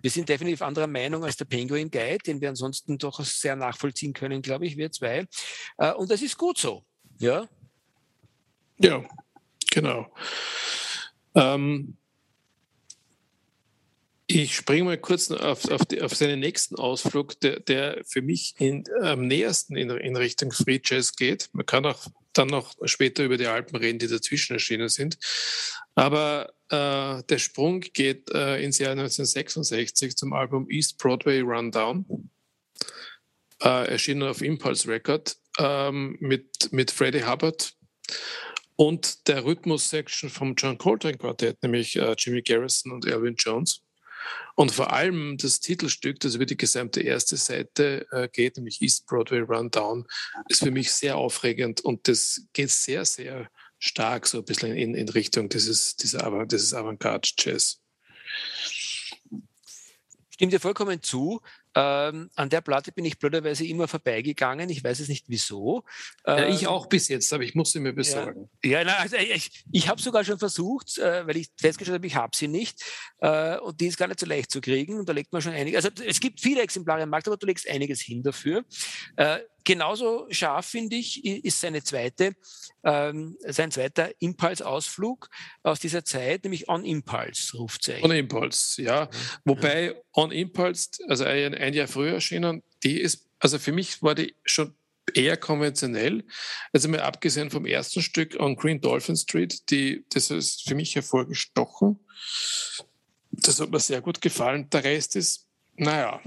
wir 0.01 0.11
sind 0.11 0.29
definitiv 0.29 0.63
anderer 0.63 0.87
Meinung 0.87 1.25
als 1.25 1.37
der 1.37 1.45
Penguin 1.47 1.91
Guide, 1.91 2.19
den 2.19 2.41
wir 2.41 2.51
ansonsten 2.51 2.99
doch 2.99 3.25
sehr 3.25 3.57
nachvollziehen 3.57 4.13
können, 4.13 4.43
glaube 4.43 4.67
ich, 4.67 4.77
wir 4.77 4.91
zwei. 4.93 5.27
Äh, 5.79 5.93
und 5.93 6.11
das 6.11 6.23
ist 6.23 6.37
gut 6.37 6.59
so. 6.59 6.85
Ja, 7.21 7.49
ja 8.79 9.05
genau. 9.71 10.13
Ähm, 11.35 11.97
ich 14.31 14.57
springe 14.57 14.85
mal 14.85 14.99
kurz 14.99 15.31
auf, 15.31 15.71
auf, 15.71 15.87
die, 15.87 16.03
auf 16.03 16.15
seinen 16.15 16.41
nächsten 16.41 16.77
Ausflug, 16.77 17.41
der, 17.41 17.61
der 17.61 18.03
für 18.05 18.21
mich 18.21 18.55
in, 18.59 18.85
am 19.01 19.27
nähersten 19.27 19.75
in, 19.75 19.89
in, 19.89 20.17
Richtung 20.17 20.53
Free 20.53 20.81
Jazz 20.85 21.17
geht. 21.17 21.49
Man 21.53 21.65
kann 21.65 21.87
auch 21.87 22.07
dann 22.35 22.49
noch 22.49 22.75
später 22.85 23.25
über 23.25 23.39
die 23.39 23.47
Alpen 23.47 23.77
reden, 23.77 23.99
die 23.99 24.07
dazwischen 24.07 24.53
erschienen 24.53 24.91
sind. 24.91 25.19
Aber 25.95 26.53
äh, 26.69 27.23
der 27.25 27.39
Sprung 27.39 27.81
geht 27.81 28.31
äh, 28.31 28.63
ins 28.63 28.79
Jahr 28.79 28.93
1966 28.93 30.17
zum 30.17 30.35
Album 30.35 30.69
East 30.69 30.99
Broadway 30.99 31.41
Rundown, 31.41 32.29
äh, 33.63 33.89
erschienen 33.91 34.25
auf 34.25 34.43
Impulse 34.43 34.89
Record 34.89 35.39
ähm, 35.59 36.19
mit, 36.21 36.71
mit 36.71 36.91
Freddie 36.91 37.25
Hubbard 37.25 37.73
und 38.79 39.27
der 39.27 39.45
Rhythmus-Section 39.45 40.31
vom 40.31 40.55
John 40.55 40.79
Coltrane 40.79 41.19
Quartett, 41.19 41.61
nämlich 41.65 41.97
äh, 41.97 42.15
Jimmy 42.17 42.43
Garrison 42.43 42.93
und 42.93 43.07
Elvin 43.07 43.35
Jones. 43.35 43.83
Und 44.55 44.71
vor 44.71 44.93
allem 44.93 45.37
das 45.37 45.59
Titelstück, 45.59 46.21
das 46.21 46.37
über 46.37 46.47
die 46.47 46.57
gesamte 46.57 47.01
erste 47.01 47.37
Seite 47.37 48.07
äh, 48.13 48.29
geht, 48.29 48.57
nämlich 48.57 48.81
East 48.81 49.07
Broadway 49.07 49.41
Rundown, 49.41 50.07
ist 50.49 50.63
für 50.63 50.71
mich 50.71 50.93
sehr 50.93 51.17
aufregend 51.17 51.81
und 51.81 52.07
das 52.07 52.43
geht 52.53 52.71
sehr, 52.71 53.05
sehr 53.05 53.51
stark 53.81 54.29
so 54.29 54.39
ein 54.39 54.45
bisschen 54.45 54.77
in, 54.77 54.95
in 54.95 55.09
Richtung 55.09 55.49
dieses, 55.49 55.97
dieser, 55.97 56.47
dieses 56.47 56.73
Avantgarde-Jazz. 56.73 57.81
Stimmt 60.31 60.53
dir 60.53 60.61
vollkommen 60.61 61.03
zu. 61.03 61.41
Ähm, 61.75 62.31
an 62.35 62.49
der 62.49 62.61
Platte 62.61 62.93
bin 62.93 63.05
ich 63.05 63.19
blöderweise 63.19 63.67
immer 63.67 63.89
vorbeigegangen. 63.89 64.69
Ich 64.71 64.83
weiß 64.83 65.01
es 65.01 65.09
nicht 65.09 65.27
wieso. 65.29 65.85
Ja, 66.27 66.49
ich 66.49 66.63
ähm, 66.63 66.69
auch 66.69 66.87
bis 66.87 67.09
jetzt, 67.09 67.33
aber 67.33 67.43
ich 67.45 67.55
muss 67.55 67.73
sie 67.73 67.81
mir 67.81 67.93
besorgen. 67.93 68.49
Ja, 68.65 68.81
ja 68.81 68.85
na, 68.85 68.97
also 68.97 69.17
ich, 69.17 69.65
ich 69.71 69.89
habe 69.89 70.01
sogar 70.01 70.25
schon 70.25 70.39
versucht, 70.39 70.99
äh, 70.99 71.27
weil 71.27 71.37
ich 71.37 71.49
festgestellt 71.57 71.99
habe, 71.99 72.07
ich 72.07 72.17
habe 72.17 72.37
sie 72.37 72.49
nicht. 72.49 72.83
Äh, 73.21 73.59
und 73.59 73.81
die 73.81 73.87
ist 73.87 73.97
gar 73.97 74.09
nicht 74.09 74.21
so 74.21 74.27
leicht 74.27 74.51
zu 74.51 74.61
kriegen. 74.61 74.99
Und 74.99 75.09
da 75.09 75.13
legt 75.13 75.33
man 75.33 75.43
schon 75.43 75.53
einige. 75.53 75.77
Also 75.77 75.89
es 76.07 76.21
gibt 76.21 76.41
viele 76.41 76.63
Exemplare 76.63 77.03
im 77.03 77.11
Markt, 77.11 77.27
aber 77.29 77.37
du 77.37 77.47
legst 77.47 77.69
einiges 77.69 78.01
hin 78.01 78.23
dafür. 78.23 78.65
Genauso 79.69 80.27
scharf, 80.31 80.65
finde 80.65 80.97
ich, 80.97 81.23
ist 81.27 81.61
seine 81.61 81.83
zweite, 81.83 82.35
ähm, 82.85 83.37
sein 83.47 83.71
zweiter 83.71 84.11
Impulse-Ausflug 84.19 85.29
aus 85.63 85.79
dieser 85.79 86.07
Zeit, 86.07 86.45
nämlich 86.45 86.71
On 86.71 86.87
Impulse, 86.87 87.55
Rufzeichen. 87.55 88.03
On 88.03 88.11
Impulse, 88.13 88.81
ja. 88.81 89.11
Wobei 89.45 89.95
On 90.15 90.33
Impulse, 90.33 90.89
also 91.07 91.25
ein, 91.25 91.55
ein 91.55 91.75
Jahr 91.75 91.87
früher 91.87 92.15
erschienen, 92.15 92.63
die 92.83 92.99
ist, 92.99 93.29
also 93.41 93.59
für 93.59 93.73
mich 93.73 94.03
war 94.03 94.15
die 94.15 94.35
schon 94.43 94.75
eher 95.13 95.37
konventionell. 95.37 96.25
Also 96.73 96.89
mal 96.89 97.01
abgesehen 97.01 97.51
vom 97.51 97.67
ersten 97.67 98.01
Stück 98.01 98.41
On 98.41 98.57
Green 98.57 98.81
Dolphin 98.81 99.17
Street, 99.17 99.69
die, 99.69 100.03
das 100.09 100.31
ist 100.31 100.67
für 100.67 100.77
mich 100.77 100.95
hervorgestochen. 100.95 101.99
Das 103.33 103.61
hat 103.61 103.69
mir 103.71 103.81
sehr 103.81 104.01
gut 104.01 104.23
gefallen. 104.23 104.71
Der 104.71 104.83
Rest 104.83 105.15
ist, 105.15 105.47
naja, 105.77 106.23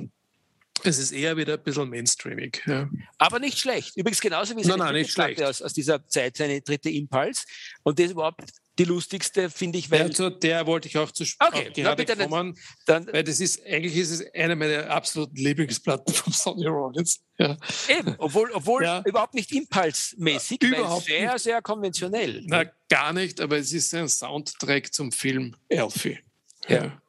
es 0.83 0.97
ist 0.97 1.11
eher 1.11 1.37
wieder 1.37 1.53
ein 1.53 1.63
bisschen 1.63 1.89
mainstreamig. 1.89 2.63
Ja. 2.65 2.89
Aber 3.17 3.39
nicht 3.39 3.59
schlecht. 3.59 3.97
Übrigens 3.97 4.21
genauso 4.21 4.55
wie 4.55 4.63
seine 4.63 4.77
nein, 4.77 4.87
nein, 4.87 5.01
nicht 5.01 5.11
schlecht. 5.11 5.41
Aus, 5.41 5.61
aus, 5.61 5.73
dieser 5.73 6.07
Zeit 6.07 6.37
seine 6.37 6.61
dritte 6.61 6.89
Impuls. 6.89 7.45
Und 7.83 7.99
das 7.99 8.07
ist 8.07 8.11
überhaupt 8.13 8.43
die 8.79 8.85
lustigste, 8.85 9.49
finde 9.49 9.77
ich. 9.77 9.91
Weil 9.91 10.07
ja, 10.07 10.11
zu 10.11 10.29
der 10.29 10.65
wollte 10.65 10.87
ich 10.87 10.97
auch 10.97 11.11
zu 11.11 11.23
okay, 11.23 11.69
auch 11.69 11.73
gerade 11.73 12.05
na, 12.17 12.27
kommen. 12.27 12.57
Dann, 12.85 13.07
weil 13.11 13.23
das 13.23 13.39
ist, 13.39 13.65
eigentlich 13.65 13.95
ist 13.95 14.11
es 14.11 14.33
eine 14.33 14.55
meiner 14.55 14.89
absoluten 14.89 15.35
Lieblingsplatten 15.35 16.13
von 16.13 16.33
Sonny 16.33 16.67
Rollins. 16.67 17.21
Ja. 17.37 17.57
Eben, 17.89 18.15
obwohl, 18.17 18.51
obwohl 18.51 18.83
ja. 18.83 19.03
überhaupt 19.05 19.33
nicht 19.33 19.51
impulsmäßig, 19.51 20.63
überhaupt 20.63 21.05
sehr, 21.05 21.33
nicht. 21.33 21.43
sehr 21.43 21.61
konventionell. 21.61 22.43
Na, 22.45 22.65
gar 22.89 23.13
nicht, 23.13 23.41
aber 23.41 23.57
es 23.57 23.71
ist 23.73 23.93
ein 23.93 24.07
Soundtrack 24.07 24.93
zum 24.93 25.11
Film 25.11 25.55
Elfie. 25.69 26.19
ja. 26.67 27.01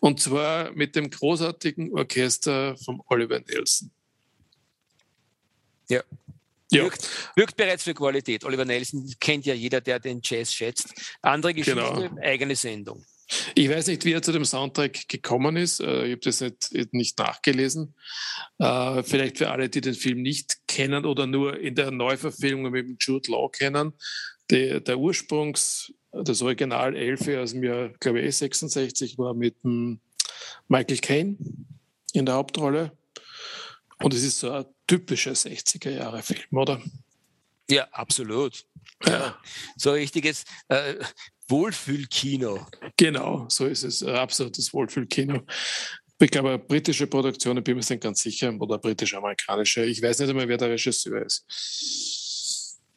Und 0.00 0.20
zwar 0.20 0.72
mit 0.72 0.96
dem 0.96 1.10
großartigen 1.10 1.92
Orchester 1.92 2.76
von 2.78 3.00
Oliver 3.08 3.40
Nelson. 3.40 3.90
Ja. 5.88 6.02
Ja. 6.70 6.82
Wirkt, 6.84 7.08
wirkt, 7.34 7.56
bereits 7.56 7.84
für 7.84 7.94
Qualität. 7.94 8.44
Oliver 8.44 8.66
Nelson 8.66 9.10
kennt 9.20 9.46
ja 9.46 9.54
jeder, 9.54 9.80
der 9.80 9.98
den 9.98 10.20
Jazz 10.22 10.52
schätzt. 10.52 10.92
Andere 11.22 11.54
Geschichte, 11.54 11.80
genau. 11.80 12.20
eigene 12.20 12.54
Sendung. 12.56 13.04
Ich 13.54 13.68
weiß 13.68 13.88
nicht, 13.88 14.04
wie 14.04 14.12
er 14.12 14.22
zu 14.22 14.32
dem 14.32 14.44
Soundtrack 14.44 15.08
gekommen 15.08 15.56
ist. 15.56 15.80
Äh, 15.80 16.06
ich 16.06 16.12
habe 16.12 16.20
das 16.20 16.40
nicht, 16.40 16.92
nicht 16.92 17.18
nachgelesen. 17.18 17.94
Äh, 18.58 19.02
vielleicht 19.02 19.38
für 19.38 19.50
alle, 19.50 19.68
die 19.68 19.80
den 19.80 19.94
Film 19.94 20.22
nicht 20.22 20.66
kennen 20.66 21.04
oder 21.04 21.26
nur 21.26 21.58
in 21.58 21.74
der 21.74 21.90
Neuverfilmung 21.90 22.70
mit 22.70 23.02
Jude 23.02 23.30
Law 23.30 23.48
kennen. 23.50 23.92
Der, 24.50 24.80
der 24.80 24.98
Ursprungs, 24.98 25.92
das 26.12 26.42
Original 26.42 26.96
Elfe 26.96 27.40
aus 27.40 27.52
dem 27.52 27.62
Jahr, 27.62 27.90
glaube 28.00 28.20
ich, 28.20 28.36
66 28.36 29.18
war 29.18 29.34
mit 29.34 29.56
Michael 30.68 30.98
Caine 30.98 31.36
in 32.12 32.26
der 32.26 32.34
Hauptrolle. 32.34 32.92
Und 34.02 34.14
es 34.14 34.22
ist 34.22 34.38
so 34.38 34.50
ein 34.50 34.64
typischer 34.86 35.32
60er-Jahre-Film, 35.32 36.46
oder? 36.52 36.80
Ja, 37.68 37.84
absolut. 37.90 38.64
Ja. 39.04 39.38
So 39.76 39.92
richtiges 39.92 40.44
äh, 40.68 40.94
Wohlfühlkino. 41.48 42.66
Genau, 42.96 43.46
so 43.48 43.66
ist 43.66 43.82
es. 43.82 44.02
Ein 44.02 44.16
absolutes 44.16 44.72
Wohlfühlkino. 44.72 45.42
Ich 46.20 46.30
glaube, 46.30 46.58
britische 46.58 47.06
Produktionen, 47.06 47.62
bin 47.62 47.76
mir 47.76 47.84
nicht 47.88 48.00
ganz 48.00 48.22
sicher, 48.22 48.52
oder 48.58 48.78
britisch-amerikanische. 48.78 49.84
Ich 49.84 50.02
weiß 50.02 50.18
nicht 50.20 50.30
einmal, 50.30 50.48
wer 50.48 50.56
der 50.56 50.70
Regisseur 50.70 51.24
ist 51.24 52.27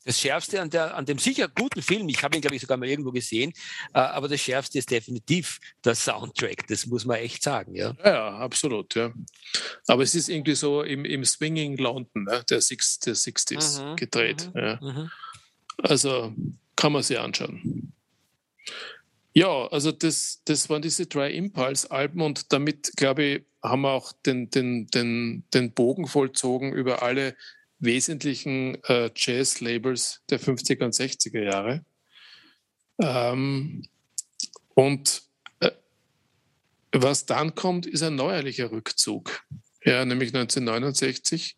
das 0.05 0.19
Schärfste 0.19 0.61
an, 0.61 0.69
der, 0.69 0.95
an 0.95 1.05
dem 1.05 1.17
sicher 1.17 1.47
guten 1.47 1.81
Film, 1.81 2.09
ich 2.09 2.23
habe 2.23 2.35
ihn, 2.35 2.41
glaube 2.41 2.55
ich, 2.55 2.61
sogar 2.61 2.77
mal 2.77 2.87
irgendwo 2.87 3.11
gesehen, 3.11 3.53
äh, 3.93 3.99
aber 3.99 4.27
das 4.27 4.41
Schärfste 4.41 4.79
ist 4.79 4.89
definitiv 4.89 5.59
der 5.83 5.95
Soundtrack, 5.95 6.67
das 6.67 6.85
muss 6.87 7.05
man 7.05 7.17
echt 7.17 7.43
sagen. 7.43 7.75
Ja, 7.75 7.95
ja 8.03 8.37
absolut. 8.37 8.95
Ja. 8.95 9.13
Aber 9.87 10.03
es 10.03 10.15
ist 10.15 10.29
irgendwie 10.29 10.55
so 10.55 10.81
im, 10.81 11.05
im 11.05 11.23
Swinging 11.25 11.77
London 11.77 12.23
ne, 12.23 12.43
der, 12.49 12.61
Six, 12.61 12.99
der 12.99 13.15
60s 13.15 13.83
mhm, 13.83 13.95
gedreht. 13.95 14.49
Mhm, 14.53 14.59
ja. 14.59 14.79
Mhm. 14.81 15.11
Also 15.77 16.33
kann 16.75 16.91
man 16.91 17.03
sich 17.03 17.19
anschauen. 17.19 17.93
Ja, 19.33 19.67
also 19.67 19.91
das, 19.91 20.41
das 20.45 20.69
waren 20.69 20.81
diese 20.81 21.05
drei 21.05 21.31
Impulse-Alben 21.31 22.21
und 22.21 22.51
damit, 22.51 22.91
glaube 22.97 23.23
ich, 23.23 23.43
haben 23.63 23.83
wir 23.83 23.91
auch 23.91 24.11
den, 24.25 24.49
den, 24.49 24.87
den, 24.87 25.43
den 25.53 25.71
Bogen 25.73 26.07
vollzogen 26.07 26.73
über 26.73 27.03
alle 27.03 27.35
wesentlichen 27.81 28.81
äh, 28.85 29.09
Jazz-Labels 29.15 30.21
der 30.29 30.39
50er 30.39 30.85
und 30.85 30.93
60er 30.93 31.43
Jahre. 31.43 31.83
Ähm, 32.99 33.83
und 34.75 35.23
äh, 35.59 35.71
was 36.91 37.25
dann 37.25 37.55
kommt, 37.55 37.85
ist 37.85 38.03
ein 38.03 38.15
neuerlicher 38.15 38.71
Rückzug. 38.71 39.43
Ja, 39.83 40.05
nämlich 40.05 40.29
1969. 40.29 41.57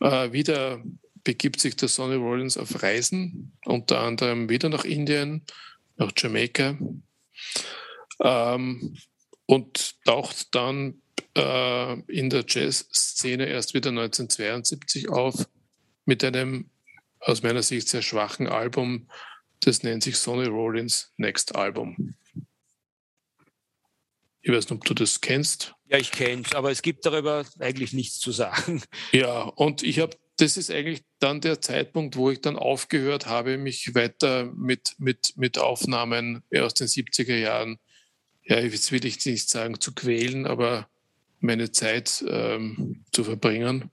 Äh, 0.00 0.32
wieder 0.32 0.82
begibt 1.24 1.60
sich 1.60 1.76
der 1.76 1.88
Sonny 1.88 2.16
Rollins 2.16 2.56
auf 2.56 2.82
Reisen, 2.82 3.52
unter 3.64 4.00
anderem 4.00 4.48
wieder 4.48 4.68
nach 4.68 4.84
Indien, 4.84 5.44
nach 5.96 6.12
Jamaika 6.16 6.76
ähm, 8.20 8.96
und 9.46 10.04
taucht 10.04 10.54
dann 10.54 11.01
äh, 11.36 12.00
in 12.10 12.30
der 12.30 12.44
Jazzszene 12.46 13.46
erst 13.46 13.74
wieder 13.74 13.90
1972 13.90 15.08
auf 15.08 15.46
mit 16.04 16.24
einem 16.24 16.70
aus 17.20 17.42
meiner 17.42 17.62
Sicht 17.62 17.88
sehr 17.88 18.02
schwachen 18.02 18.48
Album. 18.48 19.08
Das 19.60 19.82
nennt 19.82 20.02
sich 20.02 20.16
Sonny 20.16 20.46
Rollins 20.46 21.12
Next 21.16 21.54
Album. 21.54 22.16
Ich 24.40 24.50
weiß 24.50 24.64
nicht, 24.64 24.72
ob 24.72 24.84
du 24.84 24.94
das 24.94 25.20
kennst. 25.20 25.74
Ja, 25.86 25.98
ich 25.98 26.10
kenne 26.10 26.42
es, 26.44 26.54
aber 26.54 26.72
es 26.72 26.82
gibt 26.82 27.06
darüber 27.06 27.44
eigentlich 27.60 27.92
nichts 27.92 28.18
zu 28.18 28.32
sagen. 28.32 28.82
Ja, 29.12 29.42
und 29.42 29.84
ich 29.84 30.00
habe, 30.00 30.16
das 30.36 30.56
ist 30.56 30.70
eigentlich 30.70 31.04
dann 31.20 31.40
der 31.40 31.60
Zeitpunkt, 31.60 32.16
wo 32.16 32.30
ich 32.30 32.40
dann 32.40 32.56
aufgehört 32.56 33.26
habe, 33.26 33.56
mich 33.56 33.94
weiter 33.94 34.46
mit, 34.56 34.96
mit, 34.98 35.34
mit 35.36 35.58
Aufnahmen 35.58 36.42
aus 36.56 36.74
den 36.74 36.88
70er 36.88 37.36
Jahren, 37.36 37.78
ja, 38.42 38.58
jetzt 38.58 38.90
will 38.90 39.04
ich 39.04 39.24
nicht 39.24 39.48
sagen 39.48 39.80
zu 39.80 39.94
quälen, 39.94 40.46
aber 40.46 40.88
meine 41.42 41.70
Zeit 41.72 42.24
ähm, 42.28 43.04
zu 43.12 43.24
verbringen. 43.24 43.90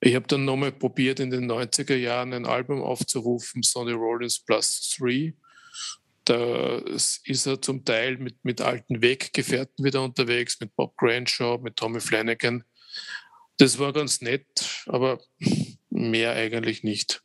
Ich 0.00 0.14
habe 0.14 0.26
dann 0.26 0.44
nochmal 0.44 0.72
probiert, 0.72 1.20
in 1.20 1.30
den 1.30 1.50
90er 1.50 1.96
Jahren 1.96 2.32
ein 2.32 2.46
Album 2.46 2.82
aufzurufen, 2.82 3.62
Sonny 3.62 3.92
Rollins 3.92 4.38
Plus 4.38 4.96
3. 4.98 5.34
Da 6.24 6.78
ist 6.78 7.46
er 7.46 7.60
zum 7.60 7.84
Teil 7.84 8.16
mit, 8.18 8.44
mit 8.44 8.60
alten 8.60 9.02
Weggefährten 9.02 9.84
wieder 9.84 10.02
unterwegs, 10.02 10.58
mit 10.60 10.74
Bob 10.74 10.96
Granshaw, 10.96 11.58
mit 11.58 11.76
Tommy 11.76 12.00
Flanagan. 12.00 12.64
Das 13.58 13.78
war 13.78 13.92
ganz 13.92 14.20
nett, 14.20 14.84
aber 14.86 15.20
mehr 15.90 16.32
eigentlich 16.32 16.82
nicht. 16.82 17.22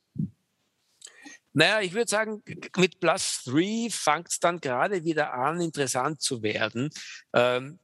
Naja, 1.54 1.80
ich 1.80 1.94
würde 1.94 2.10
sagen, 2.10 2.44
mit 2.76 3.00
Plus 3.00 3.44
3 3.46 3.88
fängt 3.90 4.28
es 4.30 4.40
dann 4.42 4.60
gerade 4.60 5.06
wieder 5.06 5.34
an, 5.34 5.62
interessant 5.62 6.22
zu 6.22 6.44
werden. 6.44 6.90
Ähm, 7.34 7.80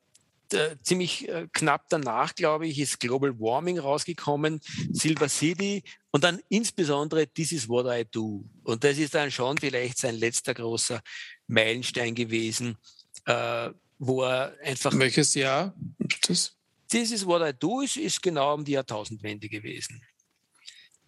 ziemlich 0.82 1.28
äh, 1.30 1.48
knapp 1.52 1.88
danach, 1.90 2.36
glaube 2.36 2.68
ich, 2.68 2.80
ist 2.80 3.00
Global 3.00 3.40
Warming 3.40 3.80
rausgekommen, 3.80 4.62
Silver 4.92 5.30
City 5.30 5.84
und 6.12 6.24
dann 6.24 6.40
insbesondere 6.50 7.28
This 7.28 7.52
is 7.52 7.68
What 7.68 7.86
I 7.88 8.06
Do. 8.10 8.44
Und 8.64 8.84
das 8.84 8.98
ist 8.98 9.16
dann 9.16 9.32
schon 9.32 9.58
vielleicht 9.58 9.98
sein 9.98 10.16
letzter 10.16 10.54
großer 10.54 11.02
Meilenstein 11.48 12.16
gewesen, 12.16 12.78
äh, 13.26 13.70
wo 14.00 14.24
er 14.24 14.56
einfach. 14.64 14.98
Welches 14.98 15.34
Jahr 15.36 15.76
ist 16.00 16.30
das? 16.30 16.58
This 16.90 17.12
is 17.12 17.26
What 17.26 17.42
I 17.42 17.58
Do 17.58 17.82
ist, 17.82 17.98
ist 17.98 18.22
genau 18.22 18.54
um 18.54 18.66
die 18.66 18.74
Jahrtausendwende 18.74 19.48
gewesen. 19.48 20.02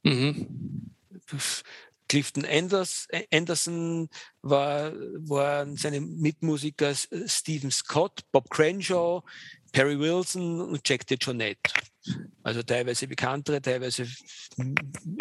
Mhm. 0.04 0.94
Clifton 2.14 2.46
Anders, 2.46 3.08
Anderson 3.32 4.08
war, 4.44 4.94
waren 5.28 5.76
seine 5.78 6.00
Mitmusiker 6.00 6.94
Stephen 7.26 7.72
Scott, 7.72 8.22
Bob 8.32 8.52
Crenshaw, 8.52 9.24
Perry 9.72 9.98
Wilson 9.98 10.62
und 10.62 10.88
Jack 10.88 11.08
DeJohnette. 11.08 11.74
Also 12.44 12.62
teilweise 12.62 13.08
bekanntere, 13.08 13.64
teilweise 13.64 14.08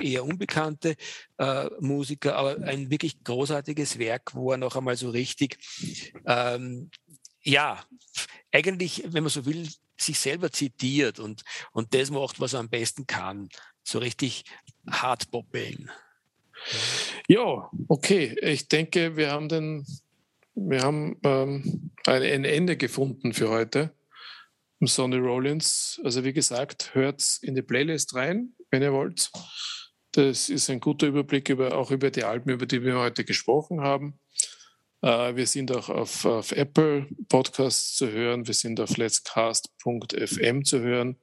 eher 0.02 0.22
unbekannte 0.22 0.96
äh, 1.38 1.70
Musiker, 1.80 2.36
aber 2.36 2.62
ein 2.62 2.90
wirklich 2.90 3.24
großartiges 3.24 3.98
Werk, 3.98 4.34
wo 4.34 4.52
er 4.52 4.58
noch 4.58 4.76
einmal 4.76 4.98
so 4.98 5.08
richtig, 5.08 5.56
ähm, 6.26 6.90
ja, 7.42 7.82
eigentlich, 8.52 9.02
wenn 9.06 9.22
man 9.22 9.30
so 9.30 9.46
will, 9.46 9.66
sich 9.96 10.18
selber 10.18 10.52
zitiert 10.52 11.20
und, 11.20 11.42
und 11.72 11.94
das 11.94 12.10
macht, 12.10 12.38
was 12.38 12.52
er 12.52 12.60
am 12.60 12.68
besten 12.68 13.06
kann. 13.06 13.48
So 13.82 13.98
richtig 13.98 14.44
hardpoppeln. 14.90 15.90
Ja, 17.28 17.70
okay. 17.88 18.36
Ich 18.42 18.68
denke, 18.68 19.16
wir 19.16 19.30
haben, 19.30 19.48
den, 19.48 19.86
wir 20.54 20.82
haben 20.82 21.18
ähm, 21.24 21.90
ein, 22.06 22.22
ein, 22.22 22.44
Ende 22.44 22.76
gefunden 22.76 23.32
für 23.32 23.48
heute. 23.48 23.92
Sonny 24.80 25.16
Rollins. 25.16 26.00
Also 26.04 26.24
wie 26.24 26.32
gesagt, 26.32 26.94
hört 26.94 27.22
in 27.42 27.54
die 27.54 27.62
Playlist 27.62 28.14
rein, 28.14 28.54
wenn 28.70 28.82
ihr 28.82 28.92
wollt. 28.92 29.30
Das 30.12 30.48
ist 30.48 30.68
ein 30.68 30.80
guter 30.80 31.06
Überblick 31.06 31.48
über, 31.48 31.76
auch 31.76 31.90
über 31.90 32.10
die 32.10 32.24
Alben, 32.24 32.50
über 32.50 32.66
die 32.66 32.82
wir 32.82 32.98
heute 32.98 33.24
gesprochen 33.24 33.80
haben. 33.80 34.18
Äh, 35.02 35.36
wir 35.36 35.46
sind 35.46 35.72
auch 35.72 35.88
auf, 35.88 36.24
auf, 36.24 36.52
Apple 36.52 37.06
Podcasts 37.28 37.96
zu 37.96 38.10
hören. 38.10 38.46
Wir 38.46 38.54
sind 38.54 38.80
auf 38.80 38.96
letscast.fm 38.96 40.64
zu 40.64 40.80
hören. 40.80 41.18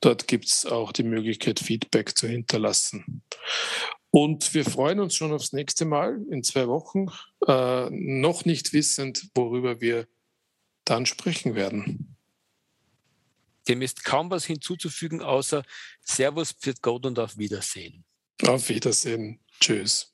Dort 0.00 0.26
gibt 0.26 0.46
es 0.46 0.66
auch 0.66 0.92
die 0.92 1.04
Möglichkeit, 1.04 1.60
Feedback 1.60 2.16
zu 2.16 2.26
hinterlassen. 2.26 3.22
Und 4.14 4.52
wir 4.52 4.66
freuen 4.66 5.00
uns 5.00 5.16
schon 5.16 5.32
aufs 5.32 5.54
nächste 5.54 5.86
Mal 5.86 6.20
in 6.30 6.44
zwei 6.44 6.68
Wochen, 6.68 7.06
äh, 7.48 7.88
noch 7.90 8.44
nicht 8.44 8.74
wissend, 8.74 9.30
worüber 9.34 9.80
wir 9.80 10.06
dann 10.84 11.06
sprechen 11.06 11.54
werden. 11.54 12.14
Dem 13.68 13.80
ist 13.80 14.04
kaum 14.04 14.30
was 14.30 14.44
hinzuzufügen, 14.44 15.22
außer 15.22 15.62
Servus, 16.02 16.52
Pfiat 16.52 16.82
Gott 16.82 17.06
und 17.06 17.18
auf 17.18 17.38
Wiedersehen. 17.38 18.04
Auf 18.46 18.68
Wiedersehen. 18.68 19.40
Tschüss. 19.58 20.11